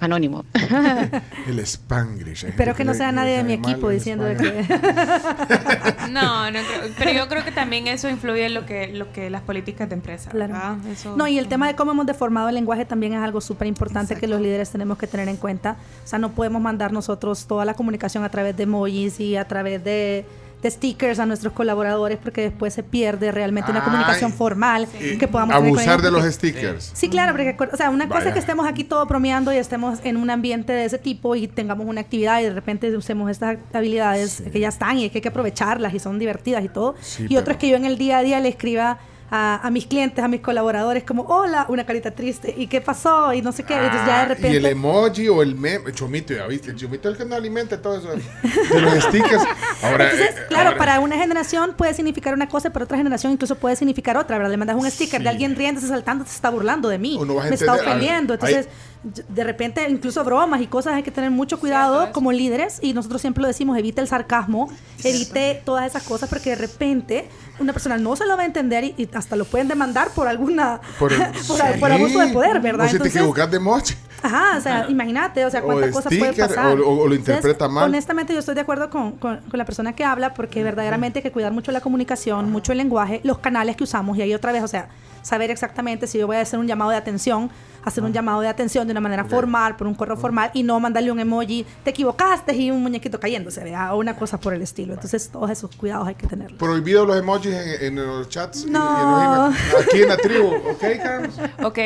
[0.00, 0.44] Anónimo.
[1.46, 2.44] El Spanglish.
[2.44, 4.66] Hay Espero que no sea nadie de mi equipo diciendo de Spanglish.
[4.66, 6.10] que...
[6.10, 9.30] No, no creo, pero yo creo que también eso influye en lo que, lo que
[9.30, 10.30] las políticas de empresa.
[10.30, 10.78] Claro.
[11.16, 14.16] No, y el tema de cómo hemos deformado el lenguaje también es algo súper importante
[14.16, 15.76] que los líderes tenemos que tener en cuenta.
[16.04, 19.46] O sea, no podemos mandar nosotros toda la comunicación a través de emojis y a
[19.46, 20.24] través de,
[20.62, 23.84] de stickers a nuestros colaboradores porque después se pierde realmente una Ay.
[23.86, 24.86] comunicación formal
[25.18, 26.90] que podamos tener con Abusar de los stickers.
[26.94, 29.98] Sí, claro, porque o sea, una cosa es que estemos aquí todo bromeando y estemos
[30.04, 33.58] en un ambiente de ese tipo y tengamos una actividad y de repente usemos estas
[33.72, 36.94] habilidades que ya están y que hay que aprovecharlas y son divertidas y todo.
[37.00, 38.98] Sí, y otro pero- es que yo en el día a día le escriba
[39.30, 43.32] a, a mis clientes, a mis colaboradores como, hola, una carita triste, ¿y qué pasó?
[43.32, 43.74] Y no sé qué.
[43.74, 44.52] Entonces ya de Ah, repente...
[44.52, 47.36] Y el emoji o el meme, Chomito, ya viste, el Chomito es el que no
[47.36, 49.42] alimenta todo eso de los stickers.
[49.82, 53.32] Ahora, Entonces, eh, claro, ahora- para una generación puede significar una cosa, para otra generación
[53.32, 54.50] incluso puede significar otra, ¿verdad?
[54.50, 57.72] Le mandas un sticker de alguien riéndose, saltando, se está burlando de mí, me está
[57.72, 58.34] ah, ofendiendo.
[58.34, 58.68] Entonces,
[59.02, 63.20] de repente, incluso bromas y cosas hay que tener mucho cuidado como líderes y nosotros
[63.22, 64.68] siempre lo decimos, evite el sarcasmo,
[65.02, 67.28] evite todas esas cosas porque de repente
[67.58, 70.28] una persona no se lo va a entender y, y hasta lo pueden demandar por
[70.28, 71.12] alguna por,
[71.48, 72.86] por, por abuso de poder, ¿verdad?
[72.86, 73.94] O si te Entonces, equivocas de emoji.
[74.22, 76.78] Ajá, o sea, imagínate, o sea, cuántas cosas pueden pasar.
[76.78, 77.84] o- o- o lo Entonces, interpreta mal.
[77.88, 81.22] Honestamente, yo estoy de acuerdo con, con- con la persona que habla porque verdaderamente hay
[81.22, 84.52] que cuidar mucho la comunicación, mucho el lenguaje, los canales que usamos y ahí otra
[84.52, 84.88] vez, o sea,
[85.22, 87.50] saber exactamente si yo voy a hacer un llamado de atención,
[87.84, 90.78] hacer un llamado de atención de una manera formal, por un correo formal y no
[90.80, 93.94] mandarle un emoji, te equivocaste y un muñequito cayéndose, ¿verdad?
[93.94, 94.94] o una cosa por el estilo.
[94.94, 96.58] Entonces, todos esos cuidados hay que tenerlos.
[96.58, 98.64] Prohibido los emojis en, en los chats.
[98.64, 99.46] y- y en los No.
[99.80, 101.34] Aquí en la tribu, ¿ok, Carlos?
[101.62, 101.78] Ok.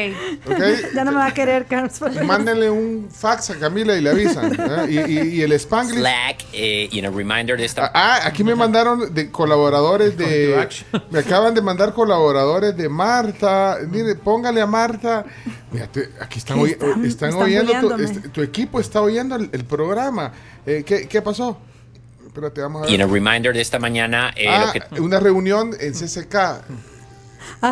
[0.46, 0.62] ¿Ok?
[0.94, 2.00] Ya no me va a querer, Carlos.
[2.24, 4.52] Mándenle un fax a Camila y le avisan.
[4.58, 4.86] ¿eh?
[4.88, 5.98] Y, y- y el Spanglish.
[6.00, 7.90] Slack, eh, y en el reminder de esta.
[7.94, 10.68] Ah, aquí me mandaron de colaboradores de.
[11.10, 13.78] Me acaban de mandar colaboradores de Marta.
[13.90, 15.24] Mire, póngale a Marta.
[15.74, 17.96] Fíjate, aquí están, oy- Están- están están oyendo.
[17.96, 20.32] Tu, este- tu equipo está oyendo el, el programa.
[20.66, 21.58] Eh, ¿qué, qué pasó?
[22.26, 22.90] Espérate, vamos a ver.
[22.92, 26.62] Y en el reminder de esta mañana, eh, Ah, lo que, una reunión en CCK.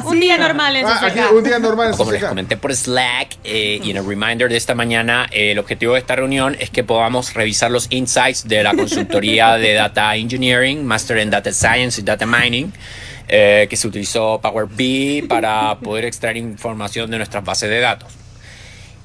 [0.04, 3.38] Un día normal en Ah, aquí, un día normal en como les comenté por Slack
[3.44, 6.70] eh, y en el reminder de esta mañana, eh, el objetivo de esta reunión es
[6.70, 12.00] que podamos revisar los insights de la consultoría de Data Engineering, Master en Data Science
[12.00, 12.72] y Data Mining,
[13.34, 18.12] eh, que se utilizó Power BI para poder extraer información de nuestras bases de datos.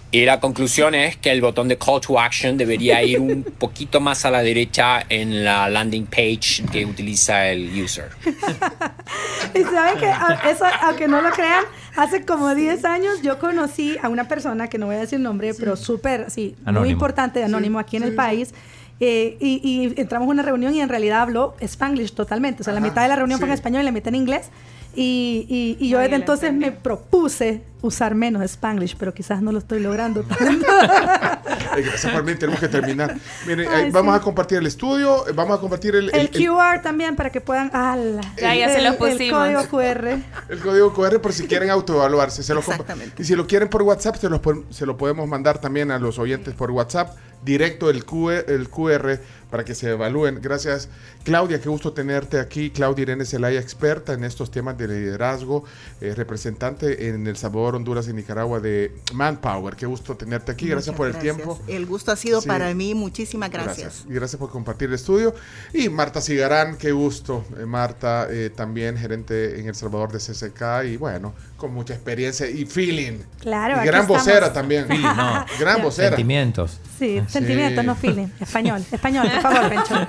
[0.10, 4.00] Y la conclusión es que el botón de Call to Action debería ir un poquito
[4.00, 8.10] más a la derecha en la landing page que utiliza el user.
[9.54, 11.64] Y saben que a- eso, aunque no lo crean,
[11.96, 15.54] hace como 10 años yo conocí a una persona que no voy a decir nombre,
[15.54, 16.92] pero súper, sí, muy Anónimo.
[16.92, 18.54] importante, anónimo aquí en el país.
[19.00, 22.62] Eh, y, y entramos a una reunión y en realidad habló Spanglish totalmente.
[22.62, 24.50] O sea, la mitad de la reunión fue en español y la mitad en inglés.
[24.96, 29.60] Y, y- y yo desde entonces me propuse usar menos Spanglish, pero quizás no lo
[29.60, 30.66] estoy logrando tanto.
[31.78, 33.16] Eh, gracias tenemos que terminar.
[33.46, 34.20] Miren, Ay, eh, vamos sí.
[34.20, 37.30] a compartir el estudio, eh, vamos a compartir el, El el- el- QR también para
[37.32, 37.70] que puedan.
[37.72, 38.22] ¡Hala!
[38.36, 39.40] Ya, ya se El- lo El pusimos.
[39.40, 40.18] código QR.
[40.50, 42.42] el código QR por si quieren autoevaluarse.
[42.42, 43.22] Se lo compa- Exactamente.
[43.22, 44.42] y si lo quieren por WhatsApp, se, los
[44.72, 49.20] se lo podemos mandar también a los oyentes por WhatsApp, directo el, QR, el QR
[49.52, 50.40] para que se evalúen.
[50.42, 50.90] Gracias,
[51.24, 52.72] Claudia, qué gusto tenerte aquí.
[52.72, 55.64] Claudia Irene Zelaya, experta en estos temas de liderazgo,
[56.02, 59.76] eh, representante en El Salvador, Honduras y Nicaragua de Manpower.
[59.76, 60.68] Qué gusto tenerte aquí.
[60.68, 61.36] Gracias Muchas por el gracias.
[61.36, 61.60] tiempo.
[61.68, 62.48] El gusto ha sido Sí.
[62.48, 62.94] para mí.
[62.96, 64.04] Muchísimas gracias.
[64.10, 65.34] Y gracias por compartir el estudio.
[65.74, 67.46] Y Marta Cigarán, qué gusto.
[67.60, 72.50] Eh, Marta, eh, también gerente en El Salvador de CCK y bueno, con mucha experiencia
[72.50, 73.20] y feeling.
[73.40, 74.24] Claro, Y gran estamos.
[74.24, 74.88] vocera también.
[74.90, 75.46] No.
[75.60, 76.10] Gran vocera.
[76.10, 76.80] Sentimientos.
[77.00, 77.24] Sí, Sí.
[77.34, 78.28] sentimientos, no feeling.
[78.40, 80.08] Español, español, por favor, Pencho.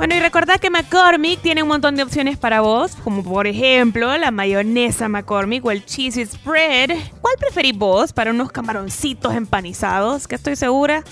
[0.00, 4.16] Bueno, y recordad que McCormick tiene un montón de opciones para vos, como por ejemplo
[4.16, 6.92] la mayonesa McCormick o el cheesy spread.
[7.20, 10.26] ¿Cuál preferís vos para unos camaroncitos empanizados?
[10.26, 11.04] Que estoy segura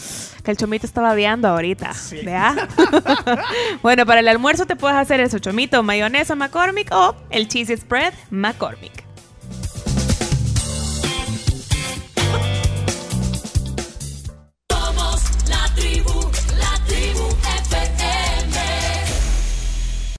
[0.43, 1.93] que el chomito está babeando ahorita.
[2.25, 2.67] ¿Vea?
[3.83, 8.15] bueno, para el almuerzo te puedes hacer eso, chomito, mayonesa McCormick o el cheesy spread
[8.31, 9.08] McCormick.